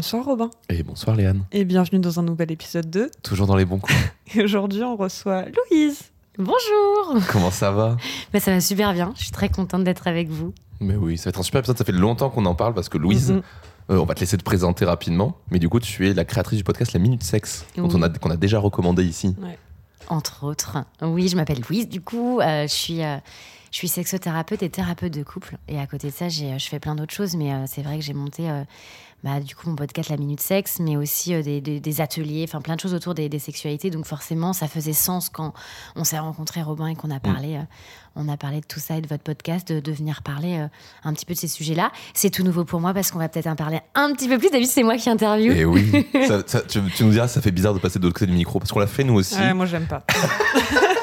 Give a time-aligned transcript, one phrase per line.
[0.00, 0.48] Bonsoir Robin.
[0.70, 1.44] Et bonsoir Léane.
[1.52, 3.10] Et bienvenue dans un nouvel épisode 2.
[3.22, 3.94] Toujours dans les bons coups.
[4.34, 6.04] Et aujourd'hui, on reçoit Louise.
[6.38, 7.98] Bonjour Comment ça va?
[8.32, 10.54] Bah, Ça va super bien, je suis très contente d'être avec vous.
[10.80, 11.76] Mais oui, ça va être un super épisode.
[11.76, 13.42] Ça fait longtemps qu'on en parle parce que Louise, Mhm.
[13.90, 15.36] euh, on va te laisser te présenter rapidement.
[15.50, 17.90] Mais du coup, tu es la créatrice du podcast La Minute Sexe, dont Oui.
[17.94, 19.36] on a, qu'on a déjà recommandé ici.
[20.08, 20.78] Entre autres.
[21.02, 23.18] Oui, je m'appelle Louise, du coup, euh, je, suis, euh,
[23.70, 25.58] je suis sexothérapeute et thérapeute de couple.
[25.68, 27.98] Et à côté de ça, j'ai, je fais plein d'autres choses, mais euh, c'est vrai
[27.98, 28.64] que j'ai monté euh,
[29.24, 32.44] bah, du coup mon podcast La Minute Sexe, mais aussi euh, des, des- des ateliers,
[32.48, 33.90] enfin plein de choses autour des, des sexualités.
[33.90, 35.52] Donc forcément, ça faisait sens quand
[35.96, 37.62] on s'est rencontré Robin et qu'on a parlé, euh,
[38.16, 40.66] on a parlé de tout ça et de votre podcast, de, de venir parler euh,
[41.04, 41.92] un petit peu de ces sujets-là.
[42.14, 44.50] C'est tout nouveau pour moi parce qu'on va peut-être en parler un petit peu plus.
[44.50, 45.52] D'habitude, c'est moi qui interview.
[45.52, 48.18] Et oui, ça- ça- tu, tu nous diras, ça fait bizarre de passer de l'autre
[48.18, 49.36] côté du micro parce qu'on l'a fait nous aussi.
[49.36, 50.02] Ouais, moi, j'aime pas.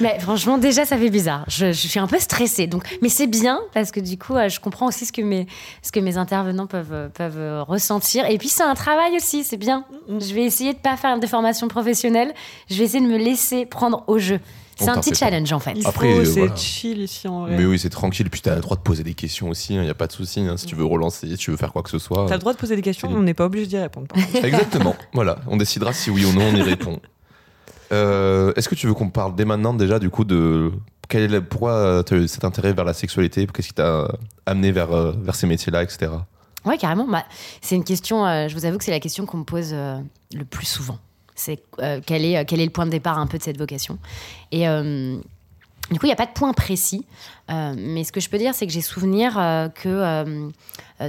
[0.00, 1.44] Mais franchement, déjà, ça fait bizarre.
[1.48, 2.66] Je, je suis un peu stressée.
[2.66, 5.46] Donc, mais c'est bien parce que du coup, euh, je comprends aussi ce que mes,
[5.82, 8.24] ce que mes intervenants peuvent, euh, peuvent euh, ressentir.
[8.30, 9.84] Et puis, c'est un travail aussi, c'est bien.
[10.08, 12.32] Je vais essayer de pas faire de formation professionnelle.
[12.70, 14.40] Je vais essayer de me laisser prendre au jeu.
[14.80, 15.16] C'est un petit pas.
[15.16, 15.72] challenge en fait.
[15.74, 16.54] Il Après, euh, c'est voilà.
[16.54, 17.56] chill ici en vrai.
[17.56, 18.30] Mais oui, c'est tranquille.
[18.30, 19.74] Puis tu as le droit de poser des questions aussi.
[19.74, 20.38] Il n'y a pas de souci.
[20.38, 20.56] hein.
[20.56, 22.26] Si tu veux relancer, si tu veux faire quoi que ce soit.
[22.28, 24.06] T'as le droit de poser des questions, on n'est pas obligé d'y répondre.
[24.06, 24.18] par.
[24.44, 24.94] Exactement.
[25.14, 25.38] voilà.
[25.48, 27.00] On décidera si oui ou non on y répond.
[27.92, 30.70] Euh, Est-ce que tu veux qu'on parle dès maintenant déjà du coup de
[31.08, 33.46] quel est tu as cet intérêt vers la sexualité?
[33.46, 34.08] Qu'est-ce qui t'a
[34.46, 36.10] amené vers, euh, vers ces métiers-là, etc.
[36.64, 37.06] Ouais, carrément.
[37.06, 37.24] Bah,
[37.62, 39.98] c'est une question, euh, je vous avoue que c'est la question qu'on me pose euh,
[40.34, 40.98] le plus souvent.
[41.34, 43.56] C'est euh, quel, est, euh, quel est le point de départ un peu de cette
[43.58, 43.98] vocation?
[44.52, 45.18] Et euh,
[45.90, 47.06] du coup, il n'y a pas de point précis.
[47.50, 50.50] Euh, mais ce que je peux dire, c'est que j'ai souvenir euh, que euh,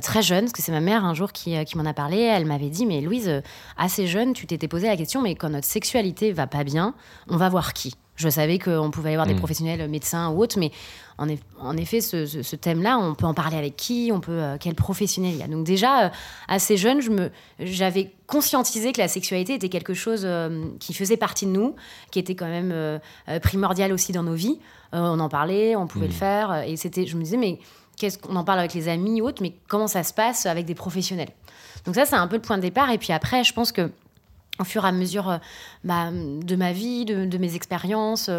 [0.01, 2.45] très jeune, parce que c'est ma mère un jour qui, qui m'en a parlé, elle
[2.45, 3.41] m'avait dit, mais Louise,
[3.77, 6.93] assez jeune, tu t'étais posé la question, mais quand notre sexualité va pas bien,
[7.27, 7.95] on va voir qui?
[8.19, 9.37] Je savais qu'on pouvait y avoir des Mm.
[9.39, 10.71] professionnels, euh, médecins ou autres, mais
[11.17, 14.19] en, eff- en effet, ce, ce- ce thème-là, on peut en parler avec qui On
[14.19, 16.09] peut euh, quel professionnel il y a Donc déjà, euh,
[16.49, 21.15] assez jeune, je me, j'avais conscientisé que la sexualité était quelque chose euh, qui faisait
[21.17, 21.75] partie de nous,
[22.11, 22.99] qui était quand même
[23.41, 24.59] primordial aussi dans nos vies.
[24.91, 27.59] On en parlait, on pouvait le faire, euh, et c'était, je me disais, mais
[27.97, 30.65] qu'est-ce qu'on en parle avec les amis ou autres, mais comment ça se passe avec
[30.65, 31.29] des professionnels?
[31.85, 32.89] Donc ça, c'est un peu le point de départ.
[32.91, 33.91] Et puis après, je pense que
[34.59, 35.37] au fur et à mesure euh,
[35.83, 38.29] bah, de ma vie, de, de mes expériences,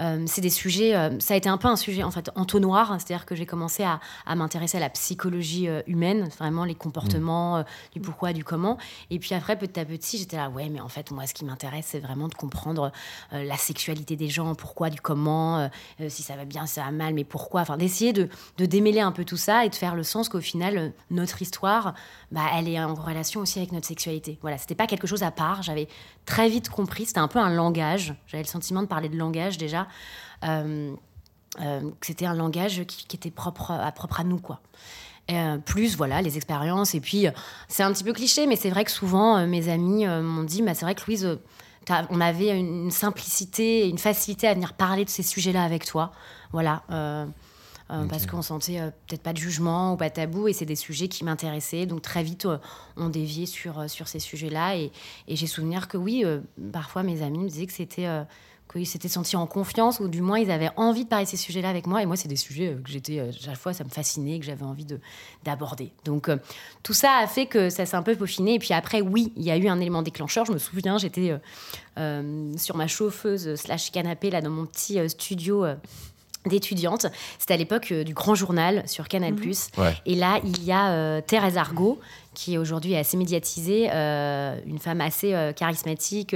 [0.00, 0.94] euh, c'est des sujets.
[0.94, 3.46] euh, ça a été un peu un sujet en fait entonnoir, hein, c'est-à-dire que j'ai
[3.46, 7.62] commencé à, à m'intéresser à la psychologie euh, humaine, vraiment les comportements, euh,
[7.92, 8.78] du pourquoi, du comment.
[9.10, 11.44] Et puis après, petit à petit, j'étais là, ouais, mais en fait, moi, ce qui
[11.44, 12.92] m'intéresse, c'est vraiment de comprendre
[13.32, 15.68] la sexualité des gens, pourquoi, du comment,
[16.08, 17.60] si ça va bien, si ça va mal, mais pourquoi.
[17.62, 18.28] Enfin, d'essayer de,
[18.58, 21.94] de démêler un peu tout ça et de faire le sens qu'au final, notre histoire,
[22.30, 24.38] bah, elle est en relation aussi avec notre sexualité.
[24.40, 25.62] Voilà, c'était pas quelque chose à part.
[25.62, 25.88] J'avais
[26.26, 27.06] très vite compris.
[27.06, 28.14] C'était un peu un langage.
[28.26, 29.86] J'avais le sentiment de parler de langage déjà.
[30.44, 30.94] Euh,
[31.60, 34.60] euh, que c'était un langage qui, qui était propre à, propre à nous, quoi.
[35.30, 37.30] Euh, plus voilà les expériences et puis euh,
[37.68, 40.42] c'est un petit peu cliché mais c'est vrai que souvent euh, mes amis euh, m'ont
[40.42, 41.36] dit bah, c'est vrai que Louise euh,
[42.08, 46.10] on avait une simplicité une facilité à venir parler de ces sujets là avec toi.
[46.50, 47.26] Voilà euh,
[47.92, 50.64] euh, parce qu'on sentait euh, peut-être pas de jugement ou pas de tabou et c'est
[50.64, 51.86] des sujets qui m'intéressaient.
[51.86, 52.58] Donc très vite euh,
[52.96, 54.90] on déviait sur, euh, sur ces sujets là et,
[55.28, 56.40] et j'ai souvenir que oui euh,
[56.72, 58.24] parfois mes amis me disaient que c'était euh,
[58.70, 61.36] qu'ils s'étaient sentis en confiance ou du moins ils avaient envie de parler de ces
[61.36, 62.02] sujets-là avec moi.
[62.02, 64.38] Et moi, c'est des sujets euh, que j'étais, euh, à chaque fois, ça me fascinait,
[64.38, 65.00] que j'avais envie de,
[65.44, 65.92] d'aborder.
[66.04, 66.36] Donc, euh,
[66.82, 68.54] tout ça a fait que ça s'est un peu peaufiné.
[68.54, 70.44] Et puis après, oui, il y a eu un élément déclencheur.
[70.46, 71.38] Je me souviens, j'étais euh,
[71.98, 75.64] euh, sur ma chauffeuse slash canapé, là, dans mon petit euh, studio.
[75.64, 75.74] euh,
[76.46, 77.04] d'étudiante.
[77.38, 79.34] C'était à l'époque euh, du Grand Journal sur Canal+.
[79.34, 79.94] Ouais.
[80.06, 82.00] Et là, il y a euh, Thérèse Argot,
[82.34, 86.34] qui aujourd'hui est assez médiatisée, euh, une femme assez euh, charismatique,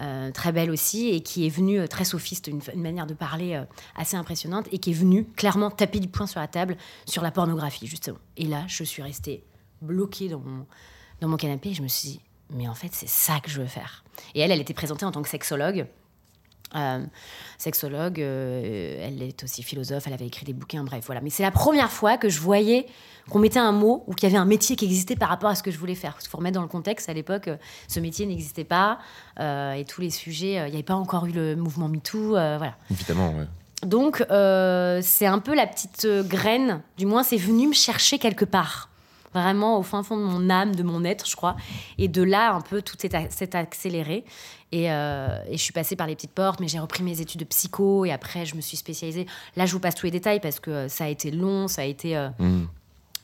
[0.00, 3.62] euh, très belle aussi, et qui est venue très sophiste, une, manière de parler
[3.96, 6.76] assez impressionnante, et qui est venue clairement taper du poing sur la table
[7.06, 8.18] sur la pornographie, justement.
[8.36, 9.44] Et là, je suis restée
[9.80, 10.66] bloquée dans mon,
[11.20, 12.20] dans mon canapé, et je me suis dit,
[12.50, 14.04] mais en fait, c'est ça que je veux faire.
[14.34, 15.86] Et elle, elle était présentée en tant que sexologue.
[16.74, 17.04] Euh,
[17.58, 21.20] sexologue, euh, elle est aussi philosophe, elle avait écrit des bouquins, bref, voilà.
[21.20, 22.86] Mais c'est la première fois que je voyais
[23.30, 25.54] qu'on mettait un mot ou qu'il y avait un métier qui existait par rapport à
[25.54, 26.16] ce que je voulais faire.
[26.22, 27.56] Il faut remettre dans le contexte, à l'époque, euh,
[27.88, 28.98] ce métier n'existait pas
[29.38, 32.76] euh, et tous les sujets, il n'y avait pas encore eu le mouvement MeToo, voilà.
[32.90, 33.46] Évidemment, ouais.
[33.84, 38.91] Donc, c'est un peu la petite graine, du moins, c'est venu me chercher quelque part.
[39.34, 41.56] Vraiment au fin fond de mon âme, de mon être, je crois.
[41.98, 44.24] Et de là, un peu, tout s'est accéléré.
[44.72, 47.40] Et, euh, et je suis passée par les petites portes, mais j'ai repris mes études
[47.40, 49.26] de psycho et après, je me suis spécialisée.
[49.56, 51.82] Là, je vous passe tous les détails parce que euh, ça a été long, ça
[51.82, 52.16] a été.
[52.16, 52.66] euh, Mm.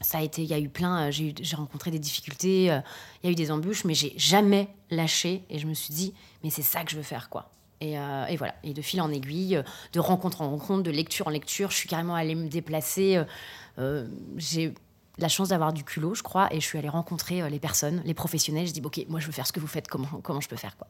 [0.00, 2.78] ça a été, il y a eu plein, j'ai rencontré des difficultés, euh,
[3.22, 6.14] il y a eu des embûches, mais j'ai jamais lâché et je me suis dit,
[6.44, 7.50] mais c'est ça que je veux faire, quoi.
[7.80, 9.60] Et, euh, et voilà, et de fil en aiguille,
[9.92, 13.20] de rencontre en rencontre, de lecture en lecture, je suis carrément allée me déplacer.
[13.78, 14.06] euh,
[14.36, 14.72] j'ai
[15.18, 18.00] la chance d'avoir du culot, je crois, et je suis allée rencontrer euh, les personnes,
[18.04, 18.66] les professionnels.
[18.66, 20.56] Je dis, ok, moi je veux faire ce que vous faites, comment, comment je peux
[20.56, 20.86] faire, quoi.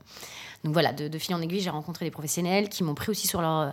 [0.65, 3.41] Donc voilà, de, fil en aiguille, j'ai rencontré des professionnels qui m'ont pris aussi sur
[3.41, 3.71] euh,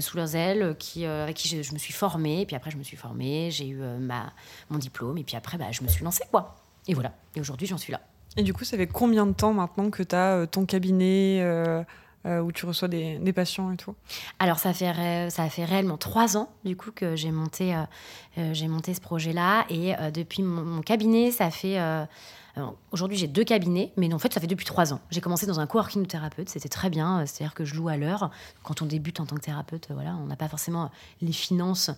[0.00, 2.46] sous leurs ailes, qui, euh, avec qui je, me suis formée.
[2.46, 4.32] Puis après, je me suis formée, j'ai eu ma,
[4.70, 6.56] mon diplôme, et puis après, bah, je me suis lancée, quoi.
[6.86, 7.12] Et voilà.
[7.34, 8.00] Et aujourd'hui, j'en suis là.
[8.36, 11.42] Et du coup, ça fait combien de temps maintenant que tu as ton cabinet
[12.26, 13.94] euh, où tu reçois des, patients et tout
[14.40, 17.82] Alors, ça fait, ça fait réellement trois ans, du coup, que j'ai monté, euh,
[18.38, 19.64] euh, monté ce projet-là.
[19.70, 21.78] Et depuis mon, cabinet, ça fait.
[22.90, 25.00] Aujourd'hui, j'ai deux cabinets, mais en fait, ça fait depuis trois ans.
[25.10, 27.26] J'ai commencé dans un coworking de thérapeute, c'était très bien.
[27.26, 28.30] C'est-à-dire que je loue à l'heure.
[28.62, 30.90] Quand on débute en tant que thérapeute, voilà, on n'a pas forcément
[31.20, 31.90] les finances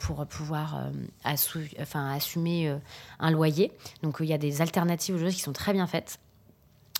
[0.00, 0.88] pour pouvoir
[1.24, 2.76] enfin, assumer
[3.20, 3.72] un loyer.
[4.02, 6.18] Donc, il y a des alternatives choses qui sont très bien faites.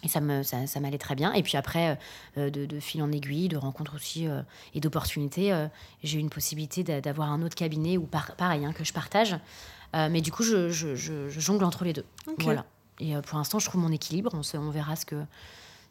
[0.04, 1.32] Et ça me ça, ça m'allait très bien.
[1.32, 1.98] Et puis après,
[2.36, 4.42] euh, de, de fil en aiguille, de rencontres aussi euh,
[4.74, 5.66] et d'opportunités, euh,
[6.04, 8.92] j'ai eu une possibilité d'a- d'avoir un autre cabinet ou par- pareil hein, que je
[8.92, 9.36] partage.
[9.96, 12.04] Euh, mais du coup, je, je- je- je jongle entre les deux.
[12.44, 12.64] Voilà.
[13.00, 14.30] Et euh, pour l'instant, je trouve mon équilibre.
[14.34, 15.22] On, se- on verra ce que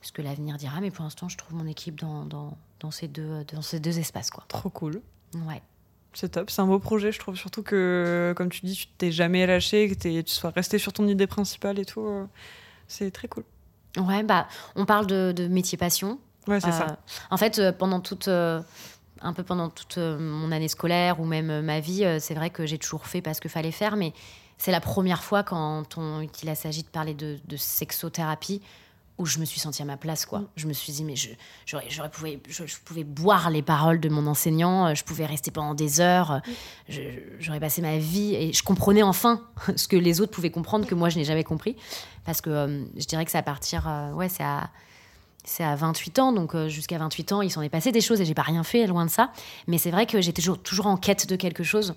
[0.02, 0.80] ce que l'avenir dira.
[0.80, 3.98] Mais pour l'instant, je trouve mon équilibre dans, dans, dans ces deux dans ces deux
[4.00, 4.46] espaces quoi.
[4.48, 5.02] Trop cool.
[5.36, 5.62] Ouais.
[6.14, 7.36] C'est top, c'est un beau projet, je trouve.
[7.36, 11.08] Surtout que, comme tu dis, tu t'es jamais lâché, que tu sois resté sur ton
[11.08, 12.02] idée principale et tout.
[12.06, 12.26] euh,
[12.88, 13.44] C'est très cool.
[13.98, 16.20] Ouais, bah, on parle de, de métier passion.
[16.48, 16.98] Ouais, c'est Euh, ça.
[17.30, 18.62] En fait, euh, pendant toute, euh,
[19.22, 22.34] un peu pendant toute euh, mon année scolaire ou même euh, ma vie, euh, c'est
[22.36, 24.14] vrai que j'ai toujours fait parce qu'il fallait faire, mais
[24.58, 28.62] c'est la première fois quand on, qu'il s'agit de parler de, de sexothérapie
[29.18, 30.44] où je me suis sentie à ma place, quoi.
[30.56, 31.30] Je me suis dit, mais je,
[31.66, 35.26] j'aurais, j'aurais pouvais, je, je pouvais boire les paroles de mon enseignant, euh, je pouvais
[35.26, 36.40] rester pendant des heures, euh,
[36.88, 37.02] je-
[37.40, 39.42] j'aurais passé ma vie et je comprenais enfin
[39.76, 41.76] ce que les autres pouvaient comprendre que moi je n'ai jamais compris.
[42.26, 44.70] Parce que euh, je dirais que c'est à partir, euh, ouais, c'est à,
[45.44, 48.22] c'est à 28 ans, donc euh, jusqu'à 28 ans, il s'en est passé des choses
[48.22, 49.32] et j'ai pas rien fait, loin de ça.
[49.66, 51.96] Mais c'est vrai que j'étais toujours, toujours en quête de quelque chose.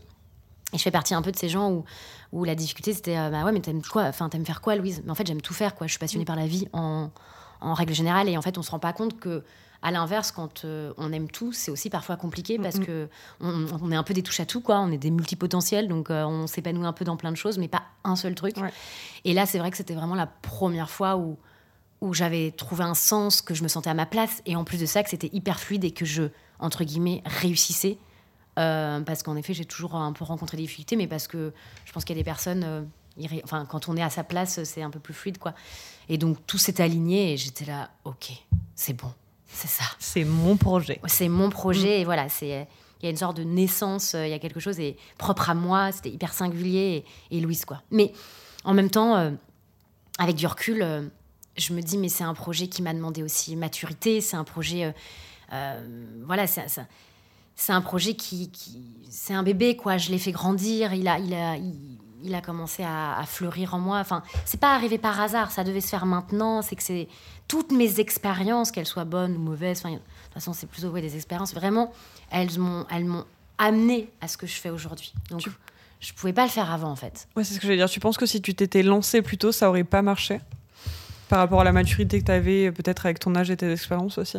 [0.72, 1.84] Et je fais partie un peu de ces gens où,
[2.32, 5.02] où la difficulté c'était euh, bah ouais, mais t'aimes quoi Enfin, t'aimes faire quoi, Louise?
[5.05, 5.87] Mais en fait, j'aime tout faire, quoi.
[5.87, 7.11] Je suis passionnée par la vie en,
[7.61, 8.28] en règle générale.
[8.28, 9.43] Et en fait, on se rend pas compte que,
[9.82, 12.87] à l'inverse, quand euh, on aime tout, c'est aussi parfois compliqué parce Mhm.
[12.87, 13.08] que
[13.40, 14.78] on, on est un peu des touches à tout, quoi.
[14.78, 17.66] On est des multipotentiels, donc euh, on s'épanouit un peu dans plein de choses, mais
[17.69, 18.56] pas un seul truc.
[18.58, 18.73] Ouais.
[19.25, 21.37] Et là, c'est vrai que c'était vraiment la première fois où
[22.02, 24.78] où j'avais trouvé un sens, que je me sentais à ma place, et en plus
[24.81, 26.23] de ça, que c'était hyper fluide et que je,
[26.58, 27.99] entre guillemets, réussissais.
[28.58, 31.52] Euh, parce qu'en effet, j'ai toujours un peu rencontré des difficultés, mais parce que
[31.85, 32.82] je pense qu'il y a des personnes, euh,
[33.44, 35.55] enfin, quand on est à sa place, c'est un peu plus fluide, quoi.
[36.08, 38.32] Et donc, tout s'est aligné, et j'étais là, ok,
[38.75, 39.12] c'est bon,
[39.47, 39.85] c'est ça.
[39.99, 41.00] C'est mon projet.
[41.06, 42.67] C'est mon projet, et voilà, c'est.
[43.02, 45.49] Il y a une sorte de naissance, euh, il y a quelque chose est propre
[45.49, 47.80] à moi, c'était hyper singulier, et, et Louise, quoi.
[47.90, 48.12] Mais
[48.64, 49.30] en même temps, euh,
[50.19, 51.09] avec du recul, euh,
[51.57, 54.92] je me dis, mais c'est un projet qui m'a demandé aussi maturité, c'est un projet.
[55.52, 56.66] euh, voilà, c'est
[57.62, 58.50] c'est- un projet qui.
[58.50, 59.97] qui- c'est un bébé, quoi.
[59.99, 61.75] Je l'ai fait grandir, il a, il a, il,
[62.23, 63.99] il a commencé à, à fleurir en moi.
[63.99, 66.62] Enfin, c'est pas arrivé par hasard, ça devait se faire maintenant.
[66.62, 67.09] C'est que c'est
[67.49, 71.00] toutes mes expériences, qu'elles soient bonnes ou mauvaises, enfin, de toute façon, c'est plutôt ouais,
[71.02, 71.93] des expériences, vraiment,
[72.31, 73.25] elles m'ont elles m'ont
[73.59, 75.12] amené à ce que je fais aujourd'hui.
[75.31, 75.50] Donc, Tu-
[76.00, 77.26] je pouvais pas le faire avant, en fait.
[77.37, 77.90] Ouais, c'est ce que je veux dire.
[77.90, 80.40] Tu penses que si tu t'étais lancé plus tôt, ça aurait pas marché
[81.29, 84.19] Par rapport à la maturité que tu avais, peut-être avec ton âge et tes expériences
[84.19, 84.38] aussi?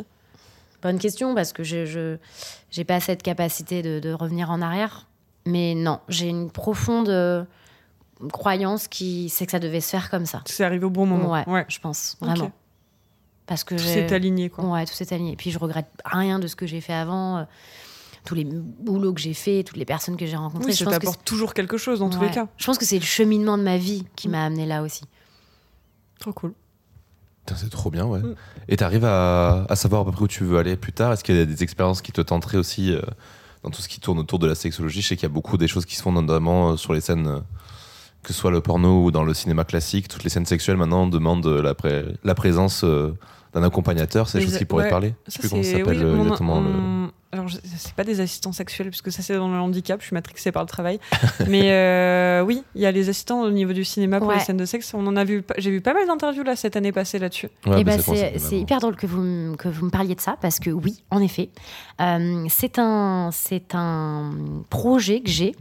[0.81, 2.17] Bonne question, parce que je
[2.71, 5.07] j'ai pas cette capacité de, de revenir en arrière.
[5.45, 7.43] Mais non, j'ai une profonde euh,
[8.31, 10.41] croyance qui c'est que ça devait se faire comme ça.
[10.45, 11.29] C'est arrivé au bon moment.
[11.47, 12.45] Ouais, je pense, vraiment.
[12.45, 12.51] Ok.
[13.47, 14.63] Parce que Tout s'est aligné, quoi.
[14.65, 15.33] Ouais, tout s'est aligné.
[15.33, 17.43] Et puis je regrette rien de ce que j'ai fait avant, euh,
[18.23, 20.67] tous les boulots que j'ai fait, toutes les personnes que j'ai rencontrées.
[20.67, 22.47] Oui, je ça t'apporte toujours quelque chose dans tous les cas.
[22.57, 24.31] Je pense que c'est le cheminement de ma vie qui Mm.
[24.31, 25.03] m'a amené là aussi.
[26.19, 26.53] Trop cool.
[27.55, 28.19] C'est trop bien, ouais.
[28.19, 28.36] Mm.
[28.69, 31.12] Et t'arrives à, à savoir à peu près où tu veux aller plus tard?
[31.12, 33.01] Est-ce qu'il y a des expériences qui te tenteraient aussi euh,
[33.63, 35.01] dans tout ce qui tourne autour de la sexologie?
[35.01, 37.01] Je sais qu'il y a beaucoup des choses qui se font notamment euh, sur les
[37.01, 37.39] scènes euh,
[38.24, 41.07] que ce soit le porno ou dans le cinéma classique, toutes les scènes sexuelles maintenant
[41.07, 43.13] demandent la, pré- la présence euh,
[43.53, 44.29] d'un accompagnateur.
[44.29, 45.15] C'est des choses qui pourraient ouais, parler.
[45.27, 46.62] Je sais plus comment ça s'appelle on exactement.
[46.62, 50.01] le- Alors, c'est pas des assistants sexuels, puisque ça, c'est dans le handicap.
[50.01, 51.00] Je suis matrixée par le travail.
[51.47, 54.35] Mais euh, oui, il y a les assistants au niveau du cinéma pour Ouais.
[54.35, 54.93] les scènes de sexe.
[54.93, 57.47] On en a vu, pas- j'ai vu pas mal d'interviews là cette année passée là-dessus.
[57.65, 58.01] Ouais, Eh mais ben,
[58.38, 61.21] c'est hyper drôle que vous, que vous me parliez de ça, parce que oui, en
[61.21, 61.50] effet,
[62.01, 64.31] euh, c'est un, c'est un
[64.69, 65.55] projet que j'ai.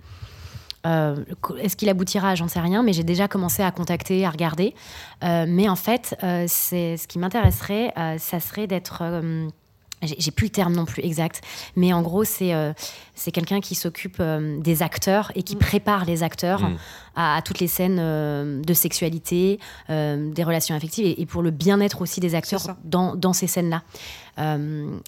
[0.87, 1.15] Euh,
[1.61, 4.75] Est-ce qu'il aboutira J'en sais rien, mais j'ai déjà commencé à contacter, à regarder.
[5.23, 9.03] Euh, mais en fait, euh, c'est ce qui m'intéresserait, euh, ça serait d'être.
[10.03, 11.43] J'ai j'ai plus le terme non plus exact,
[11.77, 12.73] mais en gros, c'est euh,
[13.21, 15.59] c'est quelqu'un qui s'occupe euh, des acteurs et qui Mm.
[15.59, 16.77] prépare les acteurs Mm.
[17.17, 19.59] à, à toutes les scènes euh, de sexualité,
[19.91, 23.47] euh, des relations affectives et, et pour le bien-être aussi des acteurs dans, dans ces
[23.47, 23.83] scènes-là.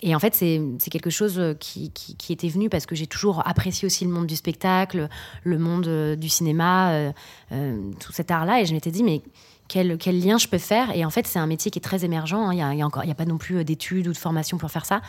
[0.02, 3.46] Et en fait, c'est quelque chose qui, qui, qui était venu parce que j'ai toujours
[3.48, 5.08] apprécié aussi le monde du spectacle,
[5.42, 7.12] le monde du cinéma,
[7.50, 8.60] tout cet art-là.
[8.60, 9.22] Et je m'étais dit, mais
[9.68, 10.94] quel, quel lien je peux faire?
[10.94, 12.34] Et en fait, c'est un métier qui est très émergent.
[12.34, 12.52] hein.
[12.52, 14.12] Il n'y a, il y a encore- il y a pas non plus d'études ou
[14.12, 15.00] de formation pour faire ça.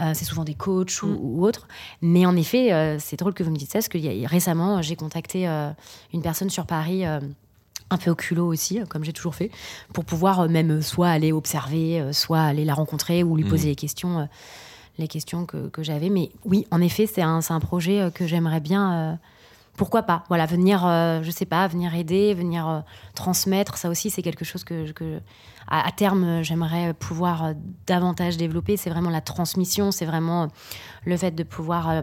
[0.00, 1.18] Euh, c'est souvent des coachs ou, Mm.
[1.20, 1.68] ou autres.
[2.02, 4.24] Mais en effet, euh, c'est drôle que vous me dites ça, parce que il y
[4.24, 5.70] a- récemment, j'ai contacté euh,
[6.12, 7.06] une personne sur Paris.
[7.06, 7.20] euh,
[7.92, 9.50] un peu au culot aussi, comme j'ai toujours fait,
[9.92, 13.50] pour pouvoir même soit aller observer, soit aller la rencontrer ou lui Mhm.
[13.50, 14.28] poser les questions,
[14.96, 16.08] les questions que, que j'avais.
[16.08, 19.18] Mais oui, en effet, c'est un, un projet que j'aimerais bien.
[19.76, 22.80] pourquoi pas Voilà, venir, euh, je sais pas, venir aider, venir euh,
[23.16, 23.76] transmettre.
[23.76, 25.18] Ça aussi, c'est quelque chose que, que
[25.70, 27.52] à, terme, euh, j'aimerais pouvoir euh,
[27.86, 28.76] davantage développer.
[28.76, 30.46] C'est vraiment la transmission, c'est vraiment euh,
[31.06, 32.02] le fait de pouvoir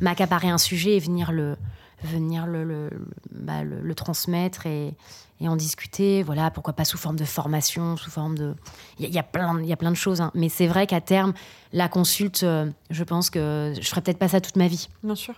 [0.00, 1.56] m'accaparer un sujet et venir le,
[2.02, 2.90] venir le,
[3.32, 3.60] bah,
[3.96, 4.94] transmettre et,
[5.40, 6.24] en discuter.
[6.24, 8.54] Voilà, pourquoi pas sous forme de formation, sous forme de.
[8.98, 10.20] Il y, a- plein, y a plein de choses.
[10.20, 10.32] hein.
[10.34, 11.32] Mais c'est vrai qu'à terme,
[11.72, 12.44] la consulte,
[12.90, 14.88] je pense que je ferai peut-être pas ça toute ma vie.
[15.04, 15.34] Bien sûr.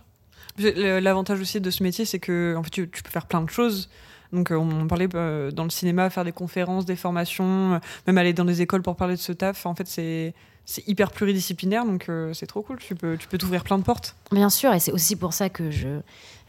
[0.59, 3.91] L'avantage aussi de ce métier, c'est que en fait, tu peux faire plein de choses.
[4.33, 8.19] Donc, euh, on parlait euh, dans le cinéma, faire des conférences, des formations, euh, même
[8.19, 9.67] aller dans des écoles pour parler de ce taf.
[9.67, 10.35] En fait, c'est
[10.67, 12.79] c'est hyper pluridisciplinaire, donc euh, c'est trop cool.
[12.79, 14.15] Tu peux tu peux t'ouvrir plein de portes.
[14.31, 15.99] Bien sûr, et c'est aussi pour ça que je,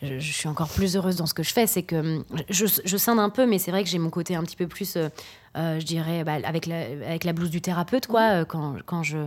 [0.03, 1.65] je, je suis encore plus heureuse dans ce que je fais.
[1.65, 4.43] C'est que je, je scinde un peu, mais c'est vrai que j'ai mon côté un
[4.43, 5.09] petit peu plus, euh,
[5.55, 9.17] je dirais, bah, avec, la, avec la blouse du thérapeute, quoi, euh, quand, quand, je,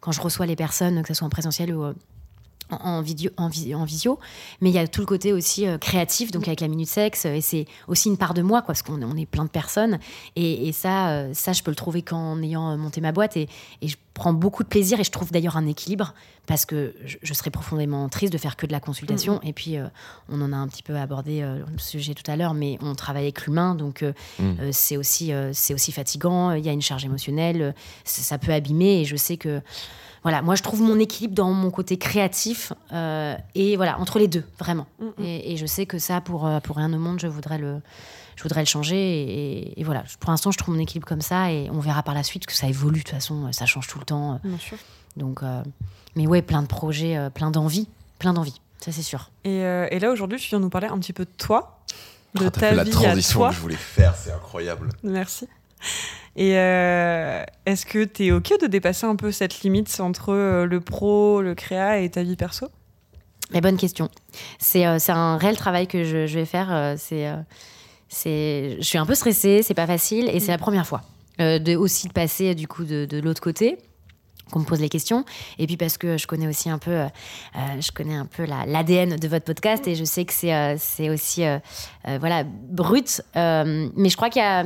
[0.00, 1.92] quand je reçois les personnes, que ce soit en présentiel ou.
[2.72, 4.18] Euh, en, en vidéo, en, vi- en visio,
[4.60, 7.24] mais il y a tout le côté aussi euh, créatif, donc avec la minute sexe,
[7.24, 9.98] et c'est aussi une part de moi, quoi, parce qu'on on est plein de personnes,
[10.36, 13.36] et, et ça, euh, ça, je peux le trouver qu'en ayant euh, monté ma boîte,
[13.36, 13.48] et,
[13.82, 16.14] et je prends beaucoup de plaisir, et je trouve d'ailleurs un équilibre,
[16.46, 19.76] parce que je, je serais profondément triste de faire que de la consultation, et puis
[19.76, 19.86] euh,
[20.28, 22.94] on en a un petit peu abordé euh, le sujet tout à l'heure, mais on
[22.94, 24.42] travaille avec l'humain, donc euh, Mm.
[24.60, 27.72] euh, c'est aussi, euh, c'est aussi fatigant, il y a une charge émotionnelle, euh,
[28.04, 29.60] ça peut abîmer, et je sais que
[30.26, 34.26] voilà, moi je trouve mon équilibre dans mon côté créatif euh, et voilà entre les
[34.26, 34.86] deux vraiment.
[34.98, 35.24] Mm, mm.
[35.24, 37.80] Et, et je sais que ça pour euh, pour rien au monde je voudrais le
[38.34, 40.02] je voudrais le changer et, et voilà.
[40.18, 42.54] Pour l'instant je trouve mon équilibre comme ça et on verra par la suite que
[42.54, 44.40] ça évolue de toute façon, ça change tout le temps.
[44.42, 44.76] Bien sûr.
[45.16, 45.62] Donc euh,
[46.16, 49.30] mais ouais plein de projets, euh, plein d'envie, plein d'envie, ça c'est sûr.
[49.44, 51.78] Et, euh, et là aujourd'hui, tu viens nous parler un petit peu de toi,
[52.34, 53.48] de Oh, ta fait la vie transition à toi.
[53.50, 54.88] que je voulais faire, c'est incroyable.
[55.02, 55.46] Merci.
[56.38, 60.66] Et euh, est-ce que tu es OK de dépasser un peu cette limite entre euh,
[60.66, 62.68] le pro, le créa et ta vie perso?
[63.52, 64.10] Mais bonne question.
[64.58, 66.70] C'est euh, un réel travail que je, je vais faire.
[66.74, 67.36] euh, c'est euh,
[68.08, 71.02] c'est je suis un peu stressée, c'est pas facile et c'est la première fois
[71.38, 73.76] de aussi de passer du coup de, de l'autre côté
[74.52, 75.24] qu'on me pose les questions
[75.58, 77.08] et puis parce que je connais aussi un peu euh,
[77.80, 81.12] je connais un peu la- l'ADN de votre podcast et je sais que c'est euh,
[81.12, 81.58] aussi euh,
[82.20, 84.64] voilà brut mais je crois qu'il y a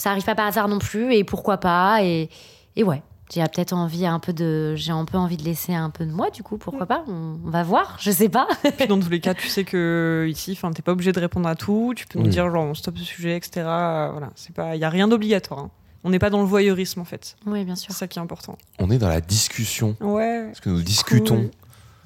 [0.00, 2.28] ça arrive pas par hasard non plus et pourquoi pas et,
[2.76, 3.02] et ouais
[3.32, 6.10] j'ai peut-être envie un peu de j'ai un peu envie de laisser un peu de
[6.10, 9.08] moi du coup pourquoi pas on, on va voir je sais pas Puis dans tous
[9.08, 11.92] les cas, tu sais que ici, enfin, t'es pas obligé de répondre à tout.
[11.94, 12.30] Tu peux nous Oui.
[12.32, 13.62] dire genre on stoppe ce sujet, etc.
[13.66, 15.60] Euh, Voilà, c'est pas, il y a rien d'obligatoire.
[15.60, 15.70] hein.
[16.02, 17.36] On n'est pas dans le voyeurisme en fait.
[17.46, 18.56] oui bien C'est sûr ça qui est important.
[18.80, 19.94] On est dans la discussion.
[20.00, 20.46] Ouais.
[20.46, 21.36] Parce que nous discutons.
[21.36, 21.50] Cool.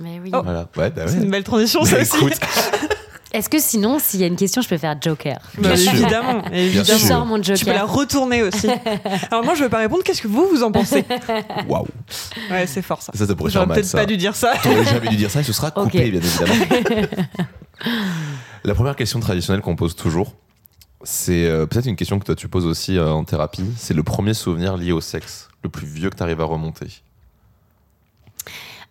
[0.00, 0.40] mais oui Oh.
[0.44, 0.68] Voilà.
[0.76, 2.18] Ouais, bah C'est une belle transition, ça aussi.
[3.34, 5.38] est-ce que sinon s'il y a une question je peux faire Joker?
[5.58, 5.92] Bien sûr.
[5.92, 6.98] évidemment, je évidemment.
[6.98, 7.08] sûr.
[7.08, 8.68] sors mon Tu peux la Joker retourner aussi.
[9.30, 10.04] Alors moi, je vais pas répondre.
[10.04, 11.04] Qu'est-ce que vous vous en pensez?
[11.68, 11.86] Waouh.
[12.50, 13.12] Ouais, c'est fort ça.
[13.12, 14.54] Ça, ça pourrait faire J'aurais mal, peut-être pas dû dire ça.
[14.62, 16.54] T'aurais jamais dû dire ça et ce sera coupé, bien évidemment.
[18.64, 20.34] La première question traditionnelle qu'on pose toujours,
[21.02, 23.66] c'est euh, peut-être une question que toi tu poses aussi euh, en thérapie.
[23.76, 26.86] C'est le premier souvenir lié au sexe, le plus vieux que tu arrives à remonter.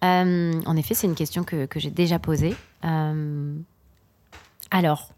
[0.03, 2.55] Euh, en effet, c'est une question que, que j'ai déjà posée.
[2.83, 3.55] Euh,
[4.73, 5.09] alors,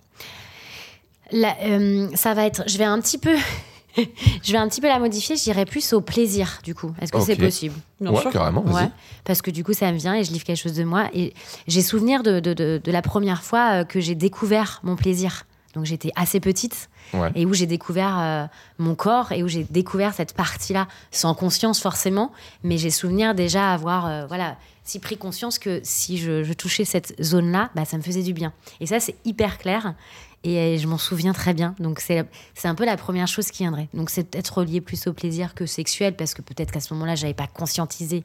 [1.31, 2.63] la- euh, ça va être.
[2.67, 3.35] Je vais un petit peu.
[4.43, 5.35] je vais un petit peu la modifier.
[5.37, 6.93] J'irai plus au plaisir, du coup.
[7.01, 7.75] Est-ce que c'est possible?
[8.01, 8.31] Bien ouais, sûr.
[8.31, 8.61] carrément.
[8.65, 8.89] Ouais,
[9.23, 11.07] parce que du coup, ça me vient et je livre quelque chose de moi.
[11.13, 11.33] Et
[11.67, 15.45] j'ai souvenir de, de, de- de la première fois euh, que j'ai découvert mon plaisir.
[15.73, 17.29] Donc j'étais assez petite Ouais.
[17.35, 18.45] et où j'ai découvert euh,
[18.79, 22.31] mon corps et où j'ai découvert cette partie-là sans conscience forcément,
[22.63, 26.85] mais j'ai souvenir déjà avoir euh, voilà si pris conscience que si je, je touchais
[26.85, 28.53] cette zone-là, bah, ça me faisait du bien.
[28.79, 29.95] Et ça c'est hyper clair
[30.43, 31.75] et euh, je m'en souviens très bien.
[31.79, 32.27] Donc c'est
[32.63, 33.89] un peu la première chose qui viendrait.
[33.95, 37.15] Donc c'est peut-être relié plus au plaisir que sexuel parce que peut-être qu'à ce moment-là
[37.15, 38.21] j'avais pas conscientisé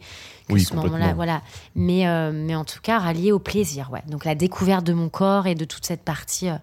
[0.48, 1.42] que Oui, ce moment-là voilà.
[1.74, 4.02] Mais euh, mais en tout cas rallié au plaisir ouais.
[4.06, 6.56] Donc la découverte de mon corps et de toute cette partie euh,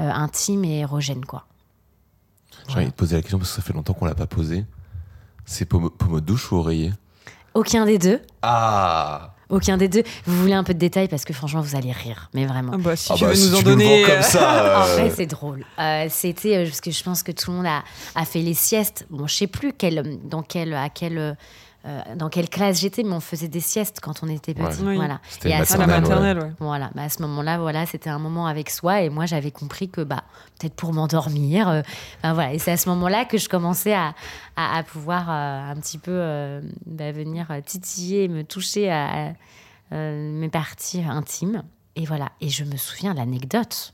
[0.00, 1.46] euh, intime et érogène quoi.
[2.68, 4.64] J'ai envie de poser la question parce que ça fait longtemps qu'on l'a pas posé.
[5.44, 6.92] C'est pommeau, pommeau de douche ou oreiller?
[7.54, 8.20] Aucun des deux.
[8.42, 10.02] Ah Aucun des deux.
[10.24, 12.72] Vous voulez un peu de détails parce que franchement, vous allez rire, mais vraiment.
[12.74, 14.02] Ah bah, si Ah tu bah, veux si nous en tu le donner.
[14.02, 14.40] comme euh, ça.
[14.82, 15.64] En euh, vrai, c'est drôle.
[15.78, 17.82] Euh, C'était euh, parce que je pense que tout le monde a,
[18.14, 19.06] a fait les siestes.
[19.10, 21.36] Bon, je sais plus quel, dans quelle, à quelle,
[21.84, 24.82] euh, dans quelle classe j'étais, mais on faisait des siestes quand on était petit.
[24.82, 24.90] Ouais.
[24.90, 24.96] Oui.
[24.96, 25.20] Voilà.
[25.28, 26.42] C'était Et à ce ouais.
[26.42, 26.50] ouais.
[26.60, 29.88] Voilà, bah à ce moment-là, voilà, c'était un moment avec soi et moi j'avais compris
[29.88, 30.22] que bah
[30.58, 31.82] peut-être pour m'endormir, euh,
[32.18, 34.14] enfin, voilà, et c'est à ce moment-là que je commençais à,
[34.56, 39.32] à, à pouvoir euh, un petit peu euh, bah, venir titiller, me toucher à, à,
[39.92, 41.64] euh, mes parties intimes
[41.96, 42.30] et voilà.
[42.40, 43.92] Et je me souviens de l'anecdote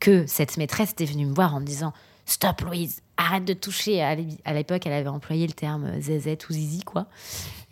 [0.00, 1.92] que cette maîtresse était venue me voir en me disant
[2.32, 4.02] Stop Louise, arrête de toucher.
[4.02, 7.06] À l'é- à l'époque, elle avait employé le terme zézette ou zizi quoi.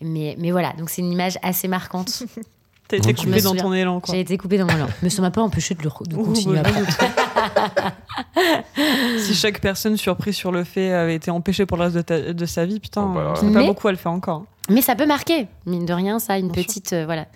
[0.01, 2.23] Mais, mais voilà, donc c'est une image assez marquante.
[2.87, 3.63] T'as été Je me coupé dans souviens.
[3.63, 4.13] ton élan, quoi.
[4.13, 4.89] J'ai été coupée dans mon langue.
[5.01, 7.91] Mais ça m'a pas empêché de, le, de Ouh, continuer bah, après.
[9.19, 12.33] Si chaque personne surprise sur le fait avait été empêchée pour le reste de, ta-
[12.33, 14.45] de sa vie, putain, Oh, bah, c'est pas Mais- beaucoup à le faire encore.
[14.69, 16.93] Mais ça peut marquer, mine de rien, ça, une Bien petite.
[16.93, 17.27] euh, voilà.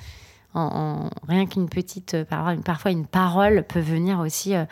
[0.53, 2.13] En, en- rien qu'une petite.
[2.13, 2.25] euh,
[2.63, 4.65] parfois, une parole peut venir aussi euh,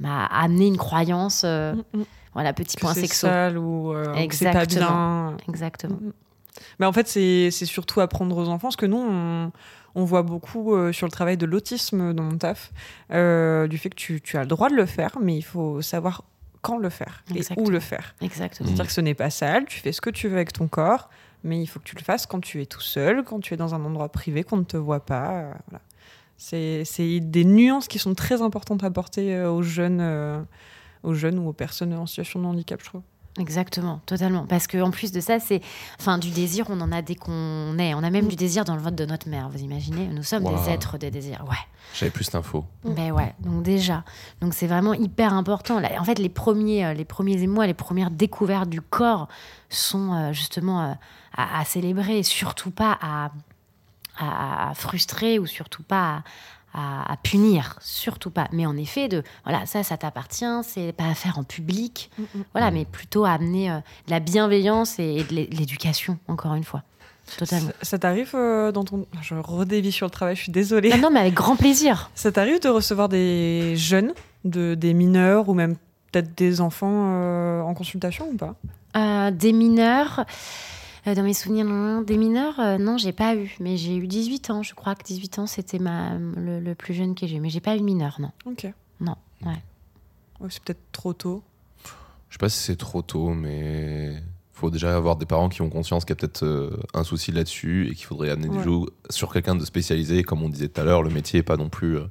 [0.00, 1.42] bah, amener une croyance.
[1.44, 2.04] euh, Mm, mm.
[2.34, 3.28] Voilà, petit Que point sexo.
[3.28, 5.28] sale ou euh, que c'est pas Exactement.
[5.28, 5.36] bien.
[5.48, 5.98] Exactement.
[6.80, 9.52] Mais en fait, c'est surtout apprendre aux enfants, parce que nous, on,
[9.94, 12.72] on voit beaucoup euh, sur le travail de l'autisme dans mon taf,
[13.12, 15.80] euh, du fait que tu, tu as le droit de le faire, mais il faut
[15.82, 16.24] savoir
[16.60, 17.66] quand le faire et Exactement.
[17.66, 18.14] où le faire.
[18.20, 18.66] Exactement.
[18.66, 21.10] C'est-à-dire que ce n'est pas sale, tu fais ce que tu veux avec ton corps,
[21.44, 23.56] mais il faut que tu le fasses quand tu es tout seul, quand tu es
[23.56, 25.30] dans un endroit privé, qu'on ne te voit pas.
[25.32, 25.84] euh, voilà.
[26.44, 30.40] C'est des nuances qui sont très importantes à porter euh, aux jeunes, euh,
[31.02, 33.02] aux jeunes ou aux personnes en situation de handicap, je trouve.
[33.36, 34.46] Exactement, totalement.
[34.46, 35.60] Parce qu'en plus de ça, c'est.
[35.98, 37.92] Enfin, du désir, on en a dès qu'on est.
[37.94, 38.28] On a même Mm.
[38.28, 40.56] du désir dans le ventre de notre mère, vous imaginez Nous sommes Wow.
[40.56, 41.44] des êtres de désir.
[41.48, 41.56] Ouais.
[41.94, 42.64] J'avais plus d'infos.
[42.84, 44.04] Ben ouais, donc déjà,
[44.40, 45.82] donc c'est vraiment hyper important.
[45.98, 49.26] En fait, les premiers, euh, les premiers émois, les premières découvertes du corps
[49.68, 50.96] sont justement
[51.36, 53.32] à, à célébrer, et surtout pas à,
[54.18, 56.22] à, à frustrer ou surtout pas
[56.76, 58.48] à, punir, surtout pas.
[58.50, 62.10] Mais en effet, de voilà, ça, ça t'appartient, c'est pas à faire en public,
[62.52, 66.18] voilà, mais plutôt à amener euh, de la bienveillance et, et de l'é- de l'éducation,
[66.26, 66.82] encore une fois,
[67.38, 67.68] totalement.
[67.68, 69.06] Ça, ça t'arrive euh, dans ton...
[69.22, 70.90] Je redévie sur le travail, je suis désolée.
[70.90, 72.10] Non, non, mais avec grand plaisir.
[72.16, 74.12] Ça t'arrive de recevoir des jeunes,
[74.44, 75.76] de, des mineurs ou même
[76.10, 78.56] peut-être des enfants euh, en consultation ou pas?
[79.30, 80.24] Des mineurs,
[81.14, 83.54] dans mes souvenirs, non, non, des mineurs, euh, non, j'ai pas eu.
[83.60, 86.94] Mais j'ai eu 18 ans, je crois que 18 ans, c'était ma, le, le plus
[86.94, 87.40] jeune que j'ai eu.
[87.40, 88.30] Mais j'ai pas eu de mineur, non.
[88.46, 88.66] Ok.
[89.00, 89.52] Non, ouais.
[90.40, 91.42] Ouais, c'est peut-être trop tôt.
[92.30, 94.14] Je sais pas si c'est trop tôt, mais
[94.52, 97.32] faut déjà avoir des parents qui ont conscience qu'il y a peut-être euh, un souci
[97.32, 98.56] là-dessus et qu'il faudrait amener Ouais.
[98.58, 98.70] du jeu
[99.10, 100.22] sur quelqu'un de spécialisé.
[100.22, 102.06] Comme on disait tout à l'heure, le métier est pas non plus euh,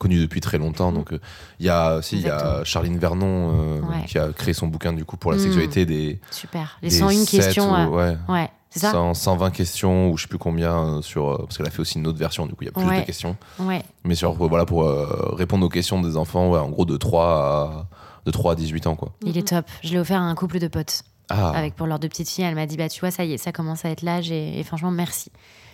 [0.00, 0.90] connu depuis très longtemps.
[0.90, 1.20] Donc euh,
[1.60, 2.64] il y a, si, il y a.
[2.64, 4.04] Charline Vernon euh, Ouais.
[4.08, 5.40] qui a créé son bouquin du coup pour la Mm.
[5.40, 6.76] sexualité des, Super.
[6.82, 7.70] Les des 101 sept questions.
[7.70, 11.38] ou- euh, ouais, ouais, c'est ça 100 120 questions ou je sais plus combien sur
[11.38, 13.00] parce qu'elle a fait aussi une autre version du coup il y a plus Ouais.
[13.02, 13.82] de questions Ouais.
[14.04, 17.24] mais sur voilà pour euh, répondre aux questions des enfants ouais, en gros de 3
[17.26, 17.86] à
[18.26, 19.64] de 3 à 18 ans quoi Il est top.
[19.82, 21.02] Je l'ai offert à un couple de potes.
[21.30, 22.44] ah Avec pour leurs deux petites filles.
[22.44, 24.30] Elle m'a dit, bah, tu vois, ça y est, ça commence à être l'âge.
[24.30, 25.30] Et, et franchement, merci.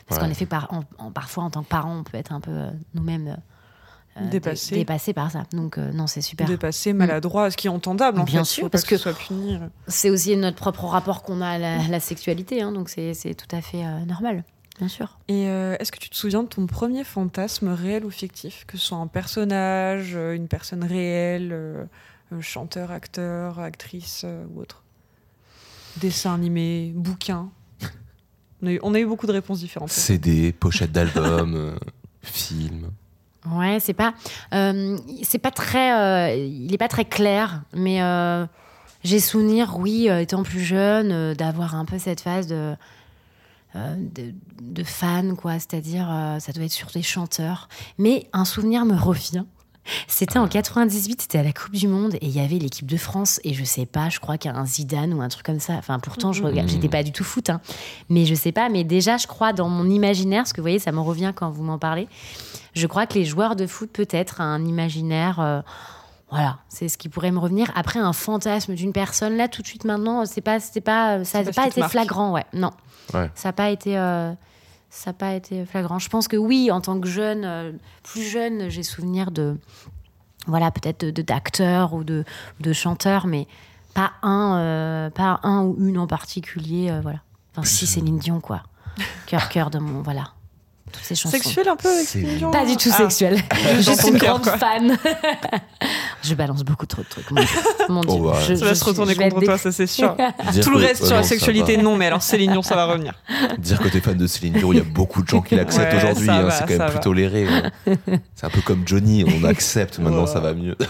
[0.06, 0.26] Parce Ouais.
[0.26, 2.52] qu'en effet, par, en- en- parfois, en tant que parents, on peut être un peu
[2.52, 3.36] euh, nous-mêmes euh,
[4.18, 4.74] euh, Dépassés.
[4.74, 5.44] dé- dépassés par ça.
[5.52, 6.46] Donc, euh, non, c'est super.
[6.46, 8.50] Dépassé, maladroit, ce qui est entendable en Bien fait.
[8.50, 9.58] sûr, Faut parce que, que- ce soit puni.
[9.88, 13.34] C'est aussi notre propre rapport qu'on a à la, la sexualité, hein, donc c'est c'est
[13.34, 14.44] tout à fait euh, normal,
[14.78, 15.18] bien sûr.
[15.28, 18.64] Et euh, est-ce que tu te souviens de ton premier fantasme réel ou fictif?
[18.66, 21.84] Que ce soit un personnage, euh, une personne réelle, euh,
[22.32, 24.82] euh, chanteur, acteur, actrice euh, ou autre?
[25.98, 27.48] Dessin animé, bouquin?
[28.62, 29.90] On a, eu, on a eu beaucoup de réponses différentes.
[29.90, 31.74] CD pochette d'album euh,
[32.22, 32.90] film
[33.52, 34.14] Ouais, c'est pas,
[34.54, 38.46] euh, c'est pas très, euh, il est pas très clair, mais euh,
[39.04, 42.74] j'ai souvenir, oui, étant plus jeune, d'avoir un peu cette phase de
[43.74, 44.32] de,
[44.62, 45.54] de fan, quoi.
[45.58, 46.06] C'est-à-dire,
[46.40, 47.68] ça doit être sur des chanteurs.
[47.98, 49.44] Mais un souvenir me revient.
[50.08, 52.96] C'était en 98, c'était à la Coupe du Monde et il y avait l'équipe de
[52.96, 55.46] France et je sais pas, je crois qu'il y a un Zidane ou un truc
[55.46, 55.74] comme ça.
[55.74, 57.60] Enfin, pourtant, je regarde, j'étais pas du tout foot, hein.
[58.08, 58.68] mais je sais pas.
[58.68, 61.50] Mais déjà, je crois dans mon imaginaire, parce que vous voyez, ça me revient quand
[61.50, 62.08] vous m'en parlez.
[62.74, 65.60] Je crois que les joueurs de foot, peut-être, un imaginaire, euh,
[66.30, 67.70] Voilà, c'est ce qui pourrait me revenir.
[67.76, 71.38] Après, un fantasme d'une personne, là, tout de suite, maintenant, c'est pas, c'est pas, ça
[71.38, 71.92] n'a pas pas, été marque.
[71.92, 72.44] flagrant, ouais.
[72.52, 72.72] Non,
[73.14, 73.30] Ouais.
[73.36, 74.32] ça n'a pas été, euh,
[74.96, 75.98] ça a pas été flagrant.
[75.98, 79.56] Je pense que oui, en tant que jeune, euh, plus jeune, j'ai souvenir de,
[80.46, 82.24] voilà, peut-être de- de- d'acteurs ou de,
[82.60, 83.46] de chanteurs, mais
[83.94, 87.20] pas un, euh, pas un ou une en particulier, euh, voilà.
[87.52, 88.62] Enfin, si Céline Dion, quoi.
[89.26, 90.32] Cœur, cœur de mon, voilà.
[90.96, 91.36] Toutes ces chansons.
[91.36, 92.06] Sexuel un peu avec
[92.52, 92.96] Pas du tout Ah.
[92.96, 93.38] sexuel.
[93.80, 94.56] Je Dans suis une grande quoi.
[94.58, 94.96] fan.
[96.22, 97.30] je balance beaucoup trop de trucs.
[97.30, 97.48] Mon Dieu.
[97.88, 98.20] Mon Dieu.
[98.22, 100.16] bah, Je- Ça va je se retourner je contre toi, ça c'est sûr.
[100.52, 102.86] Dire Tout le reste ouais, sur la sexualité, non, mais alors Céline Dion, ça va
[102.86, 103.12] revenir.
[103.58, 105.92] Dire que t'es fan de Céline Dion, il y a beaucoup de gens qui l'acceptent
[105.92, 106.30] Ouais, aujourd'hui.
[106.30, 107.00] hein, c'est quand même plus va.
[107.00, 107.46] toléré.
[107.48, 107.70] hein.
[108.34, 110.26] C'est un peu comme Johnny, on accepte, maintenant Ouais.
[110.26, 110.76] ça va mieux.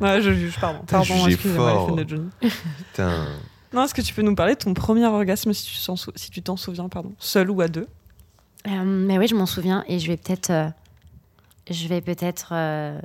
[0.00, 0.78] Ouais, je juge, pardon.
[0.86, 2.28] T'as Pardon, excusez-moi, de Johnny.
[2.40, 3.26] Putain.
[3.72, 6.12] Non, est-ce que tu peux nous parler de ton premier orgasme si tu s'en sou-
[6.14, 7.86] si tu t'en souviens, pardon, seul ou à deux?
[8.68, 10.68] Euh, mais oui, je m'en souviens et je vais peut-être, euh,
[11.70, 13.00] je vais peut-être euh,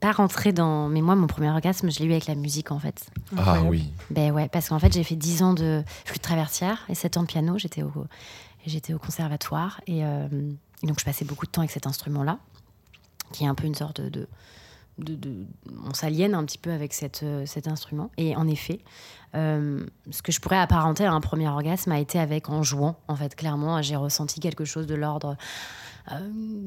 [0.00, 0.88] pas rentrer dans.
[0.88, 3.06] Mais moi, mon premier orgasme, je l'ai eu avec la musique en fait.
[3.36, 3.90] Ah oui.
[4.10, 7.22] Ben ouais, parce qu'en fait, j'ai fait 10 ans de flûte traversière et 7 ans
[7.22, 7.58] de piano.
[7.58, 7.92] J'étais au,
[8.66, 10.28] j'étais au conservatoire et, euh,
[10.82, 12.38] et donc je passais beaucoup de temps avec cet instrument-là,
[13.32, 14.08] qui est un peu une sorte de.
[14.10, 14.28] de,
[14.98, 15.46] de- de-
[15.88, 18.10] on s'aliène un petit peu avec cette, cet instrument.
[18.16, 18.80] Et en effet,
[19.34, 22.96] euh, ce que je pourrais apparenter à un premier orgasme a été avec en jouant.
[23.08, 25.36] En fait, clairement, j'ai ressenti quelque chose de l'ordre.
[26.12, 26.18] euh,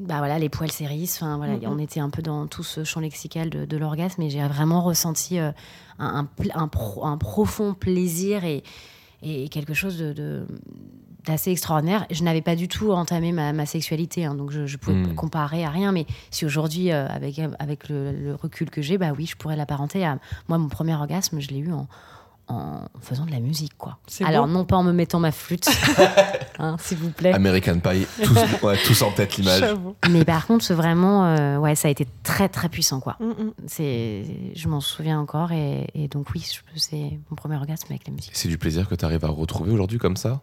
[0.06, 0.68] bah voilà, les poils.
[1.02, 1.64] Enfin voilà, Mhm.
[1.66, 4.82] on était un peu dans tout ce champ lexical de, de l'orgasme, et j'ai vraiment
[4.82, 5.50] ressenti euh,
[5.98, 8.62] un, un pl- un pro- un profond plaisir et,
[9.22, 10.46] et quelque chose de,
[11.24, 12.04] d'assez extraordinaire.
[12.10, 15.14] Je n'avais pas du tout entamé ma, ma sexualité, hein, donc je, je pouvais Mm.
[15.14, 15.90] comparer à rien.
[15.92, 19.56] Mais si aujourd'hui, euh, avec, avec le, le recul que j'ai, bah oui, je pourrais
[19.56, 20.18] l'apparenter à
[20.48, 20.58] moi.
[20.58, 21.86] Mon premier orgasme, je l'ai eu en,
[22.50, 23.98] en faisant de la musique, quoi.
[24.24, 24.52] Alors beau.
[24.52, 25.68] non pas en me mettant ma flûte,
[26.58, 27.32] hein, s'il vous plaît.
[27.32, 29.64] American Pie, tous, ouais, tous en tête l'image.
[30.10, 33.16] Mais par contre, c'est vraiment, euh, ouais, ça a été très très puissant, quoi.
[33.20, 33.52] Mm, mm.
[33.66, 36.44] C'est, je m'en souviens encore, et, et donc oui,
[36.76, 38.32] c'est mon premier orgasme avec la musique.
[38.34, 40.40] C'est du plaisir que tu arrives à retrouver aujourd'hui comme ça?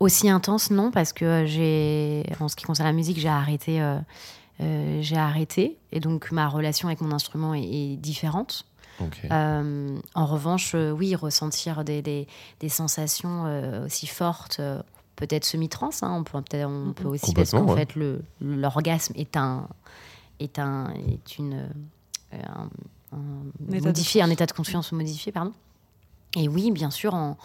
[0.00, 3.98] Aussi intense, non, parce que j'ai, en ce qui concerne la musique, j'ai arrêté, euh,
[4.62, 8.64] euh, j'ai arrêté, et donc ma relation avec mon instrument est, est différente.
[9.00, 9.20] Ok.
[9.30, 12.26] Euh, en revanche, euh, oui, ressentir des, des,
[12.60, 14.82] des sensations euh, aussi fortes, euh,
[15.16, 17.76] peut-être semi-trans, hein, on peut, peut-être, on peut aussi, parce qu'en ouais.
[17.76, 19.68] fait, le, l'orgasme est un,
[20.40, 21.68] est un, est une,
[22.34, 22.68] euh, un,
[23.68, 25.52] état de modifié, un état de conscience modifié, pardon.
[26.36, 27.36] Et oui, bien sûr, en,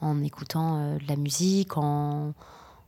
[0.00, 2.32] en écoutant euh, de la musique, en,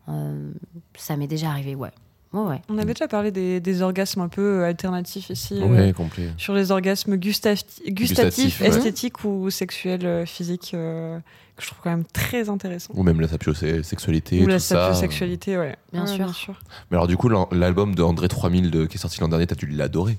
[0.09, 0.53] euh,
[0.97, 1.93] ça m'est déjà arrivé, ouais.
[2.33, 2.61] Ouais.
[2.69, 5.59] On avait déjà parlé des, des orgasmes un peu alternatifs ici.
[5.63, 6.29] euh, Ouais, complet.
[6.37, 8.67] sur les orgasmes gustatifs, ouais.
[8.69, 11.19] esthétiques ou sexuels, euh, physiques, euh,
[11.57, 12.93] que je trouve quand même très intéressant.
[12.97, 14.95] Ou même la sapiosexualité, Ou tout la ça.
[14.95, 15.77] sexualité, ouais.
[15.93, 16.59] Bien Ouais, sûr.
[16.91, 19.55] Mais alors du coup, l'album de André 3000 de- qui est sorti l'an dernier, t'as
[19.57, 20.19] dû l'adorer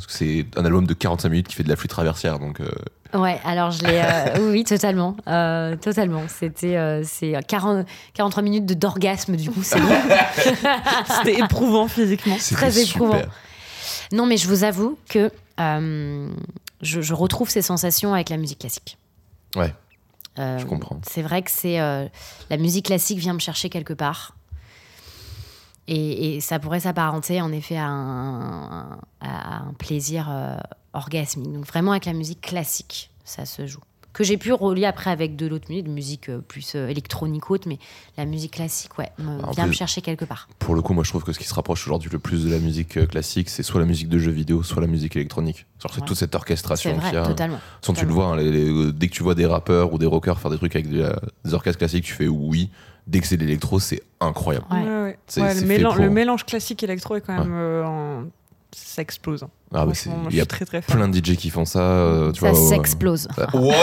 [0.00, 2.60] Parce que c'est un album de 45 minutes qui fait de la flûte traversière, donc...
[2.60, 2.70] euh,
[3.12, 4.00] Ouais, alors je l'ai.
[4.02, 5.16] euh, oui, totalement.
[5.26, 6.22] Euh, totalement.
[6.28, 7.84] C'était euh, c'est 40,
[8.14, 9.88] 43 minutes de- d'orgasme, du coup, c'est long.
[11.18, 12.36] C'était éprouvant physiquement.
[12.38, 12.94] c'était Très super.
[13.02, 13.22] éprouvant.
[14.12, 16.28] Non, mais je vous avoue que euh,
[16.82, 18.96] je, je retrouve ces sensations avec la musique classique.
[19.56, 19.74] Ouais,
[20.38, 21.00] Euh, je comprends.
[21.08, 22.06] C'est vrai que c'est euh,
[22.48, 24.36] la musique classique vient me chercher quelque part.
[25.92, 30.56] Et, et ça pourrait s'apparenter en effet à un, à un plaisir euh,
[30.92, 31.52] orgasmique.
[31.52, 33.80] Donc vraiment avec la musique classique, ça se joue.
[34.12, 37.48] Que j'ai pu relier après avec de l'autre musique, de musique euh, plus euh, électronique
[37.50, 37.78] autre, mais
[38.16, 40.48] la musique classique, ouais, me, En vient me chercher quelque part.
[40.58, 42.50] Pour le coup, moi je trouve que ce qui se rapproche aujourd'hui le plus de
[42.50, 45.66] la musique classique, c'est soit la musique de jeux vidéo, soit la musique électronique.
[45.80, 46.06] C'est Ouais.
[46.06, 47.24] toute cette orchestration qu'il y a.
[47.26, 47.58] totalement.
[47.82, 48.28] Sans tu le totalement.
[48.34, 50.58] vois, hein, les- les- dès que tu vois des rappeurs ou des rockers faire des
[50.58, 51.08] trucs avec des
[51.54, 52.68] orchestres classiques, tu fais oui.
[53.10, 54.66] Dès que c'est de l'électro, c'est incroyable.
[54.70, 54.78] Ouais.
[54.78, 55.18] Ouais, ouais.
[55.54, 56.02] Le, fait mélan- pour.
[56.02, 57.52] le mélange classique électro est quand même.
[57.52, 58.24] euh, en-
[58.72, 59.42] Ça explose.
[59.42, 59.48] hein.
[59.74, 61.36] Ah, bah, c'est- Franchement, moi, il je y a suis très très plein de DJ
[61.36, 61.80] qui font ça.
[61.80, 62.54] euh, tu Ça ouais.
[62.54, 63.26] s'explose.
[63.54, 63.74] Ouais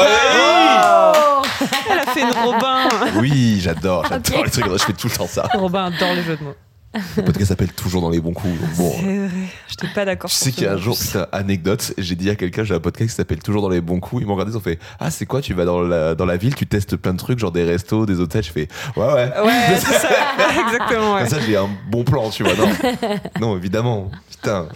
[1.89, 2.87] Elle a fait une Robin
[3.19, 4.65] Oui, j'adore, j'adore les trucs.
[4.71, 5.43] Je fais tout le temps ça.
[5.53, 6.55] Robin adore les jeux de mots.
[6.93, 8.59] Le podcast s'appelle toujours dans les bons coups.
[8.59, 8.91] donc bon.
[8.97, 9.29] C'est vrai.
[9.67, 10.29] J'étais pas d'accord.
[10.29, 12.79] Je sais qu'il y a un jour, putain, anecdote, j'ai dit à quelqu'un, j'ai un
[12.79, 14.23] podcast qui s'appelle Toujours dans les bons coups.
[14.23, 16.37] Ils m'ont regardé, ils ont fait Ah, c'est quoi Tu vas dans la, dans la
[16.37, 18.43] ville, tu testes plein de trucs, genre des restos, des hôtels.
[18.43, 19.31] Je fais Ouais, ouais.
[19.43, 20.09] Ouais, c'est ça.
[20.67, 21.13] Exactement.
[21.15, 21.19] Ouais.
[21.21, 22.55] Comme ça, j'ai un bon plan, tu vois.
[22.55, 22.69] Non,
[23.39, 24.09] non évidemment.
[24.31, 24.67] Putain.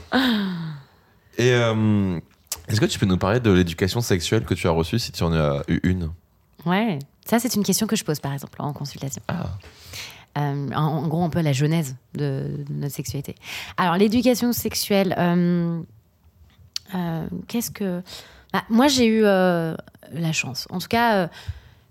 [1.38, 2.20] Et euh,
[2.68, 5.24] est-ce que tu peux nous parler de l'éducation sexuelle que tu as reçue si tu
[5.24, 6.12] en as eu une?
[6.66, 7.00] Ouais.
[7.26, 9.22] Ça, c'est une question que je pose, par exemple, en consultation.
[9.28, 9.50] Ah,
[10.38, 13.36] Euh, en, en gros, un peu la genèse de, de notre sexualité.
[13.78, 15.82] Alors, l'éducation sexuelle, euh,
[16.96, 18.02] euh, qu'est-ce que.
[18.54, 20.68] Bah, moi, j'ai eu la chance.
[20.70, 21.30] En tout cas,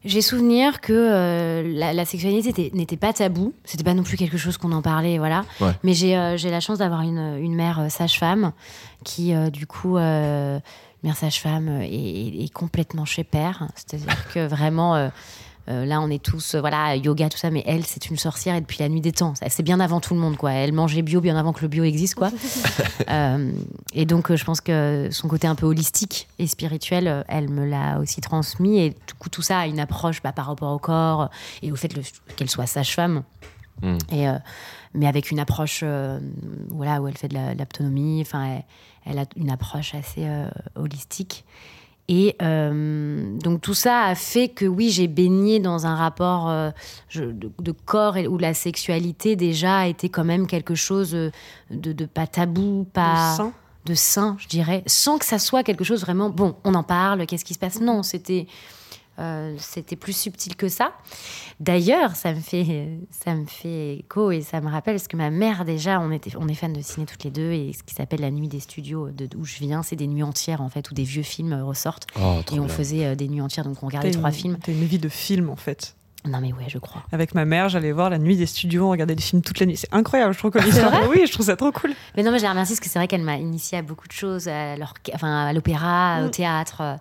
[0.03, 3.53] J'ai souvenir que la, la sexualité était- n'était pas tabou.
[3.66, 5.44] C'était pas non plus quelque chose qu'on en parlait, voilà.
[5.61, 5.72] Ouais.
[5.83, 6.14] Mais j'ai
[6.50, 8.53] la chance d'avoir une, une mère sage-femme
[9.05, 13.68] qui, du coup, mère sage-femme est complètement chez père.
[13.74, 15.11] C'est-à-dire que vraiment,
[15.68, 18.54] euh, là, on est tous, euh, voilà, yoga, tout ça, mais elle, c'est une sorcière
[18.56, 19.34] et depuis la nuit des temps.
[19.48, 20.52] C'est bien avant tout le monde, quoi.
[20.52, 22.30] Elle mangeait bio bien avant que le bio existe, quoi.
[23.08, 23.52] Euh,
[23.92, 27.98] et donc, je pense que son côté un peu holistique et spirituel, elle me l'a
[27.98, 28.78] aussi transmis.
[28.78, 31.28] Et du coup, tout ça a une approche bah, par rapport au corps
[31.62, 32.02] et au fait le-
[32.36, 33.22] qu'elle soit sage-femme.
[33.82, 33.98] Mm.
[34.12, 34.34] Et, euh,
[34.94, 35.82] mais avec une approche
[36.68, 38.20] voilà, où elle fait de la- l'autonomie.
[38.20, 38.62] Enfin, elle,
[39.06, 40.26] elle a une approche assez
[40.76, 41.44] holistique.
[42.12, 46.70] Et euh, donc tout ça a fait que oui, j'ai baigné dans un rapport euh,
[47.14, 51.30] de, de corps où la sexualité déjà était quand même quelque chose euh,
[51.70, 53.52] de, de pas tabou, pas sein.
[53.84, 56.56] de sain, je dirais, sans que ça soit quelque chose vraiment bon.
[56.64, 57.80] On en parle, qu'est-ce qui se passe?
[57.80, 58.48] Non, c'était
[59.20, 60.92] euh, c'était plus subtil que ça.
[61.61, 65.30] D'ailleurs, ça me fait ça me fait écho et ça me rappelle parce que ma
[65.30, 67.94] mère déjà, on était on est fans de ciné toutes les deux et ce qui
[67.94, 70.90] s'appelle la nuit des studios de d'où je viens, c'est des nuits entières en fait
[70.90, 72.68] où des vieux films euh, ressortent Oh, et on bien.
[72.68, 74.59] faisait euh, des nuits entières donc on regardait trois une- films.
[74.62, 75.96] T'as une vie de film en fait.
[76.26, 77.02] Non mais ouais, je crois.
[77.12, 79.64] Avec ma mère, j'allais voir la nuit des studios, on regardait des films toute la
[79.64, 79.78] nuit.
[79.78, 80.92] C'est incroyable, je trouve comme histoire.
[81.11, 81.92] Oui, je trouve ça trop cool.
[82.14, 84.06] Mais non, mais je la remercie parce que c'est vrai qu'elle m'a initié à beaucoup
[84.06, 86.24] de choses, à l'orche- enfin, à l'opéra, Mm.
[86.26, 86.98] au théâtre.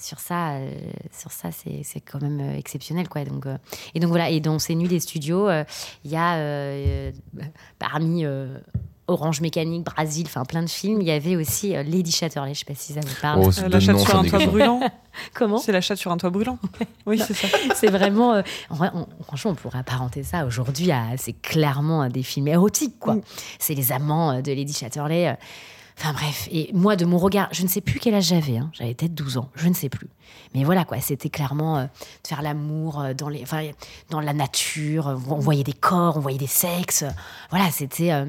[0.00, 0.70] Sur ça, euh,
[1.12, 3.24] sur ça, c'est c'est quand même euh, exceptionnel, quoi.
[3.24, 3.56] Donc, euh,
[3.94, 4.30] et donc voilà.
[4.30, 5.62] Et dans ces nuits des studios, euh,
[6.04, 6.36] il y a
[7.78, 8.58] parmi euh,
[9.08, 12.54] Orange Mécanique, Brasil, enfin plein de films, il y avait aussi euh, Lady Chatterley.
[12.54, 13.42] Je sais pas si ça vous parle.
[13.44, 14.80] Oh, Euh, la chatte sur un toit brûlant.
[15.34, 15.58] Comment?
[15.58, 16.58] C'est la chatte sur un toit brûlant.
[17.06, 17.48] Oui, c'est ça.
[17.74, 18.34] C'est vraiment.
[18.34, 21.08] euh, on- franchement, on pourrait apparenter ça aujourd'hui à.
[21.16, 23.16] C'est clairement euh, des films érotiques, quoi.
[23.16, 23.22] Mm.
[23.58, 25.28] C'est les amants de Lady Chatterley.
[25.28, 25.34] euh.
[26.00, 26.48] Enfin bref.
[26.50, 28.56] Et moi, de mon regard, je ne sais plus quel âge j'avais.
[28.56, 28.70] hein.
[28.72, 29.50] J'avais peut-être 12 ans.
[29.54, 30.08] Je ne sais plus.
[30.54, 30.98] Mais voilà, quoi.
[31.00, 33.44] C'était clairement euh, de faire l'amour euh, dans, les,
[34.08, 35.18] dans la nature.
[35.28, 37.04] On voyait des corps, on voyait des sexes.
[37.50, 38.12] Voilà, c'était.
[38.12, 38.24] euh,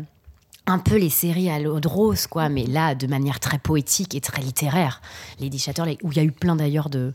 [0.71, 4.15] un peu les séries à l'eau de rose, quoi, mais là, de manière très poétique
[4.15, 5.01] et très littéraire.
[5.39, 7.13] Lady Chatterley, où il y a eu plein d'ailleurs de.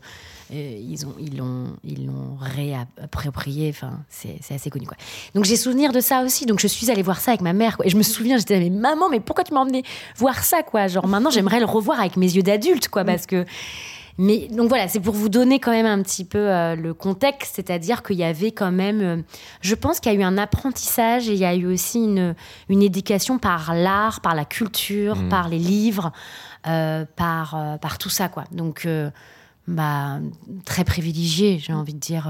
[0.53, 4.95] euh, ils ont ils l'ont ils l'ont réapproprié enfin c'est c'est assez connu quoi
[5.35, 7.75] donc j'ai souvenir de ça aussi donc je suis allée voir ça avec ma mère
[7.75, 7.85] quoi.
[7.85, 9.83] et je me souviens j'étais mais maman mais pourquoi tu m'as emmené
[10.15, 10.87] voir ça quoi?
[10.87, 13.45] Genre maintenant j'aimerais le revoir avec mes yeux d'adulte quoi parce que
[14.17, 17.55] mais donc voilà, c'est pour vous donner quand même un petit peu euh, le contexte,
[17.55, 19.17] c'est-à-dire qu'il y avait quand même, euh,
[19.61, 22.35] je pense qu'il y a eu un apprentissage et il y a eu aussi une,
[22.69, 25.29] une éducation par l'art, par la culture, Mhm.
[25.29, 26.11] par les livres,
[26.67, 28.43] euh, par, par tout ça quoi.
[28.51, 28.87] Donc
[29.67, 30.19] bah,
[30.65, 32.29] très privilégié, j'ai envie de dire.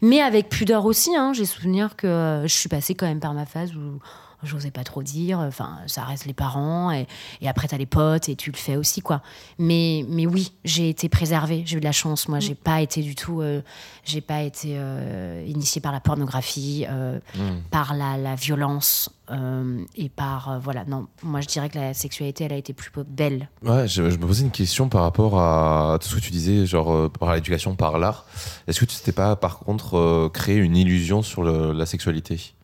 [0.00, 3.46] Mais avec pudeur aussi, hein, j'ai souvenir que je suis passée quand même par ma
[3.46, 3.98] phase où
[4.42, 5.38] j'osais pas trop dire.
[5.38, 7.06] Enfin, ça reste les parents et,
[7.40, 9.22] et après t'as les potes et tu le fais aussi quoi.
[9.58, 11.62] Mais mais oui, j'ai été préservée.
[11.66, 12.28] J'ai eu de la chance.
[12.28, 13.40] Moi, j'ai pas été du tout.
[13.40, 13.60] euh,
[14.04, 17.60] j'ai pas été euh, initiée par la pornographie, euh, Mm.
[17.70, 20.84] par la, la violence euh, et par euh, voilà.
[20.84, 23.48] Non, moi je dirais que la sexualité, elle a été plus belle.
[23.62, 26.66] Ouais, je, je me posais une question par rapport à tout ce que tu disais,
[26.66, 28.26] genre euh, par l'éducation, par l'art.
[28.66, 32.54] Est-ce que tu t'es pas, par contre, euh, créé une illusion sur le- la sexualité?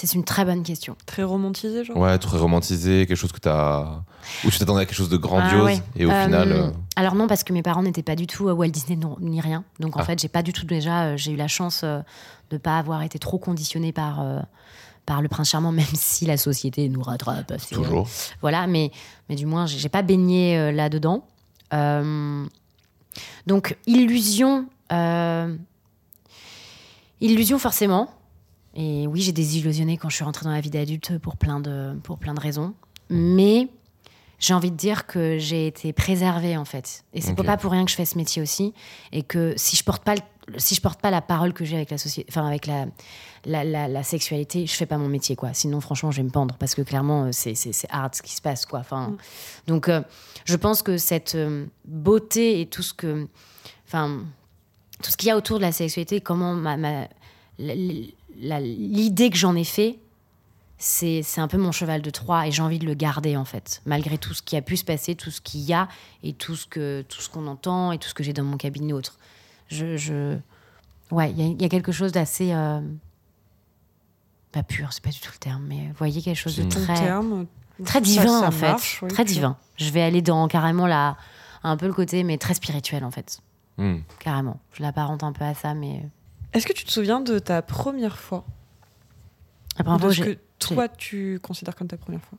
[0.00, 0.96] C'est une très bonne question.
[1.06, 1.96] Très romantisé, genre.
[1.96, 4.00] Ouais, très romantisé, quelque chose que t'as.
[4.44, 5.82] Ou tu t'attendais à quelque chose de grandiose, Ah ouais.
[5.96, 6.52] et au Euh, final.
[6.52, 9.16] euh, Alors non, parce que mes parents n'étaient pas du tout euh, Walt Disney non-
[9.20, 9.64] ni rien.
[9.80, 10.04] Donc en Ah.
[10.04, 11.02] fait, j'ai pas du tout déjà.
[11.06, 11.98] euh, j'ai eu la chance euh,
[12.50, 14.20] de pas avoir été trop conditionnée par.
[14.20, 14.38] euh,
[15.04, 17.50] par le prince charmant, même si la société nous rattrape.
[17.50, 18.06] assez, euh, Toujours.
[18.42, 18.92] voilà, mais,
[19.30, 21.24] mais du moins, j'ai j'ai pas baigné euh, là-dedans.
[21.72, 22.44] Euh,
[23.46, 24.66] donc, illusion.
[24.92, 25.56] euh,
[27.20, 28.10] illusion, forcément.
[28.80, 31.98] Et oui, j'ai désillusionné quand je suis rentrée dans la vie d'adulte pour, plein de-
[32.04, 32.74] pour plein de raisons.
[33.10, 33.68] Mais
[34.38, 37.04] j'ai envie de dire que j'ai été préservée, en fait.
[37.12, 37.44] Et c'est Ok.
[37.44, 38.72] pas pour rien que je fais ce métier aussi.
[39.10, 41.74] Et que si je porte pas, le- si je porte pas la parole que j'ai
[41.74, 42.86] avec la société, enfin, avec la,
[43.46, 45.52] la, la- la sexualité, je fais pas mon métier, quoi.
[45.54, 48.22] Sinon, franchement, je vais me pendre parce que clairement, euh, c'est, c'est, c'est hard ce
[48.22, 48.78] qui se passe, quoi.
[48.78, 49.16] Enfin,
[49.66, 50.02] donc, euh,
[50.44, 53.26] je pense que cette euh, beauté et tout ce que,
[53.88, 54.20] enfin,
[55.02, 56.76] tout ce qu'il y a autour de la sexualité, comment ma,
[58.36, 59.98] l'idée que j'en ai fait,
[60.78, 63.44] c'est, c'est un peu mon cheval de Troie et j'ai envie de le garder en
[63.44, 65.88] fait, malgré tout ce qui a pu se passer, tout ce qu'il y a
[66.22, 68.56] et tout ce que tout ce qu'on entend et tout ce que j'ai dans mon
[68.56, 69.18] cabinet autre.
[69.68, 70.38] Je, je...
[71.10, 72.80] ouais, il y a- il y, a quelque chose d'assez euh,
[74.52, 76.94] pas pur, c'est pas du tout le terme, mais vous voyez quelque chose de très
[76.94, 77.46] terme.
[77.84, 79.56] très divin ça en fait, marche, oui, très divin.
[79.76, 81.16] Je vais aller dans carrément la
[81.64, 83.40] un peu le côté mais très spirituel en fait,
[83.78, 83.96] hmm.
[84.20, 84.60] carrément.
[84.72, 86.08] Je l'apparente un peu à ça, mais
[86.52, 88.44] Est-ce que tu te souviens de ta première fois
[89.76, 92.38] après De ce que toi, tu considères comme ta première fois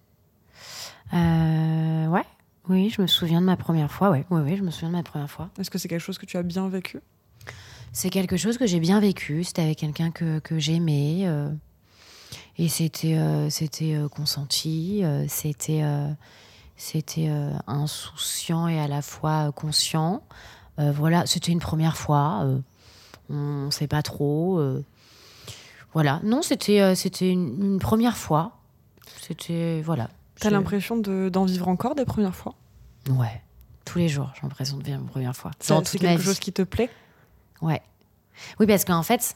[1.13, 2.25] Euh, ouais,
[2.67, 4.09] oui, je me souviens de ma première fois.
[4.11, 5.49] Ouais, oui, oui, je me souviens de ma première fois.
[5.59, 6.99] Est-ce que c'est quelque chose que tu as bien vécu
[7.93, 9.43] C'est quelque chose que j'ai bien vécu.
[9.43, 11.23] C'était avec quelqu'un que, que j'aimais.
[11.25, 11.49] euh,
[12.57, 15.01] et c'était euh, c'était euh, consenti.
[15.03, 16.11] euh, c'était euh,
[16.75, 20.21] c'était euh, insouciant et à la fois euh, conscient.
[20.79, 22.41] Euh, voilà, c'était une première fois.
[22.43, 22.59] euh,
[23.29, 24.59] on ne sait pas trop.
[24.59, 24.83] euh,
[25.93, 26.19] voilà.
[26.23, 28.57] Non, c'était euh, c'était une, une première fois.
[29.21, 29.81] C'était.
[29.83, 30.09] Voilà.
[30.39, 32.55] T'as l'impression de- d'en vivre encore des premières fois?
[33.09, 33.41] Ouais.
[33.85, 35.51] Tous les jours, j'ai l'impression de vivre une première fois.
[35.59, 36.89] C'est quelque chose qui te plaît?
[37.61, 37.81] Ouais.
[38.59, 39.35] Oui, parce qu'en fait,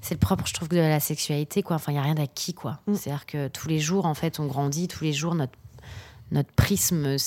[0.00, 1.76] c'est le propre, je trouve, de la sexualité, quoi.
[1.76, 2.78] Enfin, il n'y a rien d'acquis, quoi.
[2.86, 2.94] Mm.
[2.94, 5.54] C'est-à-dire que tous les jours, en fait, on grandit, tous les jours, notre,
[6.30, 7.18] notre prisme euh,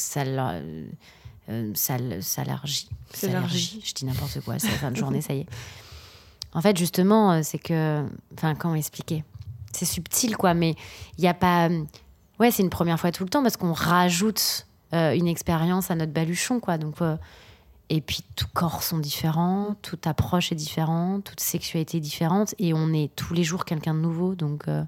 [1.74, 2.90] s'alargit.
[3.14, 3.82] S'élargit.
[3.84, 5.48] Je dis n'importe quoi, c'est la fin de journée, ça y est.
[6.54, 8.06] En fait, justement, euh, c'est que.
[8.34, 9.24] Enfin, comment expliquer?
[9.72, 10.76] C'est subtil, quoi, mais
[11.18, 11.70] il n'y a pas.
[12.40, 15.96] Ouais, c'est une première fois tout le temps parce qu'on rajoute euh, une expérience à
[15.96, 16.78] notre baluchon, quoi.
[16.78, 17.02] Donc.
[17.02, 17.18] euh,
[17.92, 22.72] et puis, tout corps sont différents, toute approche est différente, toute sexualité est différente, et
[22.74, 24.36] on est tous les jours quelqu'un de nouveau.
[24.36, 24.84] Donc, euh,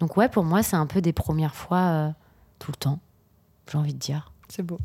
[0.00, 2.10] donc ouais, pour moi, c'est un peu des premières fois euh,
[2.58, 2.98] tout le temps,
[3.70, 4.32] j'ai envie de dire.
[4.48, 4.78] C'est beau.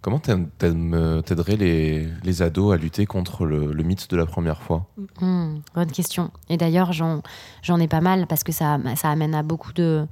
[0.00, 4.62] Comment euh, t'aiderais les, les ados à lutter contre le, le mythe de la première
[4.62, 4.86] fois?
[5.20, 6.30] Hmm, bonne question.
[6.48, 7.22] Et d'ailleurs, j'en,
[7.62, 10.06] j'en ai pas mal parce que ça, ça amène à beaucoup de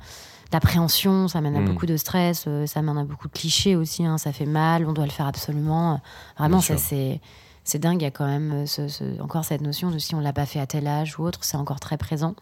[0.50, 1.66] d'appréhension, ça amène à Hmm.
[1.66, 4.06] beaucoup de stress, euh, ça amène à beaucoup de clichés aussi.
[4.06, 6.00] hein, ça fait mal, on doit le faire absolument.
[6.38, 6.86] Vraiment, Bien ça sûr.
[6.88, 7.20] c'est
[7.64, 8.00] c'est dingue.
[8.00, 10.32] Il y a quand même euh, ce- ce- encore cette notion de si on l'a
[10.32, 12.34] pas fait à tel âge ou autre, c'est encore très présent.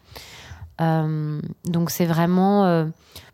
[0.81, 2.85] Euh, donc c'est vraiment euh,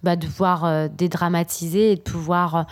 [0.05, 2.63] bah, de pouvoir euh, dédramatiser et de pouvoir euh,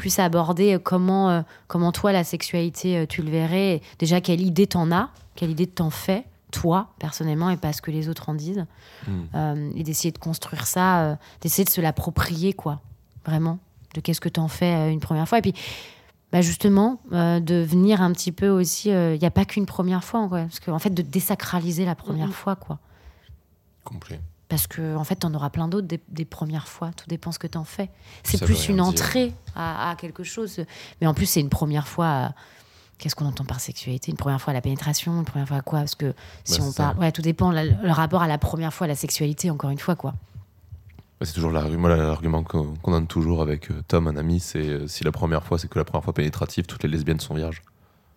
[0.00, 3.82] plus aborder euh, comment, euh, comment toi la sexualité euh, tu le verrais.
[3.98, 7.90] Déjà quelle idée t'en as, quelle idée t'en fais toi personnellement et pas ce que
[7.90, 8.64] les autres en disent.
[9.06, 9.22] Hmm.
[9.34, 12.80] Euh, et d'essayer de construire ça, euh, d'essayer de se l'approprier quoi,
[13.26, 13.58] vraiment.
[13.94, 15.54] De qu'est-ce que t'en fais euh, une première fois et puis
[16.32, 18.88] bah justement euh, de venir un petit peu aussi.
[18.88, 22.32] Il n'y a pas qu'une première fois quoi, parce qu'en fait de désacraliser la première
[22.32, 22.78] fois quoi.
[23.84, 24.20] Complet.
[24.50, 26.90] Parce que en fait, t'en auras plein d'autres des, des premières fois.
[26.94, 27.88] Tout dépend ce que t'en fais.
[28.24, 28.84] C'est plus une dire.
[28.84, 30.60] entrée à, à quelque chose.
[31.00, 32.06] Mais en plus, c'est une première fois.
[32.08, 32.34] à-
[32.98, 34.10] Qu'est-ce qu'on entend par sexualité?
[34.10, 35.78] Une première fois à la pénétration Une première fois à quoi?
[35.78, 36.12] Parce que
[36.44, 37.50] si Bah, on parle, ouais, tout dépend.
[37.50, 40.12] la- le rapport à la première fois, à la sexualité, encore une fois, quoi.
[41.22, 45.12] C'est toujours l'argument qu'on donne toujours avec euh, Tom, un ami, c'est euh, si la
[45.12, 47.62] première fois c'est que la première fois pénétrative, toutes les lesbiennes sont vierges.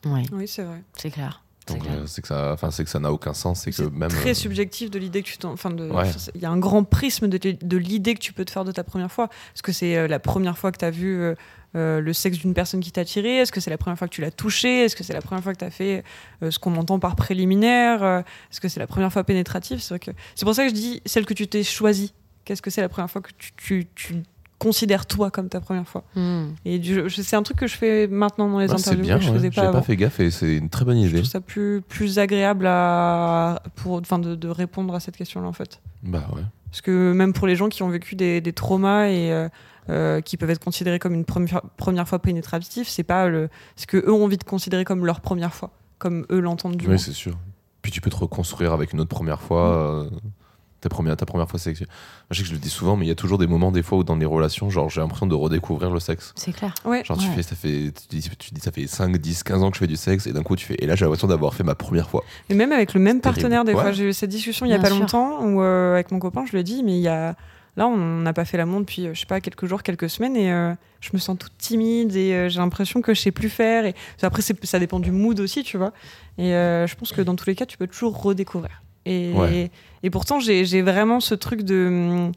[0.05, 0.81] Oui, Oui, c'est vrai.
[0.97, 1.43] c'est clair.
[1.67, 4.09] C'est euh, c'est que ça, enfin c'est que ça n'a aucun sens, c'est que même
[4.09, 5.51] très euh, subjectif de l'idée que tu t'en.
[5.53, 6.09] Enfin, de- Ouais.
[6.35, 8.71] il y a un grand prisme de, de l'idée que tu peux te faire de
[8.71, 9.29] ta première fois.
[9.55, 11.17] Est-ce que c'est euh, la première fois que tu as vu
[11.75, 13.37] euh, le sexe d'une personne qui t'a attiré?
[13.37, 14.83] Est-ce que c'est la première fois que tu l'as touché?
[14.85, 16.03] Est-ce que c'est la première fois que tu as fait
[16.43, 18.03] euh, ce qu'on entend par préliminaire?
[18.51, 19.79] Est-ce que c'est la première fois pénétrative?
[19.79, 22.13] C'est vrai que c'est pour ça que je dis celle que tu t'es choisie.
[22.45, 24.15] Qu'est-ce que c'est la première fois que tu, tu, tu
[24.63, 26.53] considères toi comme ta première fois Hmm.
[26.65, 29.03] Et du- je- c'est un truc que je fais maintenant dans les ah, c'est interviews
[29.05, 29.81] bien, que je faisais pas pas, avant.
[29.81, 31.17] fait gaffe et c'est une très bonne Je idée.
[31.17, 35.81] trouve ça plus, plus agréable à, pour, de, de répondre à cette question-là, en fait.
[36.03, 36.41] Bah ouais.
[36.71, 39.47] Parce que même pour les gens qui ont vécu des, des traumas et euh,
[39.89, 43.85] euh, qui peuvent être considérés comme une première, première fois pénétrative, c'est pas le, ce
[43.85, 46.97] que eux ont envie de considérer comme leur première fois, comme eux l'entendent du Oui,
[46.97, 47.37] c'est sûr.
[47.83, 49.75] Puis tu peux te reconstruire avec une autre première fois.
[49.77, 50.09] euh,
[50.83, 51.87] ta, première, ta première fois sexuelle.
[52.29, 53.81] Je sais que je le dis souvent, mais il y a toujours des moments, des
[53.83, 56.33] fois, où dans les relations, genre, j'ai l'impression de redécouvrir le sexe.
[56.35, 56.73] C'est clair.
[56.85, 57.03] Ouais.
[57.03, 57.33] Genre, tu Ouais.
[57.35, 59.79] fais, ça fait, tu dis, tu dis, ça fait 5, 10, 15 ans que je
[59.79, 61.75] fais du sexe, et d'un coup, tu fais, et là, j'ai l'impression d'avoir fait ma
[61.75, 62.23] première fois.
[62.49, 63.41] Et même avec le même terrible.
[63.41, 64.99] partenaire, des fois, j'ai eu cette discussion il y a pas sûr.
[64.99, 67.35] longtemps où euh, avec mon copain, je lui ai dit, mais il y a
[67.75, 70.35] là, on n'a pas fait l'amour depuis, euh, je sais pas, quelques jours, quelques semaines,
[70.37, 73.49] et euh, je me sens toute timide et euh, j'ai l'impression que je sais plus
[73.49, 73.85] faire.
[73.87, 75.91] Et après, ça dépend du mood aussi, tu vois.
[76.37, 78.82] Et euh, je pense que dans tous les cas, tu peux toujours redécouvrir.
[79.05, 79.71] Et, Ouais.
[80.03, 82.31] et pourtant, j'ai vraiment ce truc de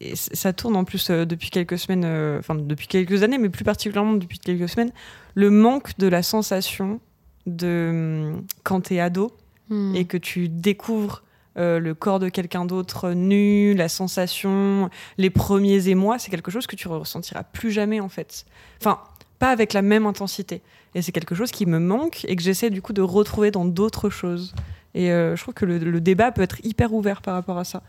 [0.00, 3.48] et ça tourne en plus euh, depuis quelques semaines, euh, enfin depuis quelques années, mais
[3.48, 4.92] plus particulièrement depuis quelques semaines,
[5.34, 7.00] le manque de la sensation
[7.46, 9.32] de hum, quand t'es ado
[9.68, 9.96] Hmm.
[9.96, 11.24] et que tu découvres
[11.58, 16.68] euh, le corps de quelqu'un d'autre nu, la sensation, les premiers émois, c'est quelque chose
[16.68, 18.44] que tu ressentiras plus jamais en fait.
[18.80, 19.00] Enfin,
[19.40, 20.62] pas avec la même intensité.
[20.94, 23.64] Et c'est quelque chose qui me manque et que j'essaie du coup de retrouver dans
[23.64, 24.54] d'autres choses.
[24.96, 27.64] Et euh, je trouve que le, le débat peut être hyper ouvert par rapport à
[27.64, 27.82] ça.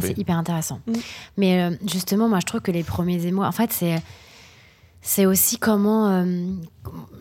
[0.00, 0.80] C'est hyper intéressant.
[0.86, 0.92] Mm.
[1.36, 4.02] Mais euh, justement, moi, je trouve que les premiers émois, en fait, c'est
[5.06, 6.24] c'est aussi comment euh,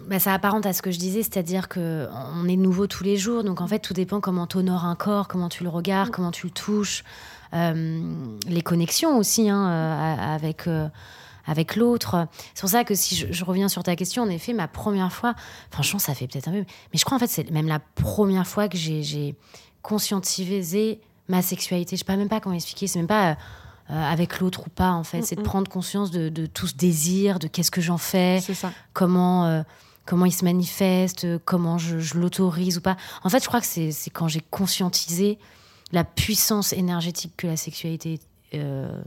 [0.07, 2.07] bah, ça apparente à ce que je disais, c'est-à-dire que
[2.41, 4.95] on est nouveau tous les jours, donc en fait, tout dépend comment tu honores un
[4.95, 7.03] corps, comment tu le regardes, comment tu le touches,
[7.53, 8.01] euh,
[8.47, 10.69] les connexions aussi hein, euh, avec.
[11.45, 12.27] Avec l'autre.
[12.53, 15.11] C'est pour ça que si je, je reviens sur ta question, en effet, ma première
[15.11, 15.33] fois,
[15.71, 18.47] franchement, ça fait peut-être un peu, mais je crois en fait c'est même la première
[18.47, 19.35] fois que j'ai-
[19.81, 21.95] conscientisé ma sexualité.
[21.95, 22.87] Je sais pas même pas comment expliquer.
[22.87, 23.35] C'est même pas euh,
[23.91, 25.21] euh, avec l'autre ou pas en fait.
[25.23, 25.47] C'est de Mm, mm.
[25.47, 28.71] prendre conscience de, de tout ce désir, de qu'est-ce que j'en fais, ça.
[28.93, 29.61] comment euh,
[30.05, 32.97] comment il se manifeste, comment je, je l'autorise ou pas.
[33.23, 35.37] En fait, je crois que c'est quand j'ai conscientisé
[35.91, 38.19] la puissance énergétique que la sexualité
[38.53, 39.01] euh.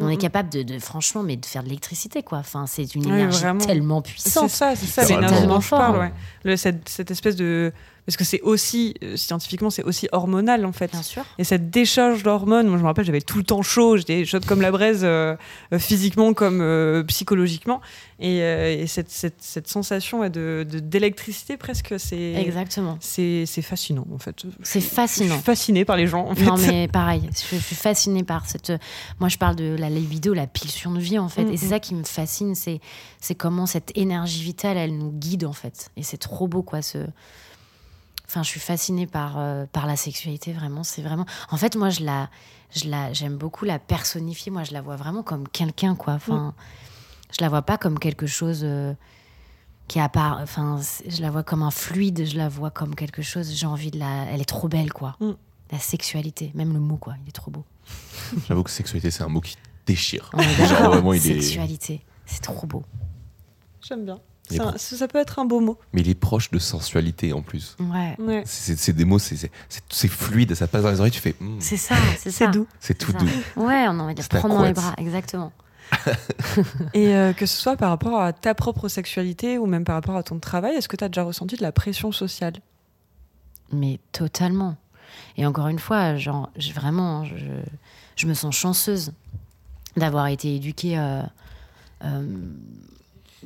[0.00, 2.38] On est capable de, de- franchement, mais de faire de l'électricité, quoi.
[2.38, 4.50] Enfin, c'est une énergie tellement C'est puissante.
[4.50, 5.78] ça, c'est ça, C'est l'énergie tellement dont je fort.
[5.78, 5.98] parle.
[5.98, 6.12] Ouais.
[6.44, 7.72] Le- cette, cette espèce de.
[8.10, 10.90] Parce que c'est aussi, euh, scientifiquement, c'est aussi hormonal en fait.
[10.90, 11.24] Bien sûr.
[11.38, 14.44] Et cette décharge d'hormones, moi je me rappelle, j'avais tout le temps chaud, j'étais chaude
[14.44, 15.36] comme la braise, euh,
[15.72, 17.80] euh, physiquement comme euh, psychologiquement.
[18.18, 22.34] Et, et cette, cette, cette sensation ouais, de d'électricité presque, c'est.
[22.34, 22.98] Exactement.
[23.00, 24.36] C'est fascinant en fait.
[24.62, 25.38] C'est Je suis fascinant.
[25.38, 26.44] fascinée par les gens en fait.
[26.44, 28.72] Non, mais pareil, je, je suis fascinée par cette.
[29.20, 31.44] Moi, je parle de la libido, la pulsion de vie, en fait.
[31.44, 31.70] Mm, Et c'est mm.
[31.70, 32.80] ça qui me fascine, c'est,
[33.20, 35.90] c'est comment cette énergie vitale, elle nous guide, en fait.
[35.96, 36.82] Et c'est trop beau, quoi.
[36.82, 36.98] Ce...
[38.30, 40.84] Enfin, je suis fascinée par, euh, par la sexualité, vraiment.
[40.84, 41.26] C'est vraiment.
[41.50, 42.30] En fait, moi, je la,
[42.72, 44.52] je la, j'aime beaucoup la personnifier.
[44.52, 46.12] Moi, je la vois vraiment comme quelqu'un, quoi.
[46.12, 46.54] Enfin,
[47.36, 48.60] je la vois pas comme quelque chose.
[48.62, 48.94] euh,
[49.88, 50.78] qui est à part, enfin,
[51.08, 53.98] je la vois comme un fluide, je la vois comme quelque chose, j'ai envie de
[53.98, 55.16] la, elle est trop belle, quoi.
[55.18, 55.32] Mm.
[55.72, 57.64] La sexualité, même le mot, quoi, il est trop beau.
[58.48, 59.56] J'avoue que sexualité, c'est un mot qui
[59.86, 60.30] déchire.
[60.38, 62.84] Genre, vraiment, il est- Sexualité, c'est trop beau.
[63.82, 64.20] J'aime bien.
[64.56, 65.78] Ça, ça peut être un beau mot.
[65.92, 67.76] Mais il est proche de sensualité en plus.
[67.80, 68.42] Ouais, Ouais.
[68.46, 69.50] C'est des mots, c'est-
[70.08, 71.34] fluide, ça passe dans les oreilles, tu fais.
[71.40, 72.46] hmm, c'est ça, c'est ça.
[72.46, 72.66] C'est doux.
[72.80, 73.18] c'est tout ça.
[73.18, 73.26] doux.
[73.56, 75.52] Ouais, on a envie de prendre dans les bras, exactement.
[76.94, 80.16] Et euh, que ce soit par rapport à ta propre sexualité ou même par rapport
[80.16, 82.54] à ton travail, est-ce que tu as déjà ressenti de la pression sociale?
[83.72, 84.76] Mais totalement.
[85.36, 87.34] Et encore une fois, genre, vraiment, je,
[88.16, 89.12] je me sens chanceuse
[89.96, 90.96] d'avoir été éduquée.
[90.98, 91.22] euh,
[92.04, 92.24] euh,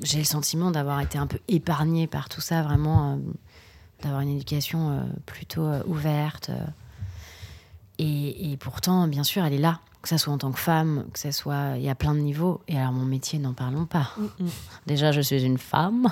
[0.03, 3.17] j'ai le sentiment d'avoir été un peu épargnée par tout ça, vraiment, euh,
[4.03, 6.51] d'avoir une éducation euh, plutôt euh, ouverte.
[6.51, 6.65] euh.
[7.99, 11.07] et, et pourtant, bien sûr, elle est là, que ça soit en tant que femme,
[11.13, 12.61] que ça soit, il y a plein de niveaux.
[12.69, 14.11] Et alors, mon métier, n'en parlons pas.
[14.87, 16.09] Déjà, je suis une femme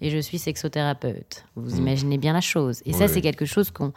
[0.00, 1.44] et je suis sexothérapeute.
[1.56, 1.78] Vous Mm.
[1.78, 2.80] imaginez bien la chose.
[2.86, 3.92] Et ça, c'est quelque chose qu'on,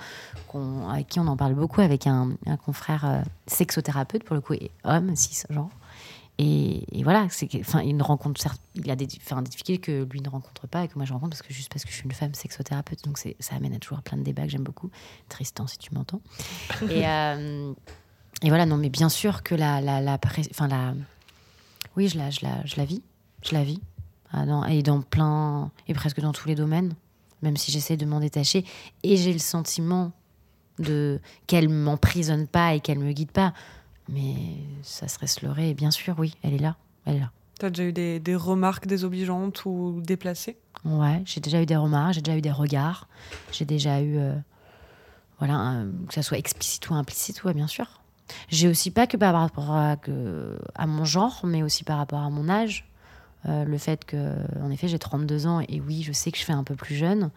[0.48, 4.42] qu'on- avec qui on en parle beaucoup avec un, un confrère euh, sexothérapeute, pour le
[4.42, 5.70] coup, et homme, cis, genre.
[6.40, 9.82] Et, et voilà, c'est enfin, il ne rencontre certes- il a des, enfin, des difficultés
[9.82, 11.90] que lui ne rencontre pas et que moi je rencontre parce que juste parce que
[11.90, 13.04] je suis une femme sexothérapeute.
[13.06, 14.92] Donc c'est, ça amène à toujours plein de débats que j'aime beaucoup.
[15.30, 16.22] Tristan, si tu m'entends.
[16.92, 17.74] et, euh,
[18.44, 20.20] et voilà, non, mais bien sûr que la, la, la,
[20.52, 20.94] enfin la,
[21.96, 23.02] oui, je la, je la, je la vis,
[23.44, 23.82] je la vis,
[24.32, 26.94] Ah, dans- et dans plein, et presque dans tous les domaines,
[27.42, 28.64] même si j'essaie de m'en détacher,
[29.02, 30.12] et j'ai le sentiment
[30.78, 33.54] de qu'elle m'emprisonne pas et qu'elle me guide pas,
[34.10, 34.36] mais
[34.84, 35.70] ça serait se leurrer.
[35.70, 37.32] Et bien sûr, oui, elle est là, elle est là.
[37.60, 40.58] Tu as déjà eu des, des remarques désobligeantes ou déplacées?
[40.86, 43.08] Ouais, j'ai déjà eu des remarques, j'ai déjà eu des regards,
[43.52, 44.36] j'ai déjà eu, euh,
[45.40, 48.02] voilà, un- que ça soit explicite ou implicite, ouais, bien sûr.
[48.50, 52.20] J'ai aussi pas que par rapport à, que, à mon genre, mais aussi par rapport
[52.22, 52.86] à mon âge.
[53.46, 56.44] Euh, le fait que, en effet, j'ai 32 ans et oui, je sais que je
[56.44, 57.30] fais un peu plus jeune.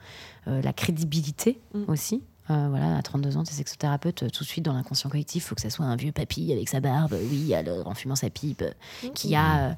[0.48, 1.84] Euh, la crédibilité Mm.
[1.88, 2.22] aussi.
[2.50, 5.44] Euh, voilà, à 32 ans, tu es sexothérapeute, euh, tout de suite dans l'inconscient collectif,
[5.44, 8.16] il faut que ça soit un vieux papy avec sa barbe, oui, alors en fumant
[8.16, 9.72] sa pipe, euh, qui a euh,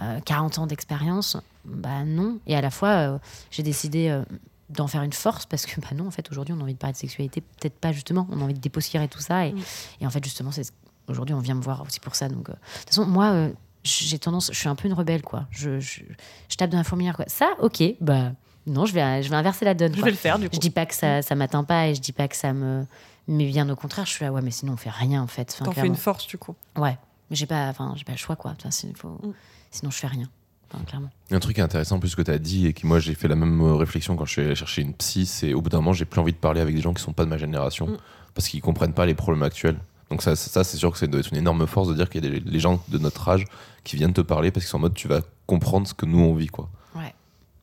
[0.00, 1.36] euh, 40 ans d'expérience.
[1.64, 2.38] Bah non.
[2.46, 3.18] Et à la fois, euh,
[3.50, 4.24] j'ai décidé euh,
[4.70, 6.78] d'en faire une force parce que, bah non, en fait, aujourd'hui, on a envie de
[6.78, 9.46] parler de sexualité, peut-être pas justement, on a envie de dépoussiérer tout ça.
[9.46, 9.54] Et,
[10.00, 10.70] et en fait, justement, c'est
[11.08, 12.28] aujourd'hui, on vient me voir aussi pour ça.
[12.28, 13.52] Donc, euh, de toute façon, moi, euh,
[13.84, 15.46] j'ai tendance, je suis un peu une rebelle, quoi.
[15.50, 16.02] Je, je,
[16.48, 17.26] je tape dans la fourmilière, quoi.
[17.28, 18.32] Ça, ok, bah
[18.66, 19.92] non, je vais, je vais inverser la donne.
[19.92, 20.06] Je quoi.
[20.06, 20.54] vais le faire du coup.
[20.54, 22.86] Je dis pas que ça, ça m'atteint pas et je dis pas que ça me.
[23.28, 25.52] Mais bien au contraire, je suis là, ouais, mais sinon on fait rien en fait.
[25.54, 26.54] Enfin, T'en fais une force du coup.
[26.76, 26.98] Ouais,
[27.30, 28.52] mais j'ai pas, enfin, j'ai pas le choix quoi.
[28.58, 29.32] Enfin, faut- Mm.
[29.70, 30.28] Sinon je fais rien.
[30.74, 31.10] Enfin, clairement.
[31.28, 33.14] Il y a un truc intéressant plus que tu as dit et qui moi j'ai
[33.14, 35.68] fait la même euh, réflexion quand je suis allé chercher une psy, c'est au bout
[35.68, 37.38] d'un moment j'ai plus envie de parler avec des gens qui sont pas de ma
[37.38, 37.96] génération Mm.
[38.34, 39.78] parce qu'ils comprennent pas les problèmes actuels.
[40.10, 42.22] Donc ça, ça c'est sûr que ça doit être une énorme force de dire qu'il
[42.24, 43.44] y a des les gens de notre âge
[43.84, 46.18] qui viennent te parler parce qu'ils sont en mode tu vas comprendre ce que nous
[46.20, 46.68] on vit quoi.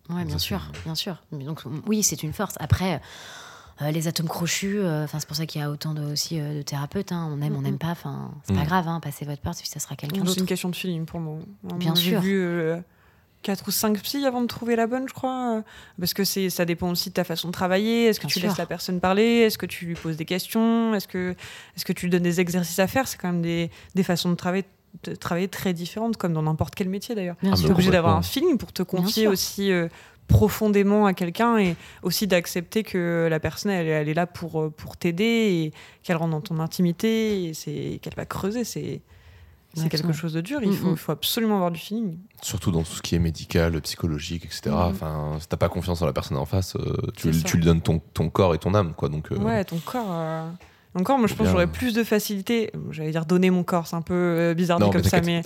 [0.09, 0.15] Ouais.
[0.15, 1.21] Ouais, bien sûr, c'est- bien sûr.
[1.31, 2.55] Mais Donc oui, c'est une force.
[2.59, 3.01] Après.
[3.81, 6.37] euh, les atomes crochus, euh, enfin c'est pour ça qu'il y a autant de, aussi
[6.37, 7.13] euh, de thérapeutes.
[7.13, 7.29] hein.
[7.33, 7.87] On aime, on n'aime pas.
[7.91, 8.65] Enfin, c'est pas Mhm.
[8.67, 8.87] grave.
[8.89, 10.39] Hein, passez votre porte, puis ça sera quelqu'un C'est d'autre.
[10.41, 11.39] une question de feeling pour moment.
[11.77, 12.19] Bien J'ai sûr.
[12.19, 12.77] vu euh,
[13.41, 15.59] quatre ou cinq psys avant de trouver la bonne, je crois.
[15.59, 15.61] euh,
[15.97, 18.07] Parce que c'est, ça dépend aussi de ta façon de travailler.
[18.07, 18.49] Est-ce que Bien tu sûr.
[18.49, 19.23] laisses la personne parler?
[19.45, 20.93] Est-ce que tu lui poses des questions?
[20.93, 21.31] Est-ce que,
[21.77, 23.07] est-ce que tu lui donnes des exercices à faire?
[23.07, 24.65] C'est quand même des, des façons de travailler,
[25.03, 27.35] de travailler très différentes, comme dans n'importe quel métier d'ailleurs.
[27.45, 29.87] Ah, Tu es obligé d'avoir un feeling pour te confier aussi euh,
[30.27, 34.69] profondément à quelqu'un et aussi d'accepter que la personne elle, elle est là pour, euh,
[34.69, 35.73] pour t'aider et
[36.03, 38.63] qu'elle rentre dans ton intimité et c'est, qu'elle va creuser.
[38.63, 39.01] C'est,
[39.75, 40.59] c'est quelque chose de dur.
[40.63, 41.13] Il Mm, faut, mm.
[41.13, 42.17] absolument avoir du feeling.
[42.41, 44.61] Surtout dans tout ce qui est médical, psychologique, etc.
[44.67, 44.73] Mhm.
[44.75, 47.81] Enfin, si t'as pas confiance en la personne en face, euh, tu, tu lui donnes
[47.81, 49.09] ton, ton corps et ton âme quoi.
[49.09, 50.47] Donc euh, Ouais, ton corps.
[50.99, 53.95] Encore, moi, je pense que j'aurais plus de facilité, j'allais dire donner mon corps, c'est
[53.95, 55.41] un peu euh, bizarre Non, comme mais ça, mais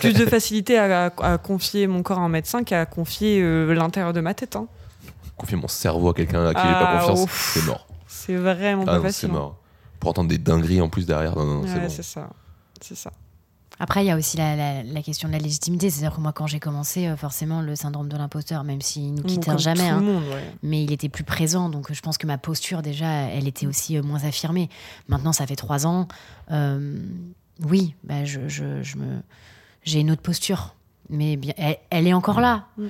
[0.00, 3.72] plus de facilité à, à- à confier mon corps à un médecin qu'à confier euh,
[3.74, 4.56] l'intérieur de ma tête.
[4.56, 4.66] hein.
[5.36, 7.86] Confier mon cerveau à quelqu'un à qui j'ai pas Ah, confiance, c'est mort.
[8.06, 9.30] C'est vraiment Ah pas non, c'est facile.
[9.30, 9.32] hein.
[9.34, 9.56] mort.
[10.00, 11.88] Pour entendre des dingueries en plus derrière, non, non, Ouais, c'est bon.
[11.88, 12.28] c'est ça.
[12.80, 13.10] C'est ça.
[13.80, 15.88] Après, il y a aussi la, la- la question de la légitimité.
[15.90, 19.22] C'est-à-dire que moi, quand j'ai commencé, euh, forcément, le syndrome de l'imposteur, même s'il nous
[19.22, 20.52] Ou quittait comme jamais, hein, le monde, ouais.
[20.62, 21.68] mais il était plus présent.
[21.68, 24.68] Donc, je pense que ma posture, déjà, elle était aussi euh, moins affirmée.
[25.08, 26.08] Maintenant, ça fait trois ans.
[26.50, 26.98] euh,
[27.68, 29.20] oui, bah, je, je- je me,
[29.82, 30.74] j'ai une autre posture.
[31.10, 32.66] Mais bien, elle, elle est encore là.
[32.76, 32.86] Mm.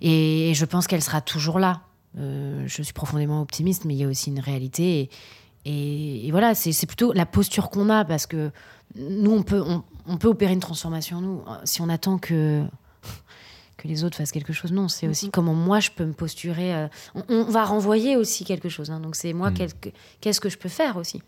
[0.00, 1.80] Et, je pense qu'elle sera toujours là.
[2.18, 5.00] Euh, je suis profondément optimiste, mais il y a aussi une réalité.
[5.00, 5.10] Et,
[5.64, 8.50] et- et voilà, c'est c'est plutôt la posture qu'on a, parce que
[8.96, 11.42] nous, on peut, on, on peut opérer une transformation, nous.
[11.64, 12.64] Si on attend que,
[13.76, 14.88] que les autres fassent quelque chose, non.
[14.88, 15.32] C'est aussi Mhm.
[15.32, 16.74] comment moi, je peux me posturer.
[16.74, 18.90] euh, on, on va renvoyer aussi quelque chose.
[18.90, 19.00] hein.
[19.00, 21.22] donc, c'est moi, quelque- qu'est-ce que je peux faire aussi?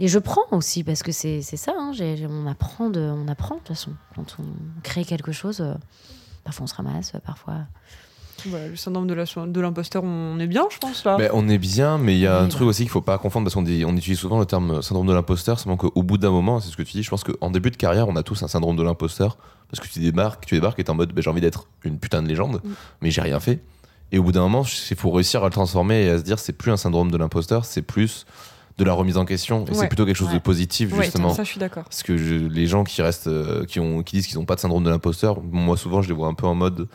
[0.00, 1.92] Et je prends aussi, parce que c'est c'est ça, hein,
[2.28, 3.92] on, apprend de, on apprend de toute façon.
[4.16, 4.44] Quand on
[4.82, 5.74] crée quelque chose, euh,
[6.42, 7.58] parfois on se ramasse, parfois...
[8.46, 11.16] Voilà, le syndrome de l'imposteur, on est bien, je pense, là.
[11.16, 13.44] Ben, on est bien, mais il y a un truc aussi qu'il faut pas confondre
[13.46, 16.30] parce qu'on dit- on utilise souvent le terme syndrome de l'imposteur, seulement qu'au bout d'un
[16.30, 18.42] moment, c'est ce que tu dis, je pense qu'en début de carrière, on a tous
[18.42, 19.38] un syndrome de l'imposteur
[19.70, 21.98] parce que tu débarques, tu débarques et t'es en mode ben, j'ai envie d'être une
[21.98, 22.68] putain de légende, Mm.
[23.02, 23.60] mais j'ai rien fait.
[24.12, 26.38] Et au bout d'un moment, il faut réussir à le transformer et à se dire
[26.38, 28.26] c'est plus un syndrome de l'imposteur, c'est plus
[28.76, 31.32] de la remise en question et c'est plutôt quelque chose de positif Ouais, justement.
[31.32, 31.84] ça, je suis d'accord.
[31.84, 34.56] Parce que je- les gens qui restent, euh, qui, ont, qui disent qu'ils n'ont pas
[34.56, 36.88] de syndrome de l'imposteur, moi souvent je les vois un peu en mode,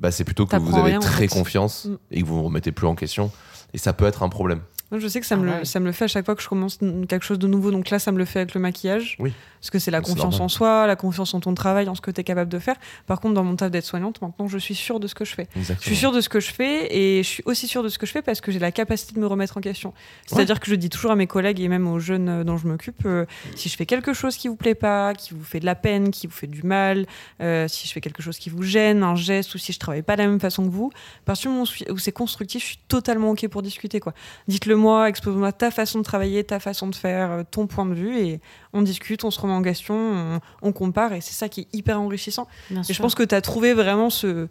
[0.00, 1.38] bah, c'est plutôt que vous avez rien, en très fait.
[1.38, 1.96] confiance Mm.
[2.10, 3.30] et que vous vous remettez plus en question.
[3.74, 4.60] Et ça peut être un problème.
[4.90, 5.64] Moi, je sais que ça, Ah me, ouais.
[5.64, 6.78] ça me le fait à chaque fois que je commence
[7.08, 7.70] quelque chose de nouveau.
[7.70, 9.16] Donc là, ça me le fait avec le maquillage.
[9.20, 9.32] Oui.
[9.60, 12.10] Parce que c'est la confiance en soi, la confiance en ton travail, en ce que
[12.10, 12.76] tu es capable de faire.
[13.06, 15.34] Par contre, dans mon taf d'aide soignante, maintenant, je suis sûre de ce que je
[15.34, 15.48] fais.
[15.54, 17.98] Je suis sûre de ce que je fais et je suis aussi sûre de ce
[17.98, 19.92] que je fais parce que j'ai la capacité de me remettre en question.
[20.26, 22.66] C'est-à-dire que je dis toujours à mes collègues et même aux jeunes euh, dont je
[22.66, 25.66] m'occupe, euh, si je fais quelque chose qui vous plaît pas, qui vous fait de
[25.66, 27.06] la peine, qui vous fait du mal,
[27.42, 30.02] euh, si je fais quelque chose qui vous gêne, un geste ou si je travaille
[30.02, 32.66] pas de la même façon que vous, à partir du moment où c'est constructif, je
[32.68, 34.14] suis totalement ok pour discuter quoi.
[34.48, 37.94] Dites-le moi, exposez-moi ta façon de travailler, ta façon de faire, euh, ton point de
[37.94, 38.40] vue et
[38.72, 41.68] on discute, on se remet en question, on, on compare et c'est ça qui est
[41.72, 42.48] hyper enrichissant.
[42.70, 44.48] Bien Et je pense que tu as trouvé vraiment ce.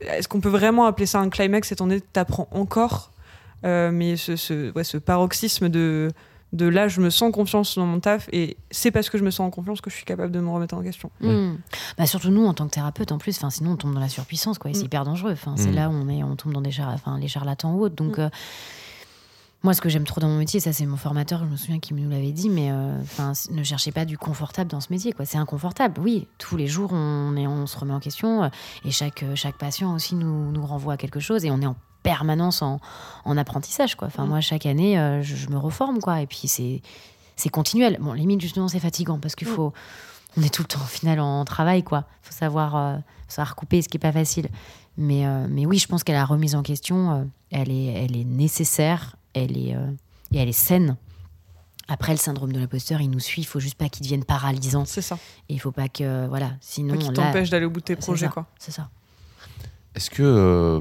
[0.00, 3.10] Est-ce qu'on peut vraiment appeler ça un climax étant donné que tu apprends encore
[3.64, 6.12] Euh, Mais ce, ce, ouais, ce paroxysme de,
[6.52, 9.24] de là, je me sens en confiance dans mon taf et c'est parce que je
[9.24, 11.10] me sens en confiance que je suis capable de me remettre en question.
[11.20, 11.54] Mm.
[11.98, 14.58] Bah, surtout nous, en tant que thérapeute, en plus, sinon on tombe dans la surpuissance,
[14.58, 14.86] quoi, et c'est Mm.
[14.86, 15.32] hyper dangereux.
[15.32, 15.74] Enfin, C'est Mm.
[15.74, 17.96] là où on, est, on tombe dans des char- les charlatans ou autres.
[17.96, 18.28] Donc, euh,
[19.62, 21.80] moi, ce que j'aime trop dans mon métier, ça c'est mon formateur, je me souviens
[21.80, 25.12] qui nous l'avait dit, mais euh, enfin, ne cherchez pas du confortable dans ce métier.
[25.12, 25.24] quoi.
[25.24, 26.28] C'est inconfortable, oui.
[26.38, 28.48] Tous les jours, on, est, on se remet en question, euh,
[28.84, 31.66] et chaque, euh, chaque patient aussi nous, nous renvoie à quelque chose, et on est
[31.66, 32.78] en permanence en,
[33.24, 33.96] en apprentissage.
[33.96, 34.06] Quoi.
[34.08, 34.28] Enfin, Mm.
[34.28, 36.20] Moi, chaque année, euh, je, je me reforme, quoi.
[36.20, 36.80] et puis c'est
[37.34, 37.98] c'est continuel.
[38.00, 39.54] Bon, limite, justement, c'est fatigant, parce qu'il Mm.
[39.54, 39.72] faut
[40.38, 42.96] on est tout le temps au final en travail quoi faut savoir euh,
[43.26, 44.50] savoir couper ce qui est pas facile
[44.98, 48.14] mais euh, mais oui je pense que la remise en question euh, elle est elle
[48.14, 49.90] est nécessaire elle est euh,
[50.32, 50.96] et elle est saine
[51.88, 54.84] après le syndrome de l'imposteur il nous suit il faut juste pas qu'il devienne paralysant
[54.84, 55.16] C'est ça.
[55.48, 57.84] et il faut pas que voilà sinon Pas qui là, t'empêche d'aller au bout de
[57.84, 58.26] tes projets.
[58.26, 58.32] ça.
[58.32, 58.46] Quoi.
[58.58, 58.88] c'est ça
[59.94, 60.80] Est-ce que euh,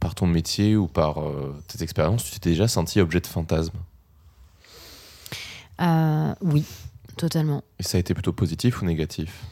[0.00, 3.76] par ton métier ou par euh, tes expériences, tu t'es déjà senti objet de fantasme
[5.80, 6.64] Euh, oui
[7.16, 9.42] totalement Et ça a été plutôt positif ou négatif?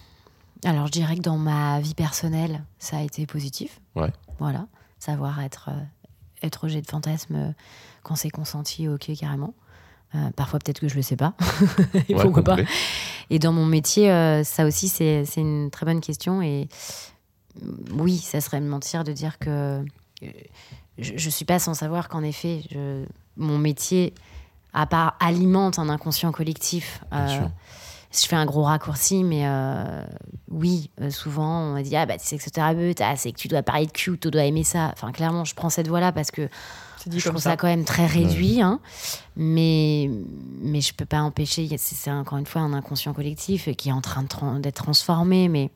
[0.64, 3.80] Alors, je dirais que dans ma vie personnelle, ça a été positif.
[3.96, 4.12] Ouais.
[4.38, 4.66] Voilà.
[5.00, 5.80] Savoir être, euh,
[6.42, 7.50] être rejet de fantasme euh,
[8.02, 9.54] quand c'est consenti, ok, carrément.
[10.14, 11.34] Euh, parfois, peut-être que je le sais pas.
[12.08, 12.56] Et Ouais, pourquoi pas.
[13.30, 16.40] Et dans mon métier, euh, ça aussi, c'est une très bonne question.
[16.42, 16.68] Et
[17.62, 19.84] euh, oui, ça serait me mentir de dire que
[20.98, 23.04] je ne suis pas sans savoir qu'en effet, je-
[23.36, 24.14] mon métier,
[24.72, 27.02] à part alimente un inconscient collectif.
[27.12, 27.40] Euh.
[28.22, 30.04] Je fais un gros raccourci, mais euh,
[30.50, 33.32] oui, euh, souvent on m'a dit Ah, bah, tu sais que ce thérapeute, ah, c'est
[33.32, 34.90] que tu dois parler de cul, tu dois aimer ça.
[34.92, 36.48] Enfin, clairement, je prends cette voie-là parce que
[37.08, 37.50] je trouve ça.
[37.50, 38.60] ça quand même très réduit.
[38.60, 38.80] hein.
[39.36, 40.10] mais,
[40.60, 44.00] mais je peux pas empêcher, c'est encore une fois un inconscient collectif qui est en
[44.00, 44.24] train
[44.58, 45.48] d'être transformé.
[45.48, 45.70] Mais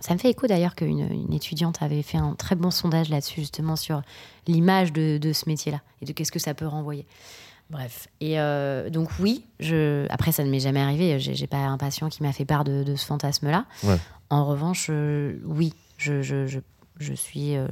[0.00, 3.40] ça me fait écho d'ailleurs qu'une une étudiante avait fait un très bon sondage là-dessus,
[3.40, 4.02] justement sur
[4.46, 7.06] l'image de, de ce métier-là et de qu'est-ce que ça peut renvoyer.
[7.70, 8.08] Bref.
[8.20, 10.06] Et euh, donc, oui, je...
[10.10, 11.18] après, ça ne m'est jamais arrivé.
[11.18, 13.64] J'ai pas un patient qui m'a fait part de, de ce fantasme-là.
[13.82, 13.98] Ouais.
[14.30, 16.60] En revanche, euh, oui, je, je, je,
[16.98, 17.56] je suis.
[17.56, 17.66] euh,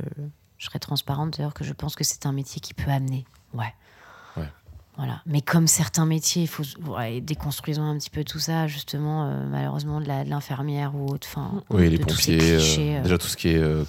[0.56, 3.24] je serais transparente d'ailleurs que je pense que c'est un métier qui peut amener.
[3.52, 3.72] Ouais.
[4.96, 5.20] Voilà.
[5.26, 9.44] Mais comme certains métiers, il faut ouais, déconstruisons un petit peu tout ça, justement, euh,
[9.50, 11.26] malheureusement, de l'infirmière ou autre.
[11.30, 12.52] Enfin, Oui, les de tous ces pompiers.
[12.52, 13.02] euh, clichés, euh.
[13.02, 13.84] déjà tout ce qui est euh,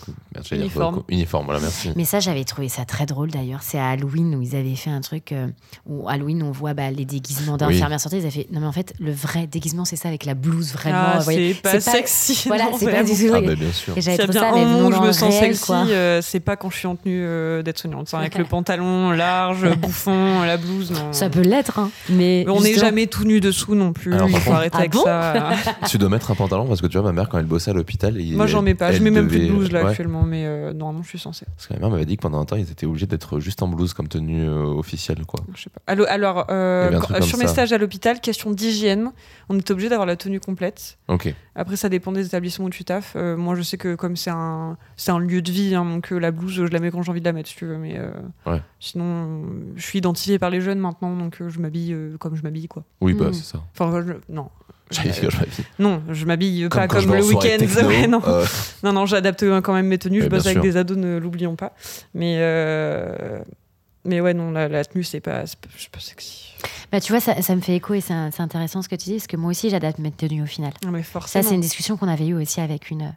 [0.51, 1.03] Uniforme.
[1.09, 1.91] uniforme, voilà, merci.
[1.95, 3.61] Mais ça, j'avais trouvé ça très drôle d'ailleurs.
[3.61, 5.47] C'est à Halloween où ils avaient fait un truc euh,
[5.85, 8.19] où Halloween, on voit bah, les déguisements d'infirmières sortir.
[8.19, 10.73] Ils avaient fait non, mais en fait, le vrai déguisement, c'est ça avec la blouse
[10.73, 10.97] vraiment.
[11.15, 12.43] Ah, c'est pas C'est pas- sexy.
[12.47, 13.31] Voilà, non, c'est pas du tout.
[13.33, 13.97] Ah, bah, bien sûr.
[13.97, 16.39] Et j'avais trouvé bien ça, mais moment où je me sens réel, sexy, euh, c'est
[16.39, 18.11] pas quand je suis en tenue euh, d'être soignante.
[18.13, 20.93] Avec le pantalon large, bouffon, la blouse.
[21.03, 21.13] Non.
[21.13, 21.89] Ça peut l'être, hein.
[22.09, 24.13] mais, Mais on n'est jamais tout nu dessous non plus.
[24.13, 25.51] Alors, Il faut arrêter Ah avec bon ça.
[25.89, 27.73] tu dois mettre un pantalon parce que tu vois, ma mère, quand elle bossait à
[27.73, 28.17] l'hôpital.
[28.19, 28.91] il- Moi, j'en mets pas.
[28.91, 29.89] Je mets même plus de blouse là ouais.
[29.89, 31.45] actuellement, mais euh, normalement, je suis censée.
[31.55, 33.61] Parce que ma mère m'avait dit que pendant un temps, ils étaient obligés d'être juste
[33.63, 35.39] en blouse comme tenue euh, officielle, quoi.
[35.55, 35.81] Je sais pas.
[35.87, 37.51] Alors, alors, euh, quand- sur mes ça.
[37.53, 39.11] stages à l'hôpital, question d'hygiène,
[39.49, 40.97] on est obligé d'avoir la tenue complète.
[41.07, 41.33] Ok.
[41.55, 43.13] Après, ça dépend des établissements où tu taffes.
[43.15, 46.11] Euh, moi, je sais que comme c'est un, c'est un lieu de vie, hein, donc
[46.11, 47.77] euh, la blouse, je la mets quand j'ai envie de la mettre, si tu veux.
[47.77, 48.09] Mais euh,
[48.45, 48.61] Ouais.
[48.79, 49.45] sinon, euh,
[49.75, 52.67] je suis identifiée par les jeunes maintenant, donc euh, je m'habille euh, comme je m'habille,
[52.67, 52.83] quoi.
[53.01, 53.33] Oui, bah, Mm.
[53.33, 53.63] c'est ça.
[53.73, 54.49] Enfin, je- non.
[54.91, 55.65] J'allais Euh, dire, je m'habille.
[55.79, 57.57] non, je m'habille pas comme le week-end.
[57.87, 58.21] ouais, non.
[58.27, 58.45] euh,
[58.83, 60.21] non, non, j'adapte euh, quand même mes tenues.
[60.21, 61.73] Je bosse avec des ados, ne l'oublions pas.
[62.13, 63.39] Mais, euh,
[64.05, 66.53] mais ouais, non, la, la tenue, c'est pas, c'est pas, pas sexy.
[66.91, 69.13] Bah, tu vois, ça, ça me fait écho et c'est intéressant ce que tu dis,
[69.15, 70.71] parce que moi aussi, j'adapte mes tenues au final.
[70.83, 71.43] Non, mais Ça, forcément.
[71.49, 73.13] c'est une discussion qu'on avait eue aussi avec une,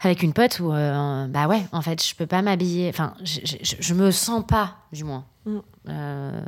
[0.00, 2.88] avec une pote où, euh, bah ouais, en fait, je peux pas m'habiller.
[2.88, 5.24] Enfin, je, je, je- je me sens pas, du moins.
[5.46, 5.58] Mm.
[5.88, 6.40] Euh,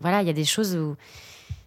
[0.00, 0.96] voilà, il y a des choses où.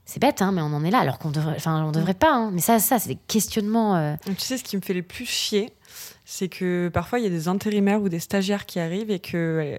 [0.08, 1.56] C'est bête, hein, mais on en est là, alors qu'on devrait.
[1.56, 2.51] Enfin, on devrait pas, hein.
[2.53, 3.95] Mais ça, ça c'est des questionnements.
[3.95, 5.74] euh, Tu sais, ce qui me fait le plus chier,
[6.26, 9.76] c'est que parfois, il y a des intérimaires ou des stagiaires qui arrivent et que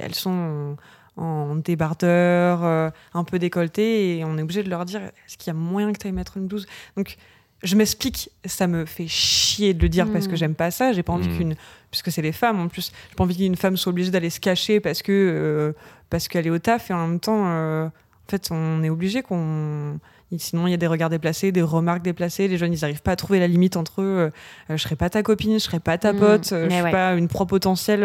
[0.00, 0.76] elles sont
[1.16, 5.48] en, débardeur, euh, un peu décolletées, et on est obligé de leur dire est-ce qu'il
[5.48, 6.66] y a moyen que tu ailles mettre une blouse?
[6.96, 7.16] Donc,
[7.62, 10.36] je m'explique, ça me fait chier de le dire parce que Mm.
[10.36, 10.92] j'aime pas ça.
[10.92, 11.36] J'ai pas envie Mm.
[11.36, 11.54] qu'une.
[11.90, 14.38] Puisque c'est les femmes en plus, j'ai pas envie qu'une femme soit obligée d'aller se
[14.40, 15.72] cacher parce que euh,
[16.10, 19.22] parce qu'elle est au taf et en même temps, euh, en fait, on est obligé
[19.22, 19.98] qu'on.
[20.36, 22.48] Sinon, il y a des regards déplacés, des remarques déplacées.
[22.48, 24.32] Les jeunes, ils n'arrivent pas à trouver la limite entre eux.
[24.68, 26.90] Euh, je serai pas ta copine, je serai pas ta Mm, pote, je suis ouais.
[26.90, 28.02] pas une proie potentielle.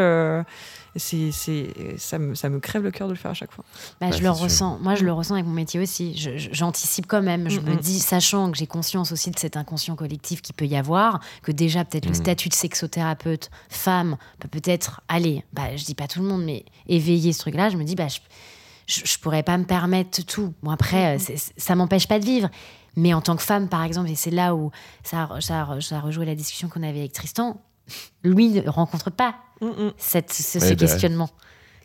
[0.96, 1.68] C'est, c'est,
[1.98, 3.64] ça, me, ça me crève le cœur de le faire à chaque fois.
[4.02, 4.38] Bah, je le sûr.
[4.38, 4.80] ressens.
[4.82, 6.18] Moi, je le ressens avec mon métier aussi.
[6.18, 7.50] Je- je- J'anticipe quand même.
[7.50, 7.80] Je me Mm, mm.
[7.80, 11.52] dis, sachant que j'ai conscience aussi de cet inconscient collectif qui peut y avoir, que
[11.52, 12.16] déjà, peut-être le Mm.
[12.16, 16.66] statut de sexothérapeute femme peut peut-être aller, bah, je dis pas tout le monde, mais
[16.88, 17.70] éveiller ce truc-là.
[17.70, 18.20] Je me dis, bah, je,
[18.88, 20.54] je, je pourrais pas me permettre tout.
[20.64, 22.50] Bon, après, c'est- c'est- ça m'empêche pas de vivre.
[22.96, 24.72] Mais en tant que femme, par exemple, et c'est là où
[25.04, 27.62] ça, ça, ça rejoint la discussion qu'on avait avec Tristan,
[28.24, 29.92] lui ne rencontre pas Mm, mm.
[29.98, 31.30] cette, ce, bah, questionnement.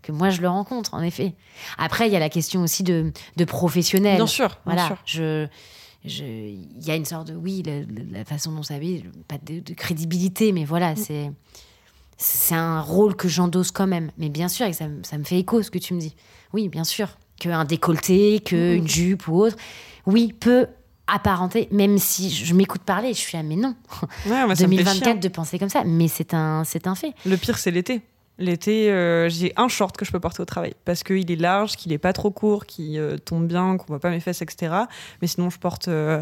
[0.03, 1.35] Que moi, je le rencontre, en effet.
[1.79, 4.17] Après, il y a la question aussi de, de professionnel.
[4.17, 4.97] Bien sûr, bien Voilà, sûr.
[5.07, 5.47] je,
[6.05, 7.63] je, il y a une sorte de, oui,
[8.13, 10.67] la, façon dont ça vit, pas de, de crédibilité, mais Mm.
[10.67, 11.31] voilà, c'est,
[12.19, 14.11] c'est un rôle que j'endosse quand même.
[14.19, 16.15] Mais bien sûr, et ça, me- ça me fait écho ce que tu me dis.
[16.53, 17.09] Oui, bien sûr,
[17.41, 18.79] qu'un décolleté, que Mm.
[18.79, 19.57] une jupe ou autre,
[20.07, 20.69] oui, peut
[21.07, 23.75] apparenter, même si je m'écoute parler, je suis là, mais non,
[24.27, 24.67] Ouais, chier.
[24.67, 27.13] 2024 de penser comme ça, mais c'est un, c'est un fait.
[27.27, 28.03] Le pire, c'est l'été.
[28.39, 31.77] L'été, euh, j'ai un short que je peux porter au travail parce qu'il est large,
[31.77, 34.75] qu'il est pas trop court, qu'il euh, tombe bien, qu'on voit pas mes fesses, etc.
[35.23, 36.21] Mais sinon, je porte euh,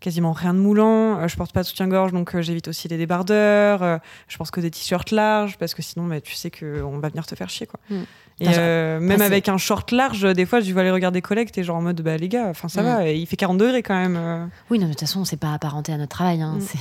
[0.00, 1.28] quasiment rien de moulant.
[1.28, 4.00] Je porte pas de soutien-gorge, donc j'évite aussi les débardeurs.
[4.26, 7.24] Je porte que des t-shirts larges parce que sinon, bah, tu sais qu'on va venir
[7.24, 7.78] te faire chier, quoi.
[7.88, 8.02] Mm.
[8.40, 11.50] Et euh, même avec un short large, des fois, je vais aller regarder des collègues,
[11.52, 12.84] t'es genre en mode, bah les gars, enfin ça Mm.
[12.86, 14.16] va, il fait 40 degrés quand même.
[14.16, 14.44] euh.
[14.70, 16.42] Oui, non, de toute façon, c'est pas apparenté à notre travail.
[16.42, 16.56] hein.
[16.56, 16.60] Mm.
[16.60, 16.78] C'est-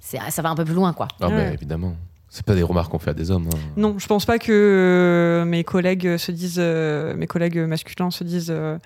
[0.00, 1.08] c'est- ça va un peu plus loin, quoi.
[1.20, 1.54] Ah, bah, Ouais.
[1.54, 1.94] évidemment.
[2.30, 3.48] C'est pas des remarques qu'on fait à des hommes.
[3.54, 3.58] hein.
[3.76, 8.24] Non, je pense pas que euh, mes collègues se disent, euh, mes collègues masculins se
[8.24, 8.76] disent, euh,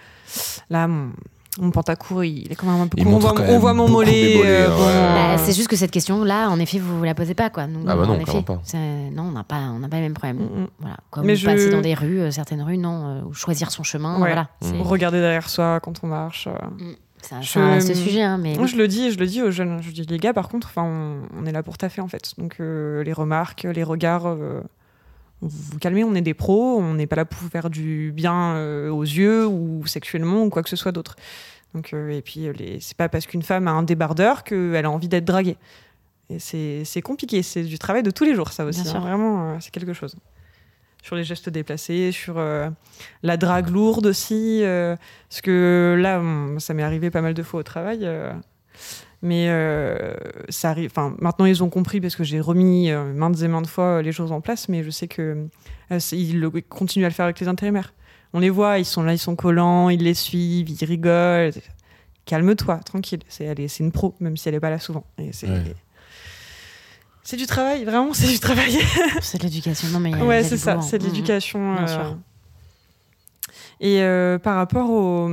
[0.70, 1.12] là, mon,
[1.58, 3.12] mon pantacourt, il est quand même un peu court.
[3.12, 4.40] On voit, on voit mon mollet.
[4.44, 4.84] euh, hein, bon.
[4.84, 7.66] Bah, euh, c'est juste que cette question-là, en effet, vous vous la posez pas, quoi.
[7.66, 8.62] Nous, Ah bah non, en effet, clairement pas.
[9.12, 10.38] non, on n'a pas, on n'a pas les mêmes problèmes.
[10.38, 10.66] mm, mm.
[10.80, 10.96] Voilà.
[11.10, 13.82] Comme Mais je- passer dans des rues, euh, certaines rues, non, euh, ou choisir son
[13.82, 14.18] chemin, Ouais.
[14.28, 14.48] voilà.
[14.62, 14.80] Mm.
[14.82, 16.48] Regarder derrière soi quand on marche.
[16.48, 16.92] euh.
[17.20, 19.50] ça, Je- ça reste sujet, hein, mais Moi, je le dis, je le dis aux
[19.50, 19.80] jeunes.
[19.82, 22.32] Je dis, les gars, par contre, enfin, on, on est là pour taffer, en fait.
[22.38, 24.62] Donc, euh, les remarques, les regards, euh,
[25.40, 28.12] vous vous calmez, on est des pros, on n'est pas là pour vous faire du
[28.12, 31.16] bien euh, aux yeux ou sexuellement ou quoi que ce soit d'autre.
[31.74, 32.80] Donc, euh, et puis, euh, les...
[32.80, 35.56] c'est pas parce qu'une femme a un débardeur qu'elle a envie d'être draguée.
[36.30, 38.80] Et c'est c'est compliqué, c'est du travail de tous les jours, ça aussi.
[38.96, 39.00] Hein.
[39.00, 40.16] Vraiment, euh, c'est quelque chose.
[41.02, 42.42] Sur les gestes déplacés, sur
[43.22, 44.62] la drague lourde aussi.
[44.64, 48.06] parce que là, on- ça m'est arrivé pas mal de fois au travail.
[49.22, 50.14] Mais euh,
[50.48, 50.90] ça arrive.
[50.92, 54.02] Enfin, maintenant ils ont compris parce que j'ai remis euh, maintes et maintes fois euh,
[54.02, 54.68] les choses en place.
[54.68, 55.46] Mais je sais que
[55.90, 57.94] euh, ils le- continuent à le faire avec les intérimaires.
[58.34, 61.52] On les voit, ils sont là, ils sont collants, ils les suivent, ils rigolent.
[62.26, 63.20] Calme-toi, tranquille.
[63.28, 65.04] C'est elle est- c'est une pro, même si elle est pas là souvent.
[65.18, 65.74] Et c'est Ouais.
[67.22, 68.78] c'est du travail, vraiment, c'est du travail.
[69.20, 69.88] c'est de l'éducation.
[69.88, 71.06] Non, mais ouais, c'est ça, boulot, c'est de hein.
[71.08, 71.74] l'éducation.
[71.74, 72.18] Bien euh, sûr.
[73.80, 75.30] Et euh, par rapport au,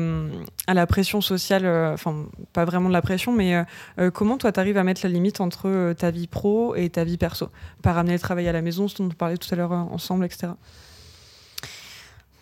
[0.68, 3.66] à la pression sociale, euh, enfin, pas vraiment de la pression, mais
[4.00, 7.04] euh, comment toi, tu arrives à mettre la limite entre ta vie pro et ta
[7.04, 7.50] vie perso?
[7.82, 10.26] Par ramener le travail à la maison, ce dont on parlait tout à l'heure ensemble,
[10.26, 10.54] etc.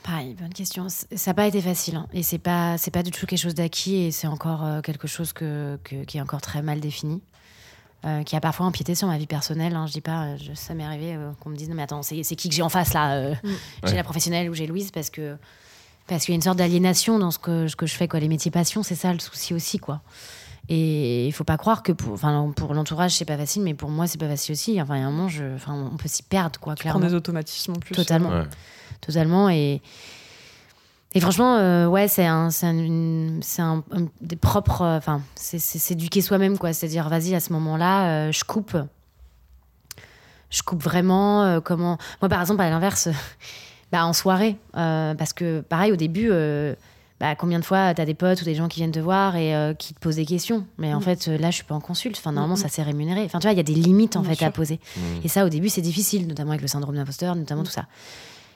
[0.04, 0.88] Pareil, bonne question.
[0.90, 1.96] Ça n'a pas été facile.
[1.96, 2.08] Hein.
[2.14, 5.32] Et c'est pas, c'est pas du tout quelque chose d'acquis et c'est encore quelque chose
[5.32, 7.22] que, qui est encore très mal défini.
[8.26, 9.74] qui a parfois empiété sur ma vie personnelle.
[9.78, 9.88] Hein.
[9.88, 12.56] Je dis pas, ça m'est arrivé qu'on me dise non mais attends, c'est, qui que
[12.56, 13.38] j'ai en face là mm.
[13.86, 15.38] J'ai la professionnelle ou j'ai Louise parce que
[16.08, 18.20] parce qu'il y a une sorte d'aliénation dans ce que, ce que je fais, quoi.
[18.20, 20.02] Les métiers passion, c'est ça le souci aussi, quoi.
[20.70, 23.90] Et il faut pas croire que pour, enfin, pour l'entourage, c'est pas facile, mais pour
[23.90, 24.82] moi, c'est pas facile aussi.
[24.82, 27.02] Enfin, il y a un moment, je, enfin, on peut s'y perdre, quoi, tu clairement.
[27.02, 27.94] Prends des automatismes en plus.
[27.94, 28.44] Totalement.
[29.02, 29.50] Totalement.
[29.50, 29.82] Et,
[31.14, 34.82] et franchement, euh, ouais, c'est un, c'est un, un, des propres.
[34.84, 36.72] Euh, enfin, c'est s'éduquer soi-même, quoi.
[36.72, 38.78] C'est-à-dire, vas-y, à ce moment-là, euh, je coupe.
[40.50, 41.60] Je coupe vraiment.
[41.62, 41.98] comment.
[42.22, 43.10] Moi, par exemple, à l'inverse.
[43.94, 44.58] Bah, en soirée.
[44.76, 46.74] Euh, parce que, pareil, au début, euh,
[47.20, 49.36] bah, combien de fois tu as des potes ou des gens qui viennent te voir
[49.36, 51.04] et euh, qui te posent des questions Mais en mm.
[51.04, 52.18] fait, là, je suis pas en consulte.
[52.18, 52.72] Enfin, normalement, mm, ça mm.
[52.72, 53.22] s'est rémunéré.
[53.24, 54.80] Enfin, tu vois, il y a des limites, en fait, à poser.
[55.24, 57.86] Et ça, au début, c'est difficile, notamment avec le syndrome d'imposteur, notamment tout ça.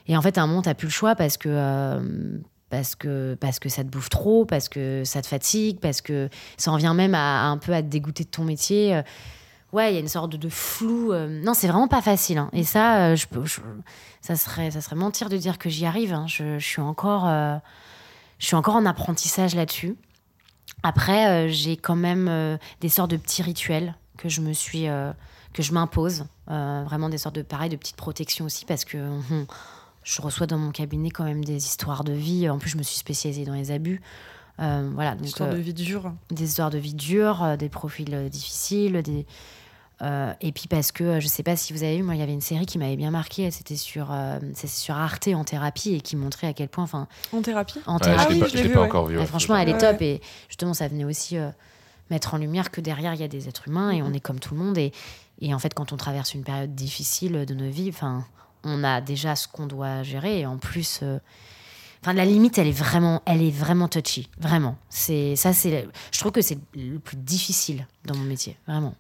[0.08, 3.60] Et en fait, à un moment, tu plus le choix parce que parce que parce
[3.60, 6.96] que ça te bouffe trop, parce que ça te fatigue, parce que ça en vient
[6.96, 9.02] même à, un peu à te dégoûter de ton métier
[9.74, 11.12] ouais, il y a une sorte de, flou.
[11.12, 12.38] Euh, non, c'est vraiment pas facile.
[12.38, 12.50] Hein.
[12.54, 13.26] Et ça, euh, je,
[14.22, 16.14] ça, serait, ça serait mentir de dire que j'y arrive.
[16.14, 16.26] Hein.
[16.28, 17.58] Je, suis encore, euh,
[18.40, 19.96] je suis encore en apprentissage là-dessus.
[20.84, 24.86] Après, j'ai quand même des sortes de petits rituels que je me suis,
[25.54, 26.26] que je m'impose.
[26.46, 29.48] vraiment des sortes de, pareil, de petites protections aussi parce que hum,
[30.04, 32.48] je reçois dans mon cabinet quand même des histoires de vie.
[32.48, 34.02] En plus, je me suis spécialisée dans les abus.
[34.58, 36.14] Voilà, donc, histoires de vie dures.
[36.30, 39.26] Des histoires de vie dures, des profils difficiles, des,
[40.04, 42.20] euh, et puis parce que euh, je sais pas si vous avez vu, moi il
[42.20, 45.96] y avait une série qui m'avait bien marqué, c'était sur, euh, sur Arte en thérapie
[45.96, 49.08] et qui montrait à quel point, enfin, en thérapie, en thérapie, je l'ai pas, encore
[49.08, 49.18] vu.
[49.26, 51.38] franchement, elle est top et justement ça venait aussi
[52.12, 54.40] mettre en lumière que derrière il y a des êtres humains et on est comme
[54.40, 54.92] tout le monde et,
[55.42, 58.24] et en fait quand on traverse une période difficile de nos vies, enfin,
[58.64, 61.02] on a déjà ce qu'on doit gérer et en plus.
[62.08, 64.78] Enfin, la limite, elle est vraiment, elle est vraiment touchy, vraiment.
[64.88, 68.96] C'est ça, c'est, je trouve que c'est le plus difficile dans mon métier, vraiment.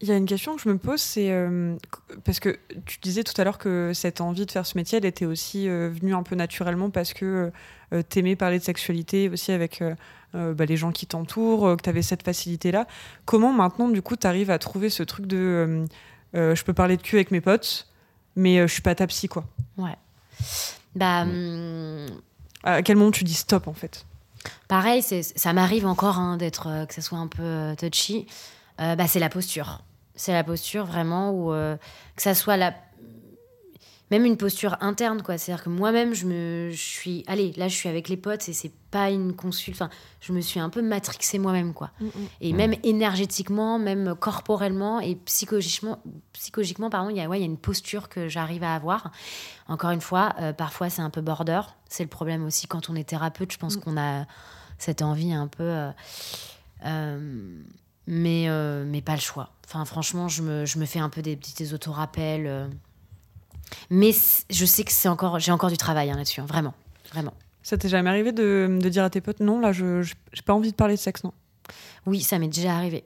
[0.00, 1.74] Il y a une question que je me pose, c'est euh,
[2.22, 2.56] parce que
[2.86, 5.68] tu disais tout à l'heure que cette envie de faire ce métier, elle était aussi
[5.68, 7.50] euh, venue un peu naturellement parce que
[7.92, 9.82] euh, tu aimais parler de sexualité aussi avec
[10.32, 12.86] bah, les gens qui t'entourent, que tu avais cette facilité-là.
[13.24, 15.84] Comment maintenant, du coup, tu arrives à trouver ce truc de
[16.32, 17.88] je peux parler de cul avec mes potes,
[18.36, 19.46] mais je suis pas ta psy, quoi?
[19.76, 19.96] Ouais.
[20.94, 21.22] Bah.
[21.22, 22.06] Hum,
[22.62, 24.04] à quel moment tu dis stop, en fait?
[24.68, 28.26] Pareil, ça m'arrive encore hein, d'être que ça soit un peu touchy.
[28.78, 29.82] bah, c'est la posture.
[30.14, 31.76] C'est la posture vraiment où euh,
[32.16, 32.74] que ça soit la
[34.12, 35.38] même une posture interne quoi.
[35.38, 38.18] C'est à dire que moi-même je me je suis allez là je suis avec les
[38.18, 39.80] potes et c'est pas une consulte.
[39.80, 39.90] Enfin
[40.20, 41.90] je me suis un peu matrixée moi-même quoi.
[41.98, 42.10] Mm, mm.
[42.42, 45.98] et même énergétiquement même corporellement et psychologiquement
[46.34, 49.12] psychologiquement pardon il y a ouais il y a une posture que j'arrive à avoir.
[49.66, 51.62] Encore une fois euh, parfois c'est un peu border.
[51.88, 53.50] C'est le problème aussi quand on est thérapeute.
[53.50, 53.80] Je pense mm.
[53.80, 54.26] qu'on a
[54.76, 55.90] cette envie un peu
[56.84, 57.42] euh,
[58.06, 58.46] mais
[58.84, 59.54] mais pas le choix.
[59.64, 62.68] Enfin, franchement, je me, je me fais un peu des petits auto-rappels.
[63.90, 64.12] Mais
[64.50, 66.74] je sais que c'est encore, j'ai encore du travail hein, là-dessus, hein, vraiment,
[67.12, 67.34] vraiment.
[67.62, 70.52] Ça t'est jamais arrivé de, de, dire à tes potes non, là, je j'ai pas
[70.52, 71.32] envie de parler de sexe, non?
[72.06, 73.04] Oui, ça m'est déjà arrivé.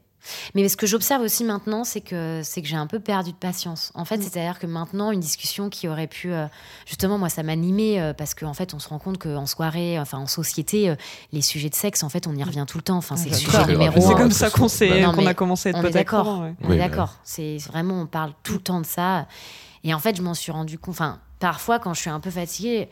[0.54, 3.36] Mais ce que j'observe aussi maintenant, c'est que, c'est que j'ai un peu perdu de
[3.36, 3.92] patience.
[3.94, 4.22] En fait, mm.
[4.22, 6.32] c'est-à-dire que maintenant, une discussion qui aurait pu.
[6.32, 6.46] Euh,
[6.86, 10.18] justement, moi, ça m'animait euh, parce qu'en fait, on se rend compte qu'en soirée, enfin,
[10.18, 10.96] en société, euh,
[11.32, 12.96] les sujets de sexe, en fait, on y revient tout le temps.
[12.96, 15.86] Enfin, c'est le sujet numéro C'est comme ça qu'on, qu'on a commencé à être On
[15.86, 16.44] est d'accord.
[16.62, 17.14] On est d'accord.
[17.24, 19.26] C'est vraiment, on parle tout le temps de ça.
[19.86, 20.94] Et en fait, je m'en suis rendu compte.
[20.94, 22.90] Enfin, parfois, quand je suis un peu fatiguée,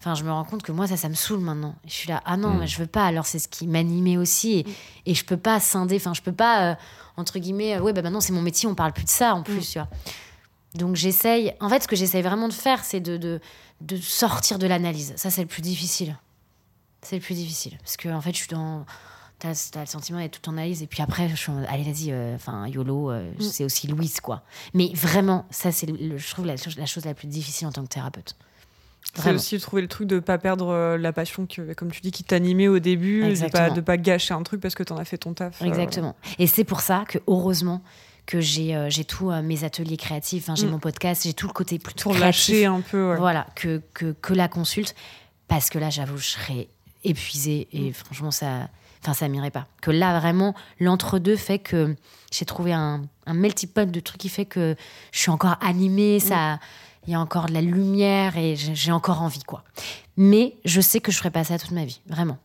[0.00, 1.76] Enfin, je me rends compte que moi, ça, ça me saoule maintenant.
[1.86, 2.58] Je suis là, ah non, mm.
[2.58, 3.06] mais je veux pas.
[3.06, 4.58] Alors, c'est ce qui m'animait aussi.
[4.58, 4.72] Et, mm.
[5.06, 5.96] et, je peux pas scinder.
[5.96, 6.74] Enfin, je peux pas, euh,
[7.16, 9.42] entre guillemets, euh, ouais, bah maintenant, c'est mon métier, on parle plus de ça en
[9.42, 9.72] plus, mm.
[9.72, 9.88] tu vois.
[10.74, 11.54] Donc, j'essaye.
[11.58, 13.40] En fait, ce que j'essaye vraiment de faire, c'est de, de,
[13.80, 15.14] de, sortir de l'analyse.
[15.16, 16.18] Ça, c'est le plus difficile.
[17.00, 17.78] C'est le plus difficile.
[17.78, 18.84] Parce que, en fait, je suis dans.
[19.38, 20.82] T'as as le sentiment d'être tout en analyse.
[20.82, 24.42] Et puis après, je suis en, allez, vas-y, euh, enfin, YOLO, c'est aussi Louise, quoi.
[24.72, 27.88] Mais vraiment, ça, c'est, je trouve, la, la chose la plus difficile en tant que
[27.88, 28.36] thérapeute.
[29.14, 32.10] C'est aussi trouver le truc de pas perdre euh, la passion que, comme tu dis,
[32.10, 34.96] qui t'animait au début, de pas, de pas gâcher un truc parce que tu en
[34.96, 35.62] as fait ton taf.
[35.62, 35.66] Euh.
[35.66, 36.16] Exactement.
[36.38, 37.82] Et c'est pour ça que, heureusement,
[38.26, 40.70] que j'ai euh, j'ai tous mes ateliers créatifs, j'ai mm.
[40.70, 43.14] mon podcast, j'ai tout le côté plutôt pour lâcher un peu.
[43.16, 44.94] Voilà, que, que, que, la consulte.
[45.46, 46.68] Parce que là, j'avoue, je serais
[47.04, 47.92] épuisée et mm.
[47.92, 48.68] franchement, ça.
[49.04, 49.66] Enfin, ça m'irait pas.
[49.82, 51.94] Que là, vraiment, l'entre-deux fait que
[52.32, 54.76] j'ai trouvé un, un melting pot de trucs qui fait que
[55.12, 56.58] je suis encore animée, ça,
[57.06, 59.62] il y a encore de la lumière et j'ai encore envie, quoi.
[60.16, 62.38] Mais je sais que je ferai pas ça toute ma vie, vraiment.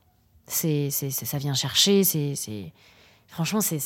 [0.48, 2.74] C'est, ça vient chercher, c'est,
[3.28, 3.80] franchement, c'est,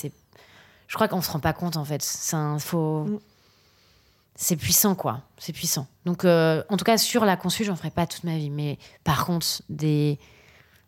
[0.87, 2.01] je crois qu'on se rend pas compte en fait.
[2.01, 3.19] C'est faut, Mm.
[4.35, 5.21] c'est puissant, quoi.
[5.37, 5.87] C'est puissant.
[6.05, 8.49] Donc, euh, en tout cas, sur la consu, j'en ferai pas toute ma vie.
[8.49, 10.17] Mais par contre, des,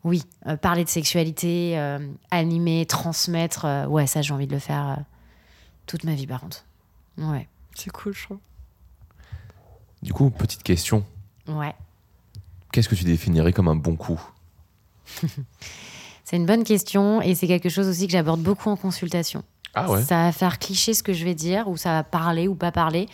[0.06, 1.98] oui, euh, parler de sexualité, euh,
[2.30, 5.02] animer, transmettre, euh, ouais, ça, j'ai envie de le faire euh,
[5.86, 6.64] toute ma vie, par contre.
[7.18, 8.38] Ouais, C'est cool, je trouve.
[10.02, 11.04] Du coup, petite question.
[11.48, 11.74] ouais.
[12.72, 14.20] Qu'est-ce que tu définirais comme un bon coup?
[16.24, 19.42] C'est une bonne question et c'est quelque chose aussi que j'aborde beaucoup en consultation.
[19.74, 20.02] Ah ouais?
[20.02, 22.72] Ça va faire cliché ce que je vais dire, ou ça va parler ou pas
[22.72, 23.08] parler.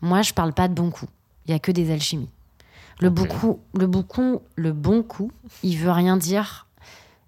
[0.00, 1.06] Moi, je parle pas de bon coup.
[1.46, 2.30] Il y a que des alchimies.
[3.02, 3.14] Le, Ok.
[3.14, 5.30] bon coup, le, bon coup, le bon coup,
[5.62, 6.66] il veut rien dire.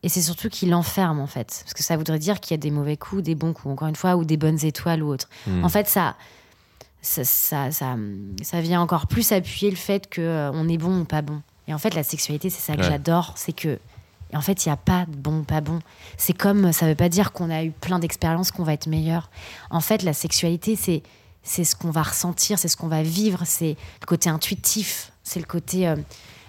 [0.03, 1.61] Et c'est surtout qu'il enferme, en fait.
[1.65, 3.89] Parce que ça voudrait dire qu'il y a des mauvais coups, des bons coups, encore
[3.89, 5.29] une fois, ou des bonnes étoiles ou autre.
[5.47, 5.65] Hmm.
[5.65, 6.15] En fait, ça,
[7.03, 7.97] ça, ça, ça,
[8.43, 11.41] ça vient encore plus appuyer le fait qu'on est bon ou pas bon.
[11.69, 12.89] Et en fait, la sexualité, c'est ça que Ouais.
[12.89, 13.33] j'adore.
[13.37, 13.79] C'est que,
[14.31, 15.79] et en fait, il n'y a pas de bon, pas bon.
[16.19, 19.31] C'est comme, ça veut pas dire qu'on a eu plein d'expériences qu'on va être meilleur.
[19.71, 21.03] En fait, la sexualité, c'est
[21.47, 25.41] c'est ce qu'on va ressentir, c'est ce qu'on va vivre, c'est le côté intuitif, c'est
[25.41, 25.89] le côté.
[25.89, 25.97] euh,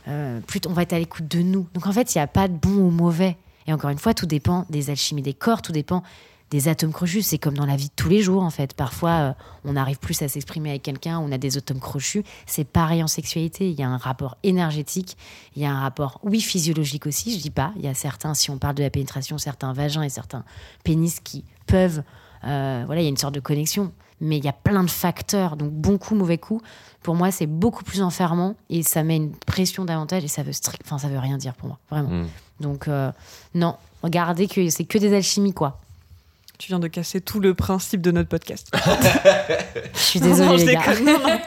[0.07, 1.67] euh, plus on va être à l'écoute de nous.
[1.73, 3.37] Donc en fait, il n'y a pas de bon ou mauvais.
[3.67, 6.03] Et encore une fois, tout dépend des alchimies des corps, tout dépend
[6.51, 7.23] des atomes crochus.
[7.23, 8.75] C'est comme dans la vie de tous les jours, en fait.
[8.75, 12.23] Parfois, euh, on arrive plus à s'exprimer avec quelqu'un, on a des atomes crochus.
[12.45, 13.67] C'est pareil en sexualité.
[13.71, 15.17] Il y a un rapport énergétique,
[15.55, 17.73] il y a un rapport, oui, physiologique aussi, je dis pas.
[17.77, 20.43] Il y a certains, si on parle de la pénétration, certains vagins et certains
[20.83, 22.03] pénis qui peuvent.
[22.43, 23.91] voilà, il y a une sorte de connexion.
[24.21, 25.57] Mais il y a plein de facteurs.
[25.57, 26.61] Donc, bon coup, mauvais coup.
[27.01, 30.53] Pour moi, c'est beaucoup plus enfermant et ça met une pression davantage et ça veut
[30.53, 32.09] strict, enfin, ça veut rien dire pour moi, vraiment.
[32.09, 32.27] Hmm.
[32.59, 33.11] Donc, euh,
[33.53, 35.81] non, regardez que c'est que des alchimies, quoi.
[36.57, 38.71] Tu viens de casser tout le principe de notre podcast.
[39.93, 40.99] Je suis Non, désolée, je les gars.
[41.01, 41.39] Non, non.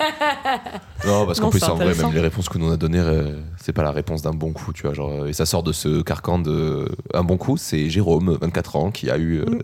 [1.06, 2.76] Non, parce qu'en Non, plus, c'est en vrai, même les réponses que nous on a
[2.76, 4.92] données, euh, c'est pas la réponse d'un bon coup, tu vois.
[4.94, 6.90] Genre, euh, et ça sort de ce carcan de.
[7.14, 9.62] Un bon coup, c'est Jérôme, 24 ans, qui a eu euh, Mm.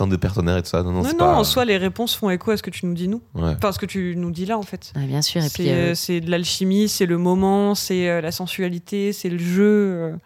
[0.00, 0.82] Tant de partenaires et tout ça.
[0.82, 1.34] Non, non, Non, c'est non, pas.
[1.36, 3.20] en soi, les réponses font écho à ce que tu nous dis, nous.
[3.34, 3.54] Ouais.
[3.56, 4.92] Enfin, ce que tu nous dis là, en fait.
[4.96, 5.42] Ouais, bien sûr.
[5.42, 9.12] Et C'est puis, euh, euh, c'est de l'alchimie, c'est le moment, c'est euh, la sensualité,
[9.12, 9.62] c'est le jeu.
[9.62, 10.16] euh.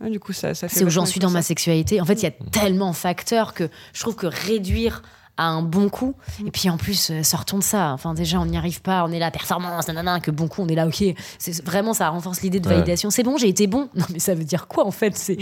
[0.00, 0.78] Ouais, du coup, ça, ça fait.
[0.78, 2.00] c'est où j'en suis dans ma sexualité.
[2.00, 5.02] En fait, il y a tellement de facteurs que je trouve que réduire
[5.36, 6.14] à un bon coup,
[6.44, 7.92] et puis en plus, sortons de ça.
[7.92, 10.66] Enfin, déjà, on n'y arrive pas, on est là, performance, nanana, que bon coup, on
[10.68, 11.04] est là, ok.
[11.38, 12.74] C'est vraiment, ça renforce l'idée de Ouais.
[12.74, 13.10] validation.
[13.10, 13.88] C'est bon, j'ai été bon.
[13.94, 15.16] Non, mais ça veut dire quoi, en fait?
[15.16, 15.38] C'est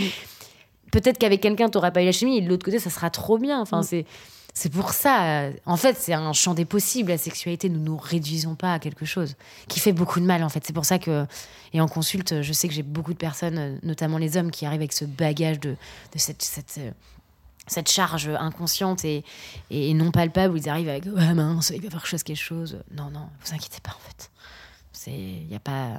[0.92, 3.10] Peut-être qu'avec quelqu'un, tu n'auras pas eu la chimie, et de l'autre côté, ça sera
[3.10, 3.60] trop bien.
[3.60, 3.84] Enfin, Mm.
[3.84, 4.06] c'est.
[4.58, 7.68] C'est pour ça, euh, en fait, c'est un champ des possibles, la sexualité.
[7.68, 9.34] Nous nous réduisons pas à quelque chose
[9.68, 10.64] qui fait beaucoup de mal, en fait.
[10.64, 11.26] C'est pour ça que,
[11.74, 14.64] et en consulte, je sais que j'ai beaucoup de personnes, euh, notamment les hommes, qui
[14.64, 16.90] arrivent avec ce bagage de, de cette, cette, euh,
[17.66, 19.24] cette charge inconsciente et,
[19.70, 22.78] et non palpable où ils arrivent avec ouais mince il va faire chose quelque chose
[22.94, 24.30] non non vous inquiétez pas en fait
[24.92, 25.98] c'est il y a pas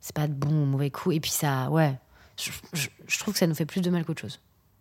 [0.00, 1.94] c'est pas de bon ou mauvais coup et puis ça ouais
[2.42, 4.40] je, je- je trouve que ça nous fait plus de mal qu'autre chose.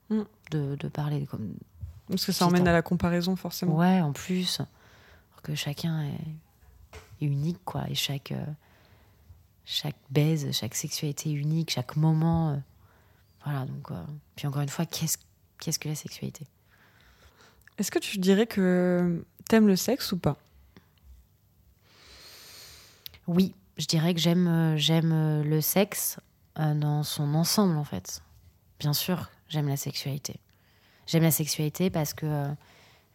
[0.10, 0.22] Mm.
[0.52, 1.54] de, de parler comme
[2.10, 3.78] Parce que ça emmène à la comparaison, forcément.
[3.78, 4.60] ouais en plus.
[4.60, 7.86] Alors que chacun est, est unique quoi.
[7.90, 8.46] Et chaque euh,
[9.64, 12.58] chaque baise chaque sexualité est unique chaque moment euh,
[13.46, 14.04] voilà donc euh,
[14.36, 15.18] puis encore une fois qu'est-ce
[15.60, 16.46] qu'est-ce que la sexualité?
[17.78, 20.38] Est-ce que tu dirais que t'aimes le sexe ou pas?
[23.28, 26.18] Oui, je dirais que j'aime euh, j'aime le sexe
[26.56, 28.22] dans son ensemble en fait.
[28.80, 30.40] Bien sûr, j'aime la sexualité.
[31.08, 32.48] J'aime la sexualité parce que euh,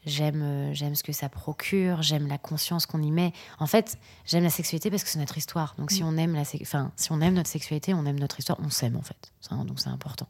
[0.04, 3.32] j'aime euh, j'aime ce que ça procure, j'aime la conscience qu'on y met.
[3.58, 5.74] En fait, j'aime la sexualité parce que c'est notre histoire.
[5.78, 8.58] Donc si on aime la enfin si on aime notre sexualité, on aime notre histoire,
[8.62, 9.32] on s'aime en fait.
[9.40, 10.28] Ça, donc c'est important.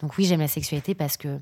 [0.00, 1.40] Donc oui, j'aime la sexualité parce que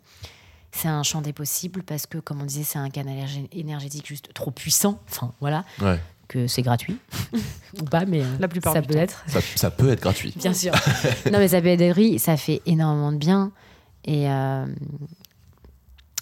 [0.73, 4.07] c'est un champ des possibles parce que comme on disait, c'est un canal énergé- énergétique
[4.07, 5.01] juste trop puissant.
[5.11, 6.01] Enfin voilà, Ouais.
[6.29, 6.97] Que c'est gratuit
[7.81, 9.01] ou pas mais euh, La plupart ça peut temps.
[9.01, 10.33] être Ça, ça peut être gratuit.
[10.37, 10.73] bien sûr
[11.33, 13.53] non mais ça peut être oui ça fait énormément de bien
[14.05, 14.67] et euh,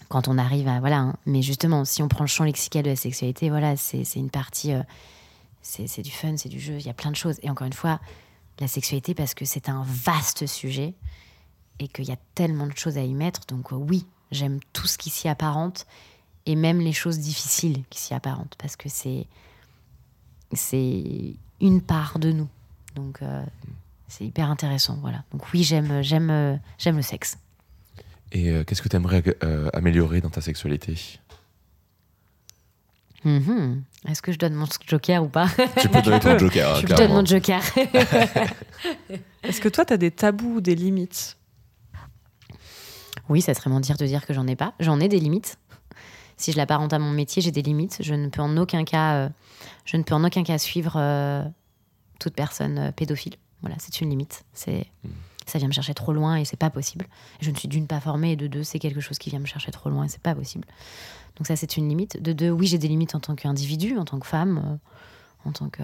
[0.09, 1.17] quand on arrive à voilà hein.
[1.27, 4.31] mais justement si on prend le champ lexical de la sexualité voilà c'est c'est une
[4.31, 4.83] partie euh,
[5.63, 7.67] c'est c'est du fun c'est du jeu il y a plein de choses et encore
[7.67, 8.01] une fois
[8.61, 10.95] la sexualité parce que c'est un vaste sujet
[11.79, 14.87] et qu'il y a tellement de choses à y mettre donc euh, oui j'aime tout
[14.87, 15.87] ce qui s'y apparente
[16.47, 19.27] et même les choses difficiles qui s'y apparentent parce que c'est
[20.53, 22.49] c'est une part de nous.
[22.95, 23.43] Donc euh,
[24.09, 25.25] c'est hyper intéressant voilà.
[25.33, 27.39] Donc oui j'aime j'aime euh, j'aime le sexe.
[28.33, 29.23] Et euh, qu'est-ce que tu aimerais
[29.73, 30.97] améliorer dans ta sexualité?
[33.25, 33.85] Mhm.
[34.09, 35.49] est-ce que je donne mon joker ou pas?
[35.81, 37.63] Tu peux donner ton joker, hein, je donne mon joker.
[39.45, 41.37] Est-ce que toi, t'as des tabous ou des limites?
[43.29, 44.75] Oui, ça serait mentir de dire que j'en ai pas.
[44.81, 45.57] J'en ai des limites.
[46.43, 47.99] Si je l'apparente à mon métier, j'ai des limites.
[48.01, 49.29] Je ne peux en aucun cas, euh,
[49.85, 51.45] je ne peux en aucun cas suivre euh,
[52.19, 53.37] toute personne euh, pédophile.
[53.61, 54.43] Voilà, c'est une limite.
[54.53, 54.87] C'est
[55.47, 57.07] ça vient me chercher trop loin et c'est pas possible.
[57.41, 59.47] Je ne suis d'une pas formée et de deux, c'est quelque chose qui vient me
[59.47, 60.67] chercher trop loin et c'est pas possible.
[61.37, 62.21] Donc ça, c'est une limite.
[62.21, 65.53] De deux, oui, j'ai des limites en tant qu'individu, en tant que femme, euh, en
[65.53, 65.83] tant que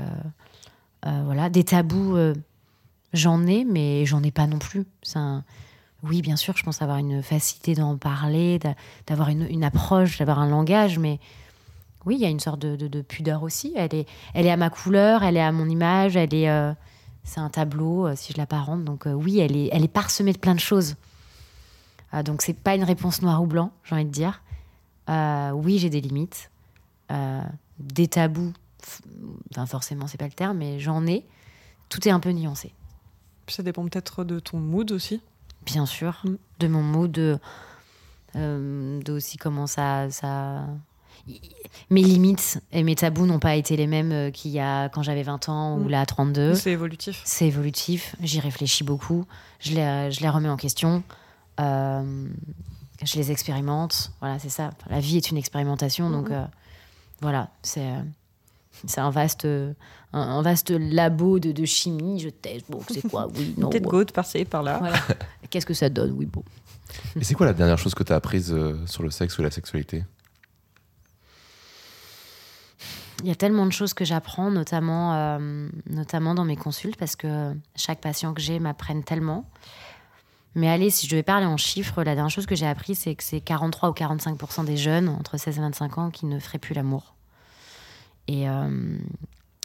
[1.05, 2.17] voilà, des tabous.
[3.13, 4.87] j'en ai, mais j'en ai pas non plus.
[5.03, 5.45] C'est un-
[6.05, 8.75] Oui, bien sûr, je pense avoir une facilité d'en parler, d'a-
[9.07, 11.19] d'avoir une, approche, d'avoir un langage, mais
[12.07, 13.73] oui, il y a une sorte de, de- de pudeur aussi.
[13.77, 16.49] Elle est, elle est à ma couleur, elle est à mon image, elle est.
[16.49, 16.73] euh,
[17.25, 18.85] c'est un tableau, euh, si je l'apparente.
[18.85, 20.95] Donc euh, oui, elle est, elle est parsemée de plein de choses.
[22.25, 24.41] Donc c'est pas une réponse noir ou blanc, j'ai envie de dire.
[25.09, 26.51] Oui, j'ai des limites,
[27.79, 28.55] des tabous.
[29.51, 31.27] Enfin, forcément, c'est pas le terme, mais j'en ai.
[31.91, 32.73] Tout est un peu nuancé.
[33.49, 35.21] Ça dépend peut-être de ton mood aussi.
[35.73, 36.35] Bien sûr, Mm.
[36.61, 37.39] de mon mood, de,
[38.37, 40.65] euh, de aussi comment ça, ça.
[41.91, 45.03] Mes limites et mes tabous n'ont pas été les mêmes euh, qu'il y a quand
[45.03, 45.89] j'avais 20 ans ou Mm.
[45.91, 46.55] là à 32.
[46.55, 47.21] C'est évolutif.
[47.25, 49.27] C'est évolutif, j'y réfléchis beaucoup,
[49.61, 51.03] je les, je les remets en question,
[51.61, 52.27] euh,
[53.05, 54.13] je les expérimente.
[54.21, 54.71] Voilà, c'est ça.
[54.89, 56.37] La vie est une expérimentation, donc Mhm.
[56.37, 56.45] euh,
[57.21, 58.01] voilà, c'est euh,
[58.87, 59.75] c'est un vaste, un,
[60.13, 62.21] un vaste labo de, de chimie.
[62.21, 63.27] Je teste, bon, c'est quoi?
[63.37, 63.71] Oui, non.
[63.71, 64.05] Peut-être ouais.
[64.05, 64.79] par-ci, par-là.
[64.79, 64.97] Voilà.
[65.51, 66.43] Qu'est-ce que ça donne Oui, bon.
[67.17, 69.43] Et c'est quoi la dernière chose que tu as apprise euh, sur le sexe ou
[69.43, 70.05] la sexualité?
[73.23, 77.17] Il y a tellement de choses que j'apprends, notamment, euh, notamment dans mes consultes, parce
[77.17, 79.45] que chaque patient que j'ai m'apprenne tellement.
[80.55, 83.15] Mais allez, si je devais parler en chiffres, la dernière chose que j'ai appris, c'est
[83.15, 86.59] que c'est 43 ou 45% des jeunes entre 16 et 25 ans qui ne feraient
[86.59, 87.15] plus l'amour.
[88.29, 88.99] Et euh,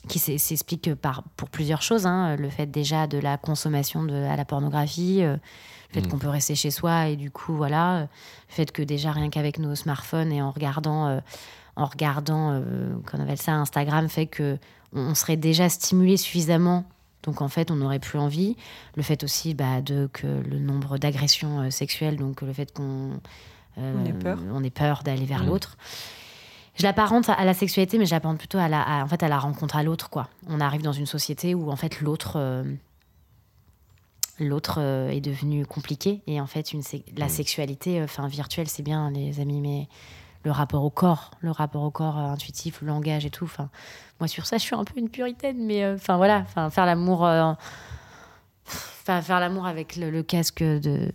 [0.08, 2.06] qui s'e- s'explique par, pour plusieurs choses.
[2.06, 2.36] hein.
[2.36, 5.34] Le fait déjà de la consommation de, à la pornographie, euh,
[5.94, 6.12] le fait Mm.
[6.12, 9.30] qu'on peut rester chez soi et du coup, voilà, euh, le fait que déjà rien
[9.30, 11.20] qu'avec nos smartphones et en regardant, euh,
[11.76, 14.58] en regardant, euh, qu'on appelle ça Instagram, fait que
[14.94, 16.84] on, on serait déjà stimulé suffisamment.
[17.24, 18.58] Donc en fait, on n'aurait plus envie.
[18.98, 23.12] Le fait aussi bah, de que le nombre d'agressions euh, sexuelles, donc le fait qu'on
[23.78, 24.40] euh, On ait peur.
[24.54, 25.48] on ait peur d'aller vers Mm.
[25.48, 25.78] l'autre.
[26.76, 29.28] Je l'apparente à la sexualité, mais je l'apparente plutôt à la, à- en fait, à
[29.28, 30.10] la rencontre à l'autre.
[30.10, 30.28] quoi.
[30.48, 32.64] On arrive dans une société où en fait l'autre, euh,
[34.40, 36.82] l'autre euh, est devenu compliqué et en fait une
[37.16, 37.30] la Mm.
[37.30, 39.88] sexualité, euh, enfin virtuelle, c'est bien les amis, mais
[40.44, 43.46] le rapport au corps, le rapport au corps euh, intuitif, le langage et tout.
[43.46, 43.70] Enfin,
[44.20, 47.22] moi sur ça, je suis un peu une puritaine, mais enfin voilà, enfin faire l'amour.
[49.06, 51.12] Enfin, faire l'amour avec le, le casque de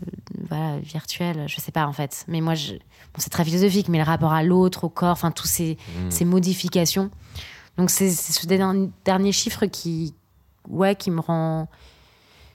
[0.49, 2.25] voilà virtuel je sais pas en fait.
[2.29, 5.31] Mais moi je, bon, c'est très philosophique mais le rapport à l'autre au corps enfin
[5.31, 6.11] tous ces, Mm.
[6.11, 7.11] ces modifications.
[7.77, 10.15] Donc c'est ce dernier, chiffre qui
[10.69, 11.69] ouais qui me rend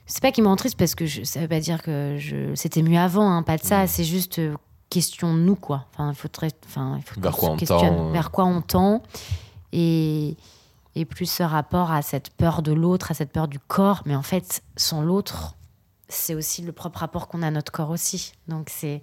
[0.06, 2.54] c'est pas qui me rend triste parce que je, ça veut pas dire que je
[2.54, 3.84] c'était mieux avant hein, pas de ça.
[3.84, 3.86] Mm.
[3.86, 4.54] c'est juste euh,
[4.90, 5.86] question de nous quoi.
[5.92, 9.02] Enfin il très enfin il faut Vers quoi on tend, vers quoi on tend.
[9.72, 10.36] Et
[10.96, 14.02] et plus ce rapport à cette peur de l'autre à cette peur du corps.
[14.06, 15.56] Mais en fait sans l'autre
[16.08, 18.32] c'est aussi le propre rapport qu'on a à notre corps aussi.
[18.48, 19.00] Donc c'est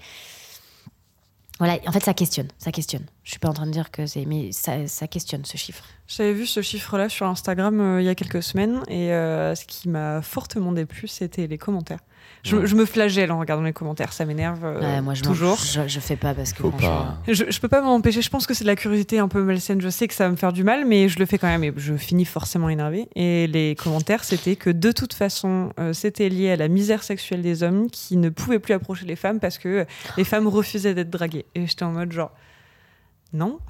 [1.60, 3.06] voilà en fait ça questionne ça questionne.
[3.24, 5.84] Je suis pas en train de dire que c'est mais ça, questionne ce chiffre.
[6.08, 9.66] J'avais vu ce chiffre-là sur Instagram euh, il y a quelques semaines et euh, ce
[9.66, 12.02] qui m'a fortement déplu, c'était les commentaires.
[12.44, 12.66] Je, Ouais.
[12.66, 15.58] je me flagelle en regardant les commentaires, ça m'énerve euh, Ouais, moi je toujours.
[15.58, 17.34] je, je fais pas parce que Faut franchement, pas.
[17.34, 19.44] Je, je peux pas m'en empêcher, je pense que c'est de la curiosité un peu
[19.44, 19.80] malsaine.
[19.80, 21.64] Je sais que ça va me faire du mal, mais je le fais quand même
[21.64, 23.08] et je finis forcément énervé.
[23.16, 27.42] Et les commentaires, c'était que de toute façon, euh, c'était lié à la misère sexuelle
[27.44, 29.86] des hommes qui ne pouvaient plus approcher les femmes parce que
[30.18, 31.46] les femmes refusaient d'être draguées.
[31.56, 32.32] Et j'étais en mode genre,
[33.34, 33.60] non.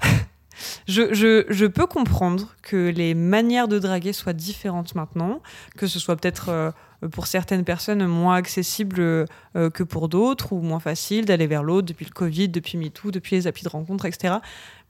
[0.86, 5.40] Je, je, je peux comprendre que les manières de draguer soient différentes maintenant,
[5.78, 6.70] que ce soit peut-être euh,
[7.08, 9.26] pour certaines personnes moins accessible euh,
[9.72, 13.36] que pour d'autres, ou moins facile d'aller vers l'autre depuis le Covid, depuis MeToo, depuis
[13.36, 14.36] les applis de rencontre, etc.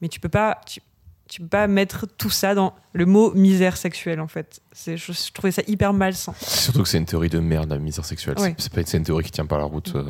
[0.01, 0.81] Mais tu peux pas, tu,
[1.29, 4.61] tu peux pas mettre tout ça dans le mot misère sexuelle, en fait.
[4.73, 6.35] C'est, je, je trouvais ça hyper malsain.
[6.41, 8.39] Surtout que c'est une théorie de merde, la misère sexuelle.
[8.39, 8.55] Ouais.
[8.59, 9.93] C'est- C'est pas c'est une théorie qui tient pas la route.
[9.95, 10.05] euh.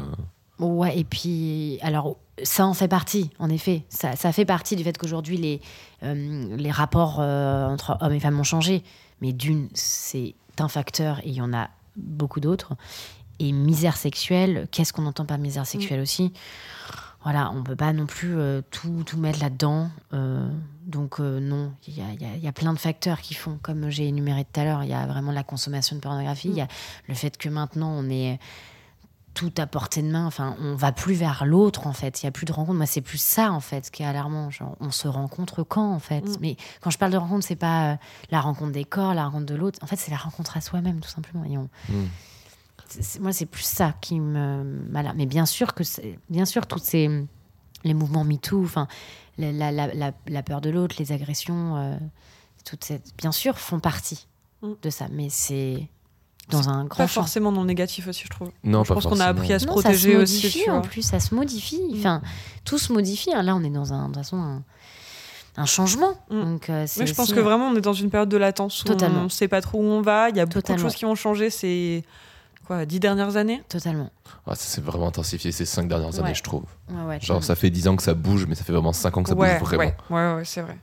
[0.58, 3.84] Ouais, et puis, alors, ça en fait partie, en effet.
[3.88, 5.60] Ça, ça fait partie du fait qu'aujourd'hui, les,
[6.02, 8.82] euh, les rapports euh, entre hommes et femmes ont changé.
[9.20, 12.74] Mais d'une, c'est un facteur et il y en a beaucoup d'autres.
[13.38, 16.32] Et misère sexuelle, qu'est-ce qu'on entend par misère sexuelle aussi?
[17.24, 19.90] Voilà, on peut pas non plus euh, tout, tout mettre là-dedans.
[20.12, 20.48] Euh,
[20.86, 23.58] donc, euh, non, il y y a- il y a plein de facteurs qui font,
[23.62, 26.56] comme j'ai énuméré tout à l'heure, il y a vraiment la consommation de pornographie, il
[26.56, 26.68] y a
[27.08, 28.38] le fait que maintenant, on est
[29.34, 30.26] tout à portée de main.
[30.26, 32.22] Enfin, on va plus vers l'autre, en fait.
[32.22, 32.76] Il y a plus de rencontres.
[32.76, 34.50] Moi, c'est plus ça, en fait, qui est alarmant.
[34.50, 36.36] Genre, on se rencontre quand, en fait Mm.
[36.40, 37.96] Mais quand je parle de rencontre, c'est pas euh,
[38.30, 39.78] la rencontre des corps, la rencontre de l'autre.
[39.82, 41.44] En fait, c'est la rencontre à soi-même, tout simplement.
[41.44, 42.06] Et on- Mm.
[42.88, 44.82] c'est- moi, c'est plus ça qui me.
[44.90, 45.14] Voilà.
[45.14, 47.26] Mais bien sûr que, c'est- bien sûr, tous ces
[47.84, 48.86] les mouvements MeToo, enfin,
[49.38, 51.96] la, la, la, la- la peur de l'autre, les agressions, euh,
[52.64, 54.28] toutes ces, bien sûr, font partie
[54.62, 54.72] Mm.
[54.82, 55.06] de ça.
[55.10, 55.88] Mais c'est
[56.50, 57.22] dans un grand Pas champ.
[57.22, 58.50] forcément dans le négatif aussi, je trouve.
[58.64, 60.34] Non, je pas pense qu'on a appris à se Non, ça se protéger aussi.
[60.36, 60.82] modifie tu en vois.
[60.82, 61.80] plus, ça se modifie.
[61.90, 61.98] Mm.
[61.98, 62.22] Enfin,
[62.64, 63.32] tout se modifie.
[63.32, 63.42] hein.
[63.42, 64.62] Là, on est dans un, de toute façon, un,
[65.56, 66.12] un changement.
[66.30, 66.40] Mm.
[66.44, 68.82] Donc, euh, Mais je pense aussi- que vraiment, on est dans une période de latence
[68.82, 69.20] où Totalement.
[69.20, 70.28] on ne sait pas trop où on va.
[70.30, 70.82] Il y a beaucoup Totalement.
[70.84, 72.04] de choses qui ont changé ces
[72.66, 73.62] quoi, dix dernières années.
[73.68, 74.10] Totalement.
[74.46, 76.20] Ah, ça s'est vraiment intensifié ces cinq dernières Ouais.
[76.20, 76.64] années, je trouve.
[76.90, 79.16] Ouais, ouais, Genre, ça fait 10 ans que ça bouge, mais ça fait vraiment 5
[79.16, 79.82] ans que ça ouais, bouge vraiment.
[79.84, 80.76] ouais, ouais, ouais, c'est vrai.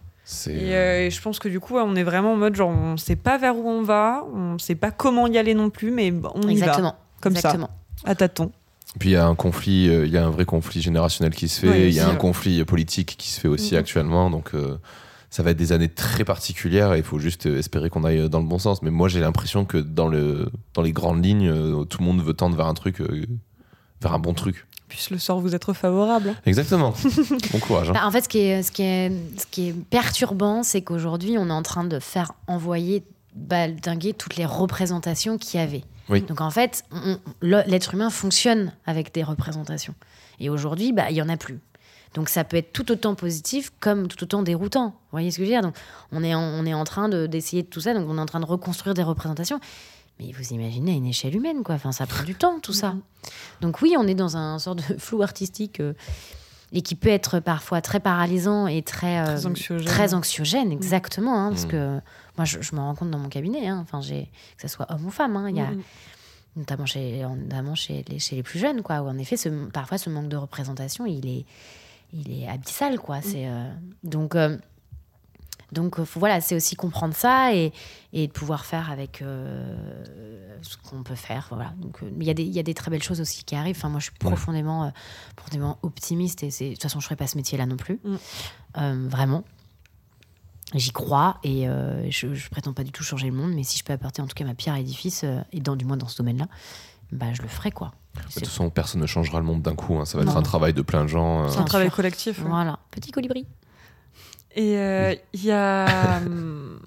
[0.47, 2.97] Et, euh, et je pense que du coup, on est vraiment en mode genre, on
[2.97, 6.13] sait pas vers où on va, on sait pas comment y aller non plus, mais
[6.35, 6.89] on y Exactement.
[6.89, 6.99] va.
[7.21, 7.69] Comme Exactement.
[8.03, 8.51] ça, à tâtons.
[8.99, 11.47] Puis il y a un conflit, euh, il y a un vrai conflit générationnel qui
[11.47, 12.17] se fait, Ouais, il y a un ouais.
[12.17, 13.79] conflit politique qui se fait aussi Mhm.
[13.79, 14.77] actuellement, donc euh,
[15.29, 18.29] ça va être des années très particulières et il faut juste euh, espérer qu'on aille
[18.29, 18.81] dans le bon sens.
[18.81, 22.21] Mais moi j'ai l'impression que dans, le, dans les grandes lignes, euh, tout le monde
[22.23, 23.25] veut tendre vers un truc, euh,
[24.01, 24.65] vers un bon truc.
[24.89, 26.35] Puisse le sort vous être favorable.
[26.45, 26.93] Exactement.
[27.53, 27.89] bon courage.
[27.89, 27.93] hein.
[27.93, 31.37] Bah, en fait, ce qui est, ce qui est, ce qui est perturbant, c'est qu'aujourd'hui,
[31.37, 33.03] on est en train de faire envoyer,
[33.35, 35.83] baldinguer toutes les représentations qu'il y avait.
[36.09, 36.21] Oui.
[36.21, 36.83] Donc en fait,
[37.41, 39.93] l'être humain fonctionne avec des représentations.
[40.39, 41.59] Et aujourd'hui, bah, il y en a plus.
[42.15, 44.87] Donc ça peut être tout autant positif comme tout autant déroutant.
[44.87, 45.61] Vous voyez ce que je veux dire?
[45.61, 45.75] Donc
[46.11, 48.21] on est en, on est en train de- d'essayer de, tout ça, donc on est
[48.21, 49.59] en train de reconstruire des représentations.
[50.19, 51.75] Mais vous imaginez à une échelle humaine, quoi.
[51.75, 52.95] Enfin, ça prend du temps, tout ça.
[53.61, 55.93] Donc oui, on est dans un sort de flou artistique euh,
[56.73, 59.87] et qui peut être parfois très paralysant et très, euh, Très anxiogène.
[59.87, 61.45] très anxiogène, exactement.
[61.45, 61.69] hein, parce Mm.
[61.69, 61.99] que
[62.37, 64.25] moi, je, je me rends compte dans mon cabinet, hein, enfin, j'ai,
[64.57, 65.81] que ce soit homme ou femme, hein, il y a, Mhm.
[66.57, 69.97] notamment, chez, notamment chez, les, chez les plus jeunes, quoi, où en effet, ce, parfois,
[69.97, 71.45] ce manque de représentation, il est,
[72.13, 72.99] il est abyssal.
[72.99, 73.21] Quoi.
[73.21, 73.69] C'est, euh,
[74.03, 74.57] donc, euh,
[75.71, 77.71] donc euh, faut- voilà, c'est aussi comprendre ça et,
[78.13, 79.75] et de pouvoir faire avec euh,
[80.61, 81.47] ce qu'on peut faire.
[81.51, 81.73] Voilà.
[81.77, 83.55] Donc, euh, il y, a des- il y a des très belles choses aussi qui
[83.55, 83.77] arrivent.
[83.77, 84.29] Enfin, moi, je suis Ouais.
[84.31, 84.89] profondément, euh,
[85.35, 87.99] profondément optimiste et c'est, de toute façon, je ne ferais pas ce métier-là non plus.
[88.03, 88.15] Mm.
[88.77, 89.43] Euh, vraiment.
[90.75, 93.77] J'y crois et euh, je, je prétends pas du tout changer le monde, mais si
[93.79, 95.97] je peux apporter en tout cas ma pierre à l'édifice, euh, et dans, du moins
[95.97, 96.47] dans ce domaine-là,
[97.11, 97.91] bah, je le ferai quoi.
[98.15, 99.97] De C'est- toute façon, personne ne changera le monde d'un coup.
[99.97, 100.05] hein.
[100.05, 100.37] Ça va être Non.
[100.39, 101.45] un travail de plein de gens.
[101.45, 101.49] euh.
[101.49, 102.37] C'est un travail collectif.
[102.39, 102.45] ouais.
[102.49, 103.47] Voilà, petit colibri.
[104.59, 106.17] Et euh, il y a.
[106.17, 106.79] hum,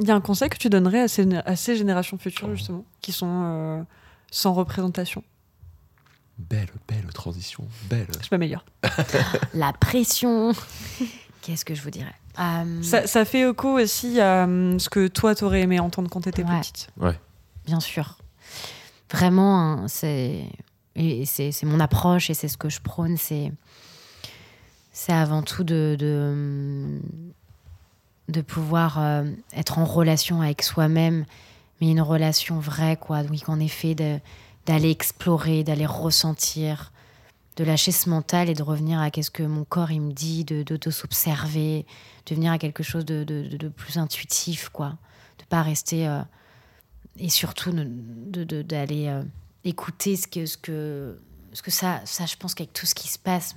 [0.00, 2.84] Il y a un conseil que tu donnerais à ces, à ces générations futures, justement,
[3.02, 3.82] qui sont euh,
[4.30, 5.22] sans représentation?
[6.38, 7.64] Belle, belle transition.
[7.90, 8.06] Belle.
[8.22, 8.64] Je m'améliore.
[9.54, 10.52] La pression.
[11.42, 12.14] Qu'est-ce que je vous dirais?
[12.38, 16.22] Euh, Ça, ça fait écho aussi à hum, ce que toi, t'aurais aimé entendre quand
[16.22, 16.60] t'étais Ouais.
[16.60, 16.88] petite.
[17.66, 18.16] Bien sûr.
[19.12, 20.46] Vraiment, hein, c'est
[20.96, 23.16] et c'est c'est mon approche et c'est ce que je prône.
[23.18, 23.52] C'est
[25.00, 25.96] c'est avant tout de
[28.28, 29.24] de, pouvoir euh,
[29.54, 31.24] être en relation avec soi-même,
[31.80, 33.22] mais une relation vraie, quoi.
[33.30, 36.92] Oui, qu'en effet, d'aller explorer, d'aller ressentir,
[37.56, 40.44] de lâcher ce mental et de revenir à qu'est-ce que mon corps il me dit,
[40.44, 41.86] de, de, de s'observer,
[42.26, 44.98] de venir à quelque chose de, de, plus intuitif, quoi.
[45.38, 46.06] De pas rester.
[46.06, 46.20] euh,
[47.16, 49.22] et surtout d'aller euh,
[49.64, 51.18] écouter ce que, ce que,
[51.54, 53.56] ce que ça, ça, je pense qu'avec tout ce qui se passe,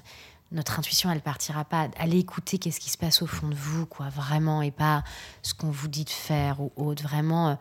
[0.53, 1.89] notre intuition, elle partira pas.
[1.97, 5.03] Allez écouter qu'est-ce qui se passe au fond de vous, quoi, vraiment, et pas
[5.41, 7.03] ce qu'on vous dit de faire ou autre.
[7.03, 7.55] Vraiment, euh,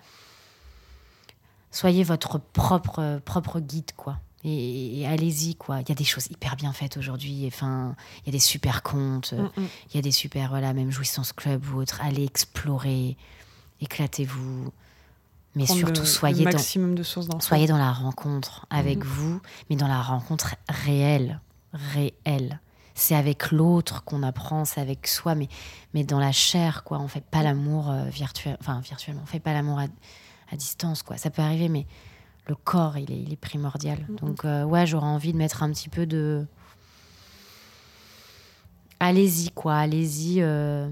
[1.71, 4.19] soyez votre propre, euh, propre guide, quoi.
[4.45, 5.81] Et, et allez-y, quoi.
[5.81, 7.45] Il y a des choses hyper bien faites aujourd'hui.
[7.47, 9.33] Enfin, il y a des super comptes.
[9.35, 9.69] euh, Mm, mm.
[9.91, 12.01] il y a des super, voilà, même Jouissance Club ou autre.
[12.03, 13.17] Allez explorer,
[13.81, 14.73] éclatez-vous.
[15.55, 17.41] Mais Prendre surtout, le- soyez, le dans, maximum de sources d'infos.
[17.47, 19.05] soyez dans la rencontre avec Mhm.
[19.05, 19.41] vous,
[19.71, 21.41] mais dans la rencontre réelle.
[21.73, 22.61] Réelle.
[22.95, 25.49] C'est avec l'autre qu'on apprend, c'est avec soi, mais,
[25.95, 26.99] mais dans la chair, quoi.
[27.01, 29.87] On fait pas l'amour euh, virtuel, enfin virtuellement, on fait pas l'amour à,
[30.51, 31.17] à distance, quoi.
[31.17, 31.87] Ça peut arriver, mais
[32.47, 34.05] le corps, il est, il est primordial.
[34.21, 36.47] Donc, euh, ouais, j'aurais envie de mettre un petit peu de.
[39.01, 39.77] Allez-y, quoi.
[39.77, 40.43] Allez-y.
[40.43, 40.89] euh,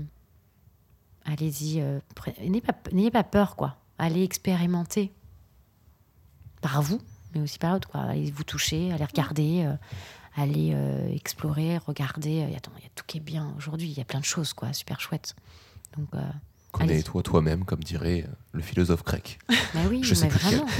[1.26, 1.80] Allez-y.
[1.80, 2.00] euh,
[2.40, 3.76] N'ayez pas, n'ayez pas peur, quoi.
[3.98, 5.12] Allez expérimenter.
[6.62, 7.00] Par vous,
[7.34, 8.00] mais aussi par l'autre, quoi.
[8.02, 9.66] Allez vous toucher, allez regarder,
[10.40, 12.42] euh, allez euh, explorer, regarder.
[12.42, 13.88] Euh, attends, il y a tout qui est bien aujourd'hui.
[13.88, 14.72] Il y a plein de choses, quoi.
[14.72, 15.34] Super chouette.
[15.96, 16.20] Donc, euh,
[16.72, 19.38] Connais-toi toi-même, comme dirait euh, le philosophe grec.
[19.74, 20.58] bah oui, Je sais mais plus lequel.
[20.60, 20.70] vraiment.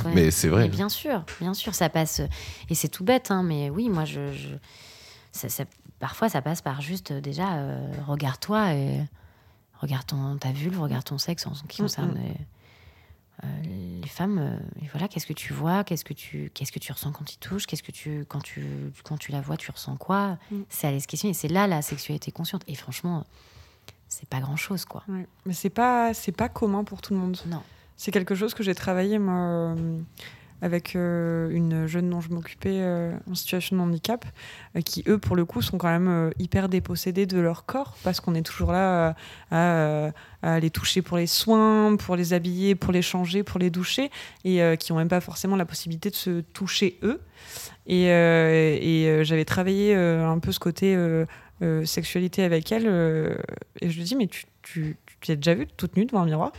[0.04, 0.12] Ouais.
[0.14, 0.62] Mais c'est vrai.
[0.62, 2.20] Mais bien sûr, bien sûr, ça passe.
[2.68, 4.54] Et c'est tout bête, hein, mais oui, moi, je, je-
[5.32, 5.64] ça- ça-
[5.98, 9.00] parfois, ça passe par juste euh, déjà, euh, regarde-toi et
[9.80, 12.16] regarde ton, ta vulve, regarde ton sexe en ce qui Mm, concerne mm.
[12.18, 12.34] euh, euh,
[13.64, 14.38] les femmes.
[14.38, 14.56] euh,
[14.92, 17.66] voilà, qu'est-ce que tu vois, qu'est-ce que tu, qu'est-ce que tu ressens quand il touche,
[17.66, 18.66] qu'est-ce que tu, quand tu,
[19.04, 20.60] quand tu la vois, tu ressens quoi Mm.
[20.68, 21.30] C'est aller se questionner.
[21.30, 22.62] Et c'est là la sexualité consciente.
[22.66, 23.24] Et franchement,
[24.08, 25.04] c'est pas grand-chose, quoi.
[25.08, 25.26] Ouais.
[25.46, 27.38] Mais c'est pas, c'est pas commun pour tout le monde.
[27.46, 27.62] Non.
[27.96, 29.98] C'est quelque chose que j'ai travaillé moi, euh,
[30.62, 32.82] avec une jeune dont je m'occupais
[33.30, 34.24] en situation de handicap,
[34.84, 38.34] qui eux, pour le coup, sont quand même hyper dépossédés de leur corps parce qu'on
[38.34, 39.14] est toujours là
[39.50, 40.10] à,
[40.60, 44.10] les toucher pour les soins, pour les habiller, pour les changer, pour les doucher,
[44.44, 47.20] et qui n'ont même pas forcément la possibilité de se toucher eux.
[47.86, 48.06] Et,
[49.22, 50.96] j'avais travaillé un peu ce côté
[51.84, 52.86] sexualité avec elle,
[53.80, 56.26] et je lui dis, mais tu, tu, tu t'es déjà vue toute nue devant un
[56.26, 56.52] miroir?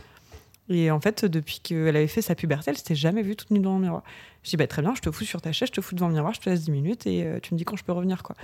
[0.72, 3.60] Et en fait, depuis qu'elle avait fait sa puberté, elle s'était jamais vue toute nue
[3.60, 4.02] devant le miroir.
[4.42, 6.08] Je dis, bah, très bien, je te fous sur ta chaise, je te fous devant
[6.08, 7.92] le miroir, je te laisse 10 minutes et euh, tu me dis quand je peux
[7.92, 8.24] revenir.
[8.24, 8.34] quoi.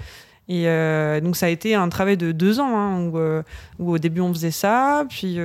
[0.49, 3.43] Et euh, donc, ça a été un travail de deux ans, hein, euh,
[3.81, 5.39] où, au début, on faisait ça, puis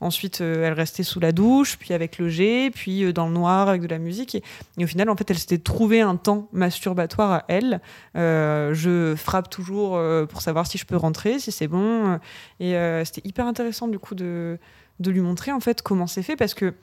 [0.00, 3.82] ensuite, elle restait sous la douche, puis avec le jet, puis dans le noir avec
[3.82, 4.36] de la musique.
[4.36, 7.80] Et, au final, en fait, elle s'était trouvé un temps masturbatoire à elle.
[8.14, 12.18] je frappe toujours pour savoir si je peux rentrer, si c'est bon.
[12.60, 12.74] Et
[13.04, 14.58] c'était hyper intéressant, du coup, de
[15.00, 16.74] de lui montrer en fait comment c'est fait parce que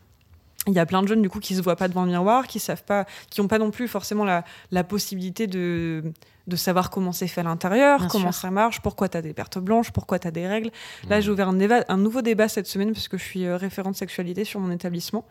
[0.67, 2.45] il y a plein de jeunes du coup qui se voient pas devant le miroir,
[2.47, 6.03] qui savent pas, qui ont pas non plus forcément la, la possibilité de,
[6.47, 9.57] de savoir comment c'est fait à l'intérieur, comment ça marche, pourquoi tu as des pertes
[9.57, 10.71] blanches, pourquoi tu as des règles.
[11.07, 11.57] Là, j'ai ouvert un,
[11.87, 15.25] un, nouveau débat cette semaine parce que je suis euh, référente sexualité sur mon établissement.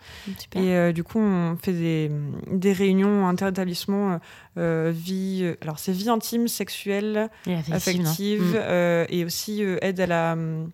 [0.54, 2.10] Et euh, du coup, on fait des,
[2.50, 4.20] des réunions inter-établissements
[4.56, 7.28] euh, vie, alors c'est vie intime, sexuelle,
[7.70, 9.06] affective, mm.
[9.10, 10.64] et aussi aide à la euh,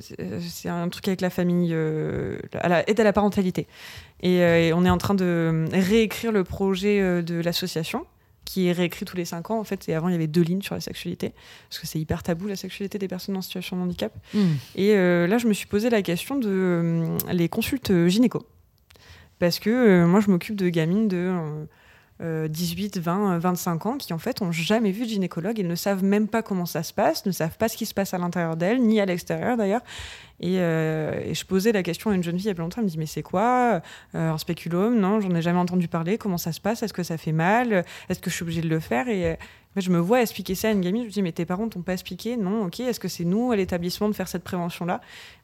[0.00, 3.66] c'est un truc avec la famille, euh, à la, aide à la parentalité.
[4.24, 8.06] Euh, et, on est en train de réécrire le projet de l'association,
[8.44, 9.88] qui est réécrit tous les cinq ans en fait.
[9.88, 11.32] Et avant, il y avait deux lignes sur la sexualité,
[11.68, 14.12] parce que c'est hyper tabou la sexualité des personnes en situation de handicap.
[14.34, 14.54] Hmm.
[14.74, 18.46] Et là, je me suis posé la question de les consultes gynéco,
[19.38, 21.32] parce que moi, je m'occupe de gamines de
[22.20, 25.58] 18, 20, 25 ans qui en fait ont jamais vu de gynécologue.
[25.58, 27.94] Et ne savent même pas comment ça se passe, ne savent pas ce qui se
[27.94, 29.82] passe à l'intérieur d'elles, ni à l'extérieur d'ailleurs.
[30.40, 32.78] Et, euh, je posais la question à une jeune fille il y a pas longtemps,
[32.78, 33.82] elle me dit mais c'est quoi
[34.14, 34.98] euh, un spéculum?
[34.98, 36.18] Non, j'en ai jamais entendu parler.
[36.18, 36.82] Comment ça se passe?
[36.82, 37.84] Est-ce que ça fait mal?
[38.08, 39.08] Est-ce que je suis obligée de le faire?
[39.08, 39.36] Et
[39.76, 41.02] je me vois expliquer ça à une gamine.
[41.02, 42.36] Je me dis mais tes parents t'ont pas expliqué?
[42.36, 42.80] Non, ok.
[42.80, 45.00] Est-ce que c'est nous à l'établissement de faire cette prévention là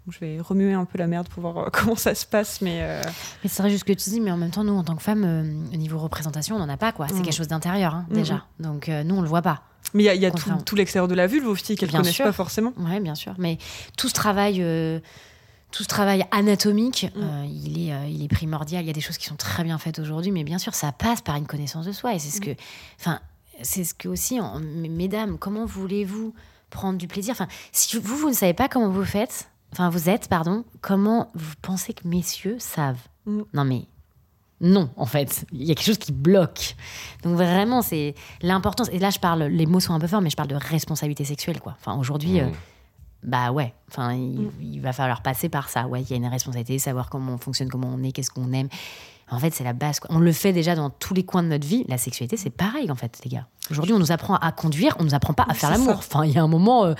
[0.09, 2.61] je vais remuer un peu la merde pour voir euh, comment ça se passe.
[2.61, 3.02] Mais, euh,
[3.43, 5.02] mais c'est vrai, juste que tu dis, mais en même temps, nous, en tant que
[5.02, 7.09] femmes, euh, au niveau représentation, on n'en a pas, quoi.
[7.09, 7.23] C'est mm.
[7.23, 8.47] quelque chose d'intérieur, hein, déjà.
[8.59, 8.62] Mm.
[8.62, 9.62] Donc, nous, on le voit pas.
[9.94, 12.73] Mais il y a, tout, l'extérieur de la vulve aussi qu'elles ne connaissent pas forcément.
[12.77, 13.35] Oui, bien sûr.
[13.39, 13.59] Mais
[13.97, 14.57] tout ce travail.
[15.73, 17.44] tout ce travail anatomique, mm.
[17.47, 18.85] il, est, il est primordial.
[18.85, 20.93] Il y a des choses qui sont très bien faites aujourd'hui, mais bien sûr, ça
[20.93, 22.15] passe par une connaissance de soi.
[22.15, 22.51] Et c'est ce que,
[23.01, 23.20] enfin,
[23.62, 26.34] c'est ce que aussi, mesdames, comment voulez-vous
[26.70, 27.32] prendre du plaisir?
[27.32, 31.30] Enfin, si vous, vous ne savez pas comment vous faites, enfin vous êtes, pardon, comment
[31.34, 33.00] vous pensez que messieurs savent?
[33.26, 33.42] Mm.
[33.52, 33.86] Non mais
[34.60, 36.76] non, en fait, il y a quelque chose qui bloque.
[37.22, 38.90] Donc vraiment, c'est l'importance.
[38.92, 41.24] Et là, je parle, les mots sont un peu forts, mais je parle de responsabilité
[41.24, 41.76] sexuelle, quoi.
[41.80, 42.44] Enfin, aujourd'hui, mm.
[42.44, 42.50] euh,
[43.22, 43.72] bah ouais.
[43.88, 44.50] Enfin, mm.
[44.60, 45.86] il, va falloir passer par ça.
[45.86, 48.52] Ouais, il y a une responsabilité, savoir comment on fonctionne, comment on est, qu'est-ce qu'on
[48.52, 48.68] aime.
[49.31, 50.01] En fait, c'est la base.
[50.09, 51.85] On le fait déjà dans tous les coins de notre vie.
[51.89, 53.47] La sexualité, c'est pareil, en fait, les gars.
[53.70, 55.97] Aujourd'hui, on nous apprend à conduire, on nous apprend pas à faire l'amour.
[55.98, 56.94] Enfin, il y a un moment, euh,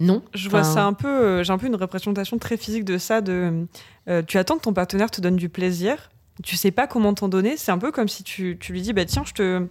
[0.00, 0.22] non.
[0.34, 1.08] Je vois ça un peu.
[1.08, 3.20] Euh, j'ai un peu une représentation très physique de ça.
[3.20, 3.66] De,
[4.08, 6.10] euh, tu attends que ton partenaire te donne du plaisir.
[6.42, 7.56] Tu sais pas comment t'en donner.
[7.56, 9.66] C'est un peu comme si tu, tu lui dis, bah tiens, je te,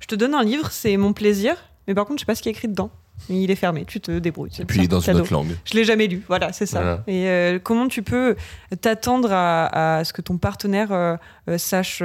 [0.00, 1.56] je te donne un livre, c'est mon plaisir,
[1.86, 2.90] mais par contre, je sais pas ce qui est écrit dedans
[3.28, 4.50] il est fermé, tu te débrouilles.
[4.58, 5.56] Et puis il est dans une autre langue.
[5.64, 7.02] Je l'ai jamais lu, voilà, c'est ça.
[7.06, 8.36] Et euh, comment tu peux
[8.80, 11.16] t'attendre à, ce que ton partenaire euh,
[11.48, 12.02] euh, sache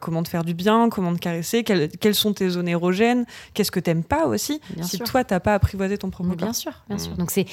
[0.00, 3.24] comment te faire du bien, comment te caresser, quelles, sont tes zones érogènes,
[3.54, 6.98] qu'est-ce que t'aimes pas aussi, si toi t'as pas apprivoisé ton propre Bien sûr, bien
[6.98, 7.12] sûr.
[7.16, 7.46] Donc c'est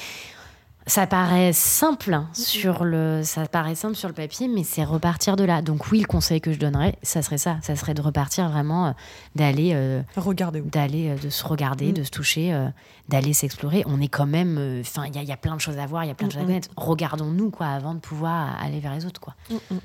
[0.90, 5.44] ça paraît simple sur le, ça paraît simple sur le papier, mais c'est repartir de
[5.44, 5.62] là.
[5.62, 8.88] Donc oui, le conseil que je donnerais, ça serait ça, ça serait de repartir vraiment,
[8.88, 8.92] euh,
[9.36, 11.92] d'aller euh, regarder, d'aller, euh, de se regarder, mm.
[11.92, 12.70] de se toucher,
[13.08, 13.84] d'aller s'explorer.
[13.86, 16.10] On est quand même, enfin, il y, a plein de choses à voir, il y
[16.10, 16.68] a plein de choses à connaître.
[16.76, 19.36] Regardons-nous quoi, avant de pouvoir aller vers les autres quoi.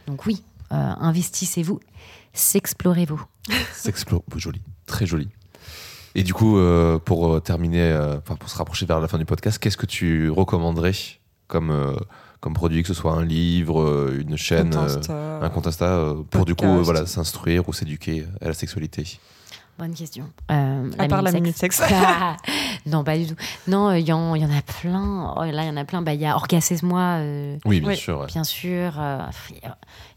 [0.08, 1.80] Donc oui, investissez-vous,
[2.34, 3.24] s'explorez-vous.
[3.74, 5.30] S'explore, joli, très joli.
[6.16, 9.26] Et du coup, euh, pour euh, terminer, euh, pour se rapprocher vers la fin du
[9.26, 10.94] podcast, qu'est-ce que tu recommanderais
[11.48, 11.98] comme,
[12.40, 14.74] comme produit, que ce soit un livre, une chaîne,
[15.42, 19.20] un compte Insta, pour du coup voilà, s'instruire ou s'éduquer à la sexualité?
[19.78, 20.30] Bonne question.
[20.52, 21.82] Euh, à part la minute sexe.
[22.86, 23.36] non, pas du tout.
[23.68, 25.34] Non, il y, en a plein.
[25.36, 26.02] Oh, là, il y en a plein.
[26.02, 27.18] Bah, il y a Orgasme-moi.
[27.20, 28.26] Euh, oui, bien sûr.
[28.26, 28.94] Bien sûr.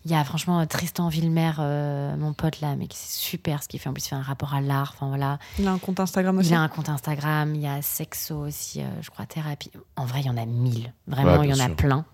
[0.05, 3.81] Il y a franchement Tristan Villemer, euh, mon pote là, mais c'est super ce qu'il
[3.81, 3.89] fait.
[3.89, 4.95] En plus, il fait un rapport à l'art.
[4.95, 5.39] Enfin, voilà.
[5.59, 6.51] Il a un compte Instagram aussi.
[6.51, 7.55] Il a un compte Instagram.
[7.57, 9.73] Il y a Sexo aussi, je crois, thérapie.
[9.97, 10.93] En vrai, il y en a mille.
[11.09, 12.05] Vraiment, il y en a plein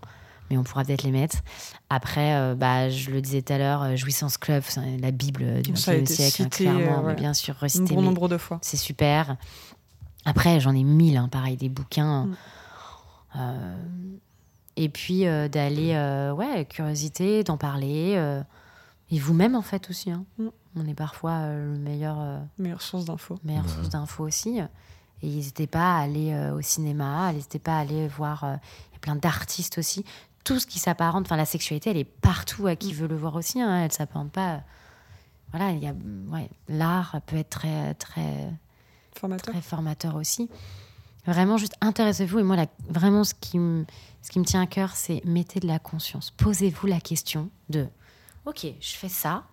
[0.50, 1.38] mais on pourra peut-être les mettre.
[1.90, 4.62] Après, euh, bah, je le disais tout à l'heure, euh, Jouissance Club,
[5.00, 7.92] la Bible du XXe siècle, hein, clairement, euh, bien sûr, recité.
[7.92, 8.58] Un bon nombre de fois.
[8.62, 9.36] C'est super.
[10.24, 12.26] Après, j'en ai mille, hein, pareil, des bouquins.
[13.34, 13.76] Mm.
[14.76, 15.92] et puis d'aller,
[16.36, 18.42] ouais, curiosité, d'en parler.
[19.10, 20.10] Et vous-même, en fait, aussi.
[20.10, 20.24] hein.
[20.38, 20.48] Mm.
[20.76, 23.38] On est parfois euh, le meilleur, euh, Meilleure source d'infos.
[23.44, 23.70] meilleure Ouais.
[23.70, 24.58] source d'infos aussi.
[25.22, 28.42] Et n'hésitez pas à aller euh, au cinéma, n'hésitez pas à aller voir.
[28.42, 28.56] euh,
[28.90, 30.04] Il y a plein d'artistes aussi.
[30.44, 33.34] Tout ce qui s'apparente, enfin, la sexualité, elle est partout à qui veut le voir
[33.34, 33.60] aussi.
[33.60, 33.84] hein.
[33.84, 34.54] Elle s'apparente pas.
[34.54, 34.58] euh,
[35.52, 35.94] Voilà, il y a.
[36.28, 38.50] Ouais, l'art peut être très, très,
[39.16, 39.52] Formateur.
[39.54, 40.50] très formateur aussi.
[41.26, 42.40] Vraiment, juste intéressez-vous.
[42.40, 43.86] Et moi, la- vraiment, ce qui, me,
[44.20, 46.30] ce qui me tient à cœur, c'est mettez de la conscience.
[46.32, 47.88] Posez-vous la question de
[48.44, 49.44] Ok, je fais ça,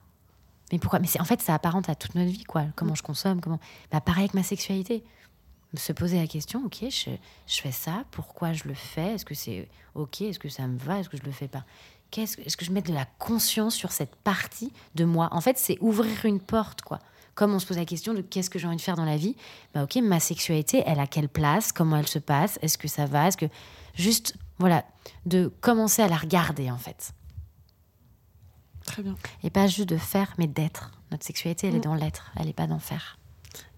[0.73, 0.99] mais pourquoi?
[0.99, 2.65] Mais c'est en fait, ça apparente à toute notre vie, quoi.
[2.75, 3.59] Comment je consomme, comment.
[3.89, 5.05] Bah, pareil avec ma sexualité.
[5.75, 7.09] Se poser la question Ok, je,
[7.47, 10.77] je fais ça, pourquoi je le fais Est-ce que c'est ok Est-ce que ça me
[10.77, 11.63] va Est-ce que je le fais pas?
[12.11, 15.29] Que- Est-ce que je mets de la conscience sur cette partie de moi?
[15.31, 16.99] En fait, c'est ouvrir une porte, quoi.
[17.35, 19.15] Comme on se pose la question de qu'est-ce que j'ai envie de faire dans la
[19.15, 19.37] vie,
[19.73, 21.71] bah ok, ma sexualité, elle a quelle place?
[21.71, 22.59] Comment elle se passe?
[22.61, 23.29] Est-ce que ça va?
[23.29, 23.45] Est-ce que
[23.95, 24.83] juste, voilà,
[25.25, 27.13] de commencer à la regarder en fait,
[28.85, 29.15] Très bien.
[29.43, 30.91] et pas juste de faire, mais d'être.
[31.11, 31.81] Notre sexualité, elle est Mm.
[31.81, 33.17] dans l'être, elle est pas dans faire.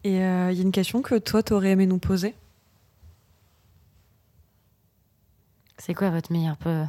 [0.03, 2.35] Et il y a une question que toi, t'aurais aimé nous poser?
[5.77, 6.83] C'est quoi votre meilleur peu?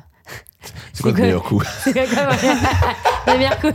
[0.92, 1.62] C'est quoi le quoi meilleur coup?
[1.82, 3.70] C'est quoi votre meilleur coup?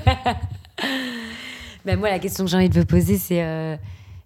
[1.85, 3.75] Ben moi, la question que j'ai envie de vous poser, c'est euh,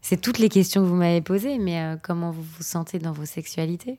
[0.02, 3.12] c'est toutes les questions que vous m'avez posées, mais euh, comment vous vous sentez dans
[3.12, 3.98] vos sexualités?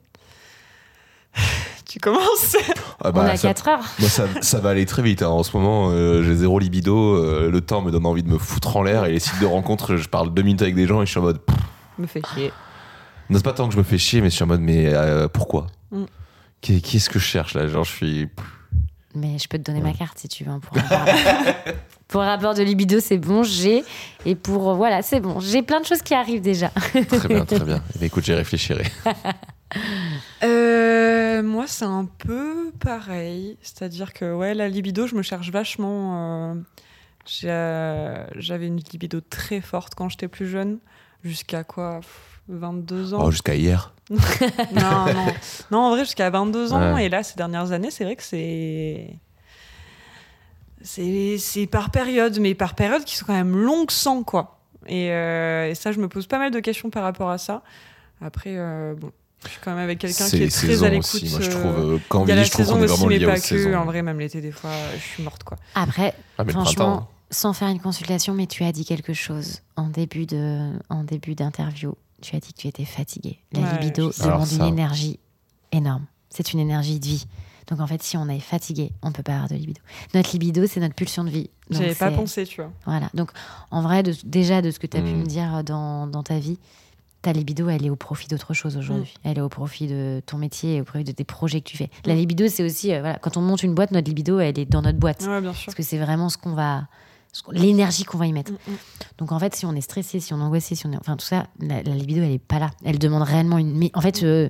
[1.87, 2.57] Tu commences?
[3.03, 3.85] Ah On bah, a ça, 4 heures.
[3.99, 5.23] moi, ça, ça va aller très vite.
[5.23, 5.29] hein.
[5.29, 7.17] En ce moment, euh, j'ai zéro libido.
[7.17, 9.05] euh, le temps me donne envie de me foutre en l'air.
[9.07, 11.19] Et les sites de rencontres, je parle deux minutes avec des gens et je suis
[11.21, 11.41] en mode.
[11.41, 11.57] pff,
[11.99, 12.53] Me fait chier.
[13.31, 14.87] Non, c'est pas tant que je me fais chier, mais je suis en mode, mais
[14.93, 16.05] euh, pourquoi Mm.
[16.61, 17.67] Qu'est- Qu'est-ce que je cherche là?
[17.69, 18.29] Genre, je suis.
[19.15, 20.51] Mais je peux te donner ma carte si tu veux.
[20.51, 21.15] hein, Pour un rapport,
[22.09, 23.85] pour un rapport de libido, c'est bon, j'ai.
[24.27, 24.75] Et pour.
[24.75, 25.39] Voilà, c'est bon.
[25.41, 26.69] J'ai plein de choses qui arrivent déjà.
[26.69, 27.81] Très bien, très bien.
[27.95, 28.85] Eh bien, écoute, j'y réfléchirai.
[30.43, 33.57] Euh, moi, c'est un peu pareil.
[33.63, 36.51] C'est-à-dire que, ouais, la libido, je me cherche vachement.
[36.53, 36.55] euh,
[37.45, 40.79] euh, J'avais une libido très forte quand j'étais plus jeune.
[41.23, 43.93] Jusqu'à quoi pff, 22 ans Oh, jusqu'à hier.
[44.11, 44.19] non,
[45.15, 45.27] non.
[45.71, 46.95] non, en vrai, jusqu'à 22 ans.
[46.95, 47.07] Ouais.
[47.07, 49.09] Et là, ces dernières années, c'est vrai que c'est.
[50.83, 54.59] C'est c'est par période, mais par période qui sont quand même longues sans, quoi.
[54.87, 57.63] Et, euh, et ça, je me pose pas mal de questions par rapport à ça.
[58.21, 59.11] Après, euh, bon,
[59.47, 61.23] je suis quand même avec quelqu'un qui est très à l'écoute.
[61.31, 61.79] Moi, je euh, trouve.
[61.95, 63.07] euh, quand on il y a la vieillit, je trouve saison qu'on est aussi, vraiment
[63.19, 63.47] mais pas que.
[63.47, 63.75] saisons.
[63.77, 65.57] En vrai, même l'été, des fois, je suis morte, quoi.
[65.75, 67.09] Après, Ah, franchement, printemps.
[67.31, 71.35] sans faire une consultation, mais tu as dit quelque chose en début de, en début
[71.35, 71.95] d'interview.
[72.23, 73.39] Tu as dit que tu étais fatiguée.
[73.53, 75.19] La Ouais, libido demande une énergie
[75.73, 76.07] énorme.
[76.31, 77.27] C'est une énergie de vie.
[77.69, 79.81] Donc en fait, si on est fatigué, on peut pas avoir de libido.
[80.15, 81.49] Notre libido, c'est notre pulsion de vie.
[81.71, 82.71] J'avais pas pensé, tu vois.
[82.85, 83.09] Voilà.
[83.15, 83.31] Donc,
[83.71, 85.19] en vrai, de- déjà, de ce que tu as pu Mm.
[85.21, 86.59] me dire dans, dans ta vie,
[87.25, 89.15] ta libido, elle est au profit d'autre chose aujourd'hui.
[89.25, 89.29] Mm.
[89.29, 91.91] Elle est au profit de ton métier au profit de tes projets que tu fais.
[92.05, 94.67] La libido, c'est aussi, euh, voilà, quand on monte une boîte, notre libido, elle est
[94.67, 95.23] dans notre boîte.
[95.27, 95.67] Ouais, bien sûr.
[95.67, 96.87] Parce que c'est vraiment ce qu'on va.
[97.51, 98.53] L'énergie qu'on va y mettre.
[98.53, 98.77] Mm, mm.
[99.19, 100.97] Donc en fait, si on est stressé, si on est angoissé, si on est.
[100.97, 102.71] Enfin, tout ça, la, la libido, elle est pas là.
[102.85, 103.77] Elle demande réellement une.
[103.77, 104.49] Mais en fait, euh,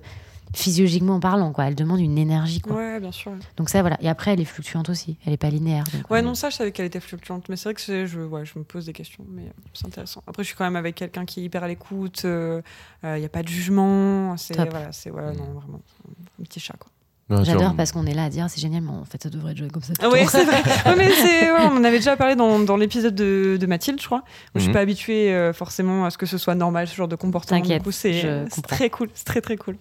[0.54, 2.76] physiologiquement parlant, quoi, elle demande une énergie, quoi.
[2.76, 3.32] Ouais, bien sûr.
[3.56, 3.96] Donc ça, voilà.
[4.00, 5.16] Et après, elle est fluctuante aussi.
[5.26, 5.84] Elle est pas linéaire.
[5.92, 7.48] donc, Ouais, euh, non, ça, je savais qu'elle était fluctuante.
[7.48, 9.24] Mais c'est vrai que c'est- je, ouais, je me pose des questions.
[9.30, 10.22] Mais euh, c'est intéressant.
[10.26, 12.22] Après, je suis quand même avec quelqu'un qui est hyper à l'écoute.
[12.24, 12.62] Il
[13.18, 14.36] n'y a pas de jugement.
[14.36, 14.70] C'est Top.
[14.70, 15.80] voilà, c'est ouais, non, vraiment
[16.40, 16.90] un petit chat, quoi.
[17.42, 19.58] J'adore parce qu'on est là à dire c'est génial, mais en fait, ça devrait être
[19.58, 19.94] joué comme ça.
[19.98, 20.28] Ah temps.
[20.28, 20.62] c'est vrai.
[20.86, 23.98] Ouais, mais c'est, ouais, on en avait déjà parlé dans, dans l'épisode de, de Mathilde,
[23.98, 24.24] je crois.
[24.54, 24.74] Où Je suis Mhm.
[24.74, 27.58] pas habituée euh, forcément à ce que ce soit normal, ce genre de comportement.
[27.58, 28.20] T'inquiète, Du coup, c'est je
[28.50, 28.76] c'est comprends.
[28.76, 29.08] très cool.
[29.14, 29.76] C'est très, très cool.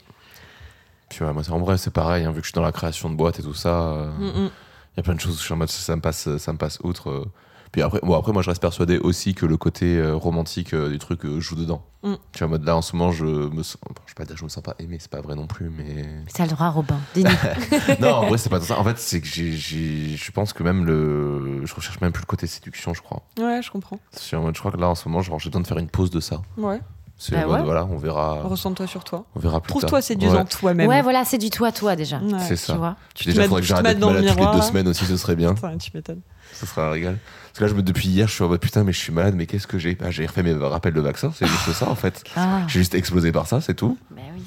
[1.16, 2.26] Puis ouais, moi, en vrai, c'est pareil.
[2.26, 4.30] hein, vu que je suis dans la création de boîtes et tout ça, il Mm,
[4.46, 4.50] mm.
[4.98, 6.58] y a plein de choses où je suis en mode ça me passe, ça me
[6.58, 7.10] passe outre.
[7.10, 7.26] euh.
[7.72, 10.90] Puis après, bon, après, moi, je reste persuadé aussi que le côté euh, romantique euh,
[10.92, 11.84] du truc euh, joue dedans.
[12.04, 12.14] Mm.
[12.32, 13.78] Tu vois, en mode là, en ce moment, je me sens.
[13.88, 15.48] bon, je vais pas dire que je me sens pas aimé, c'est pas vrai non
[15.48, 16.06] plus, mais.
[16.28, 17.00] Ça a le droit, Robin.
[18.00, 18.80] Non, en vrai, c'est pas ça.
[18.80, 21.66] En fait, c'est que j'ai- je pense que même le.
[21.66, 23.24] Je recherche même plus le côté séduction, je crois.
[23.40, 23.98] Ouais, je comprends.
[24.14, 25.78] Je, suis en mode, je crois que là, en ce moment, j'ai besoin de faire
[25.80, 26.42] une pause de ça.
[26.58, 26.80] Ouais.
[27.18, 27.62] C'est Bah ouais.
[27.64, 29.26] voilà, on verra, Ressens-toi sur toi.
[29.36, 30.04] on verra plus Trouve-toi tard.
[30.04, 30.90] séduisant Ouais, toi-même.
[30.90, 32.18] ouais, voilà, c'est du toi, toi déjà.
[32.20, 32.40] Ouais.
[32.40, 32.74] C'est ça.
[32.74, 34.62] Tu vois Tu Déjà, faudrait que j'arrête d'être malade toutes les deux là.
[34.62, 35.54] semaines aussi, ce serait bien.
[35.54, 36.22] Putain, tu m'étonnes.
[36.54, 37.18] Ce serait un régal.
[37.48, 39.14] Parce que là, je me, depuis hier, je suis en mode putain, mais je suis
[39.14, 39.96] malade, mais qu'est-ce que j'ai?
[39.96, 42.24] Bah, J'ai refait mes rappels de vaccin, c'est juste ça en fait.
[42.36, 43.98] Ah, J'ai juste explosé par ça, c'est tout.
[44.12, 44.42] bah oui.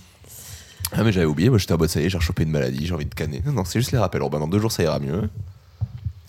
[0.92, 2.86] Ah, mais j'avais oublié, moi j'étais en mode ça y est, j'ai rechopé une maladie,
[2.86, 3.42] j'ai envie de canner.
[3.46, 4.20] Non, non, c'est juste les rappels.
[4.20, 5.28] Alors, bah, dans deux jours, ça ira mieux.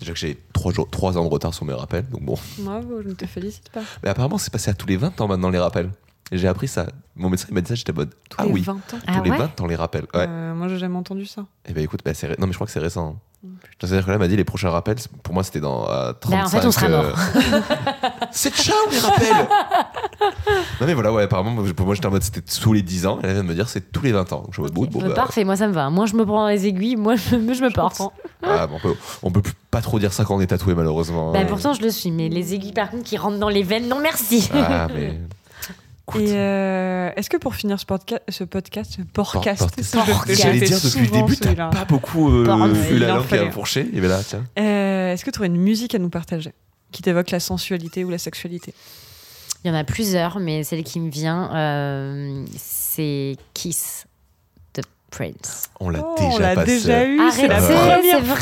[0.00, 2.36] Déjà que j'ai trois, jours, trois ans de retard sur mes rappels, donc bon.
[2.58, 3.80] Bravo, je ne te félicite pas.
[4.02, 5.90] Mais apparemment, c'est passé à tous les 20 ans maintenant les rappels.
[6.30, 6.86] J'ai appris ça.
[7.16, 8.80] Mon médecin il m'a dit ça, j'étais en mode Tous ah les oui, 20 ans.
[9.06, 10.04] Ah tous les ouais 20 ans les rappels.
[10.14, 10.26] Ouais.
[10.28, 11.46] Euh, moi, j'ai jamais entendu ça.
[11.66, 13.16] Et bah écoute, bah, c'est ré- non, mais je crois que c'est récent.
[13.42, 13.48] Mm,
[13.80, 16.12] C'est-à-dire que là, il m'a dit les prochains rappels, c'est- pour moi, c'était dans euh,
[16.20, 16.30] 35.
[16.30, 17.04] Bah, en fait, on sera mort.
[18.30, 19.48] c'est ou les rappels
[20.80, 23.06] Non, mais voilà, ouais, apparemment, moi, pour moi, j'étais en mode c'était tous les 10
[23.06, 23.18] ans.
[23.22, 24.42] Et elle vient de me dire c'est tous les 20 ans.
[24.42, 25.88] Donc, je mode, bon, bon, Euh, bah, Parfait, moi ça me va.
[25.88, 27.96] Moi je me prends les aiguilles, moi je, me- je me porte.
[27.96, 28.12] comprends.
[28.42, 30.74] ah, bon, on, peut, on peut plus- pas trop dire ça quand on est tatoué,
[30.74, 31.32] malheureusement.
[31.32, 33.88] Bah, pourtant, je le suis, mais les aiguilles, par contre, qui rentrent dans les veines,
[33.88, 34.50] non merci.
[34.54, 35.18] Ah, mais.
[36.08, 40.34] Écoute, Et euh, est-ce que pour finir ce, podca- ce podcast, ce podcast, ce fais-
[40.34, 42.44] J'allais dire depuis le début, t'as pas beaucoup euh,
[42.90, 43.50] Il la langue qui a fallait.
[43.50, 43.88] fourché.
[43.92, 44.44] Et ben là, tiens.
[44.58, 46.52] Euh, est-ce que tu aurais une musique à nous partager
[46.92, 48.72] qui t'évoque la sensualité ou la sexualité?
[49.64, 54.06] Il y en a plusieurs, mais celle qui me vient, euh, c'est Kiss
[54.74, 55.64] de Prince.
[55.80, 56.66] On l'a Oh, déjà on l'a passé.
[56.78, 58.34] déjà eu, c'est la première c'est fois.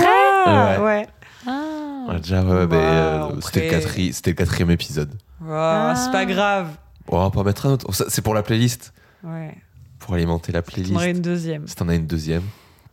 [0.77, 1.07] vrai Ouais.
[1.49, 2.05] Ah.
[2.09, 5.11] On l'a déjà, ouais, euh, Wow, c'était, le après- quatri- c'était le quatrième épisode.
[5.41, 6.69] Wow, C'est pas grave.
[7.09, 7.87] On va pas mettre un autre.
[8.09, 8.93] C'est pour la playlist.
[9.25, 9.55] Ouais.
[9.99, 10.95] Pour alimenter la J'en playlist.
[10.97, 11.67] aurais une deuxième.
[11.67, 12.43] Si t'en as une deuxième,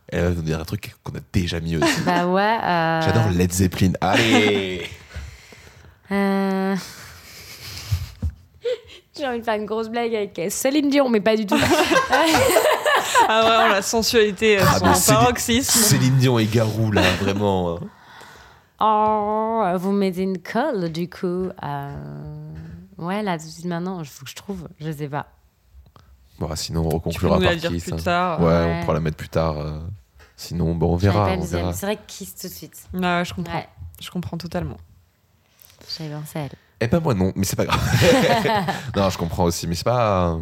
[0.08, 2.00] elle va nous dire un truc qu'on a déjà mis aussi.
[2.06, 2.58] Bah ouais.
[2.62, 3.92] euh, J'adore Led Zeppelin.
[4.00, 4.86] Allez
[6.10, 6.76] euh,
[9.16, 11.58] J'ai envie de faire une grosse blague avec euh, Céline Dion, mais pas du tout.
[13.28, 15.78] Ah vraiment, la sensualité, Ah, son paroxysme.
[15.78, 17.78] Céline Dion et Garou, là, vraiment.
[18.80, 19.74] hein.
[19.74, 21.48] oh, vous mettez une colle, du coup.
[21.62, 21.94] euh,
[22.98, 24.68] Ouais, là, tout de suite maintenant, il faut que je trouve.
[24.80, 25.26] Je sais pas.
[26.38, 27.84] Bon, ah, sinon, on reconclura par Kiss.
[27.84, 27.96] plus hein.
[27.96, 28.36] tire.
[28.40, 28.76] Ouais, Ouais.
[28.78, 29.58] on pourra la mettre plus tard.
[29.58, 29.80] euh.
[30.36, 31.28] Sinon, bon, on verra.
[31.38, 31.42] On.
[31.72, 32.88] C'est vrai que Kiss tout de suite.
[32.92, 33.54] Ouais, je comprends.
[33.54, 33.68] Ouais,
[34.00, 34.76] Je comprends totalement.
[35.96, 36.50] j'avais pensé à elle.
[36.80, 37.80] Eh ben, moi, non, mais c'est pas grave.
[38.96, 40.38] non, je comprends aussi, mais c'est pas.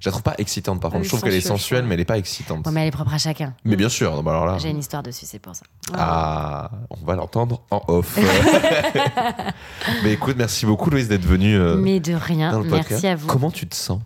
[0.00, 1.04] Je la trouve pas excitante, par contre.
[1.04, 2.66] Je trouve qu'elle est sensuelle, mais elle est pas excitante.
[2.66, 3.54] Ouais, mais elle est propre à chacun.
[3.64, 4.58] Mais bien sûr, non, bah alors là.
[4.58, 5.64] J'ai une histoire dessus, c'est pour ça.
[5.94, 8.18] Ah, on va l'entendre en off.
[10.02, 12.90] mais écoute, merci beaucoup, Louise, d'être venue euh, Mais de rien, dans le podcast.
[12.90, 13.26] merci à vous.
[13.26, 14.00] Comment tu te sens?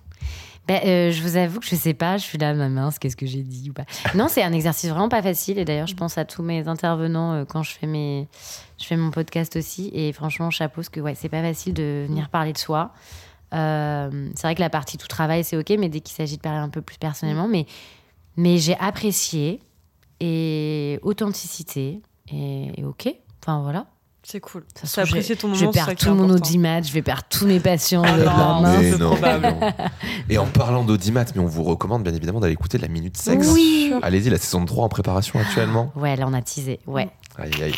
[0.66, 3.16] Ben, euh, je vous avoue que je sais pas, je suis là, ma mince, qu'est-ce
[3.16, 3.84] que j'ai dit ou pas.
[4.14, 5.58] Non, c'est un exercice vraiment pas facile.
[5.58, 8.28] Et d'ailleurs, je pense à tous mes intervenants euh, quand je fais, mes...
[8.80, 9.90] je fais mon podcast aussi.
[9.92, 12.92] Et franchement, chapeau, parce que ouais, c'est pas facile de venir parler de soi.
[13.54, 16.42] Euh, c'est vrai que la partie tout travail, c'est ok, mais dès qu'il s'agit de
[16.42, 17.66] parler un peu plus personnellement, mais,
[18.36, 19.60] mais j'ai apprécié
[20.20, 22.00] et authenticité
[22.32, 23.14] et, et ok.
[23.42, 23.86] Enfin voilà.
[24.26, 24.64] C'est cool.
[24.82, 25.60] Ça apprécier ton moment.
[25.60, 26.34] Je vais perdre tout mon important.
[26.36, 28.02] audimat, je vais perdre tous mes patients.
[28.06, 28.16] Ah
[28.62, 29.54] non, Mais non, probable.
[29.60, 29.70] non.
[30.30, 33.50] Et en parlant d'audimat, mais on vous recommande bien évidemment d'aller écouter la Minute Sexe.
[33.52, 33.92] Oui.
[34.02, 35.92] Allez-y, la saison 3 en préparation actuellement.
[35.94, 36.80] Ouais, là on a teasé.
[36.86, 37.74] Ouais, Aïe, aïe.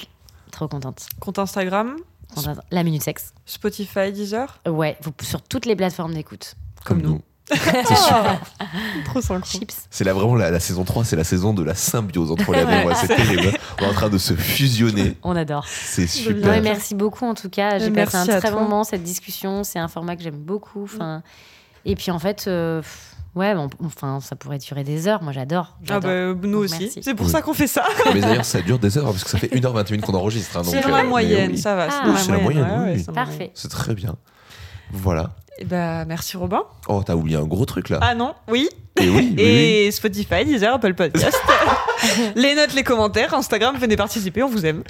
[0.53, 1.07] trop contente.
[1.19, 1.97] Compte Instagram.
[2.71, 3.33] La minute sexe.
[3.45, 4.61] Spotify, Deezer.
[4.69, 6.55] Ouais, vous- sur toutes les plateformes d'écoute.
[6.85, 7.23] Comme, Comme nous.
[7.49, 8.41] C'est super.
[9.05, 9.49] Trop synchro.
[9.59, 9.87] Chips.
[9.89, 12.65] C'est là vraiment la, la saison 3, c'est la saison de la symbiose entre les
[12.65, 12.95] deux.
[12.95, 13.53] C'est terrible.
[13.81, 15.17] On est en train de se fusionner.
[15.23, 15.65] On adore.
[15.69, 16.51] C'est super.
[16.51, 17.79] Ouais, merci beaucoup en tout cas.
[17.79, 18.51] J'ai passé un très toi.
[18.51, 19.63] bon moment cette discussion.
[19.63, 20.83] C'est un format que j'aime beaucoup.
[20.85, 21.23] Enfin,
[21.85, 22.83] et puis en fait, euh,
[23.37, 25.23] ouais, bon, enfin, ça pourrait durer des heures.
[25.23, 25.77] Moi, j'adore.
[25.89, 26.79] Ah bah, nous Donc, aussi.
[26.81, 27.01] merci.
[27.03, 27.33] C'est pour Oui.
[27.33, 27.85] ça qu'on fait ça.
[28.15, 30.57] Mais d'ailleurs, ça dure des heures parce que ça fait 1h21 qu'on enregistre.
[30.57, 31.59] hein, donc, C'est dans euh, la moyenne, oui.
[31.59, 31.89] ça va.
[31.91, 32.15] Ah.
[32.17, 33.15] C'est la moyenne, ouais, ouais, oui.
[33.15, 33.51] Parfait.
[33.55, 34.17] C'est très bien.
[34.93, 35.35] Voilà.
[35.59, 36.63] Et bah, merci Robin.
[36.89, 37.99] Oh, t'as oublié un gros truc là.
[38.03, 38.69] Ah non, oui.
[39.01, 39.43] Et oui, oui, oui.
[39.43, 41.37] Et Spotify, Deezer, Apple Podcast.
[42.37, 44.83] les notes, les commentaires, Instagram, venez participer, on vous aime.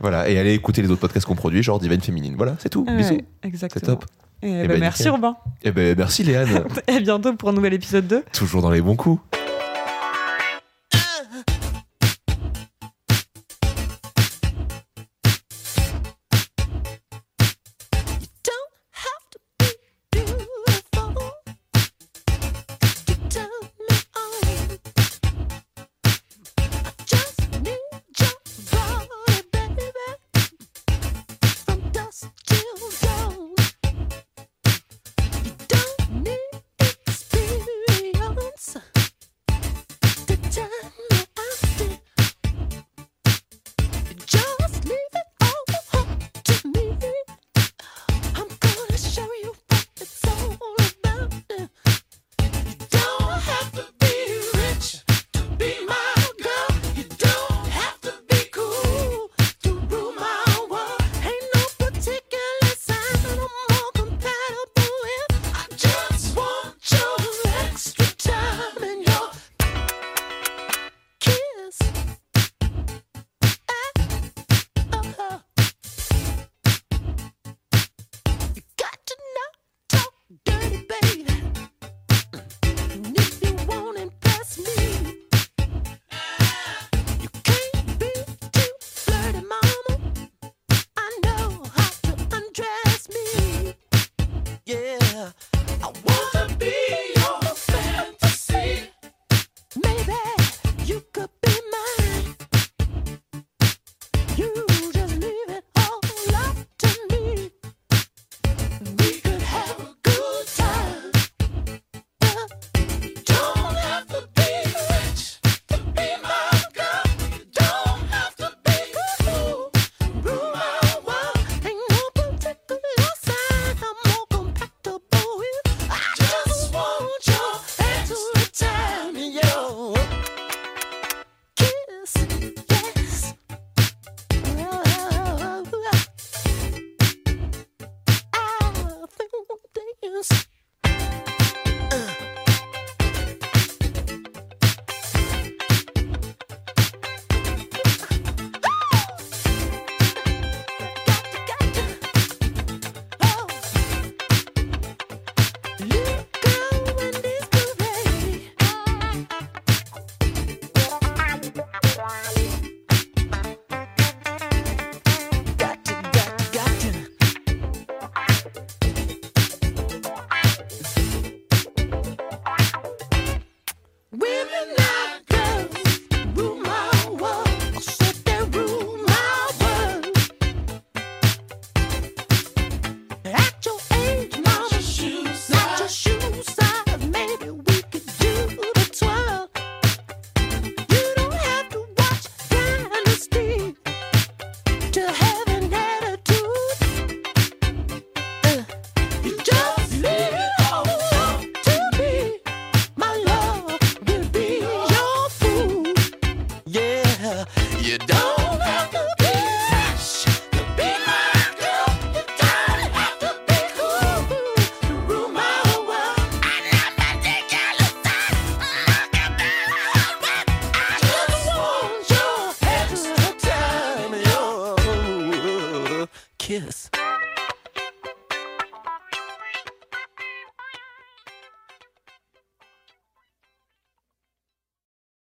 [0.00, 0.28] Voilà.
[0.28, 2.34] Et allez écouter les autres podcasts qu'on produit, genre Divine Féminine.
[2.36, 2.84] Voilà, c'est tout.
[2.84, 3.20] Bisous.
[3.42, 3.80] Exactement.
[3.84, 4.04] C'est top.
[4.44, 5.08] Et Eh bah, ben, merci.
[5.08, 5.36] Robin.
[5.62, 6.64] Et ben merci Léane.
[6.88, 8.24] Et à bientôt pour un nouvel épisode 2.
[8.32, 9.20] Toujours dans les bons coups.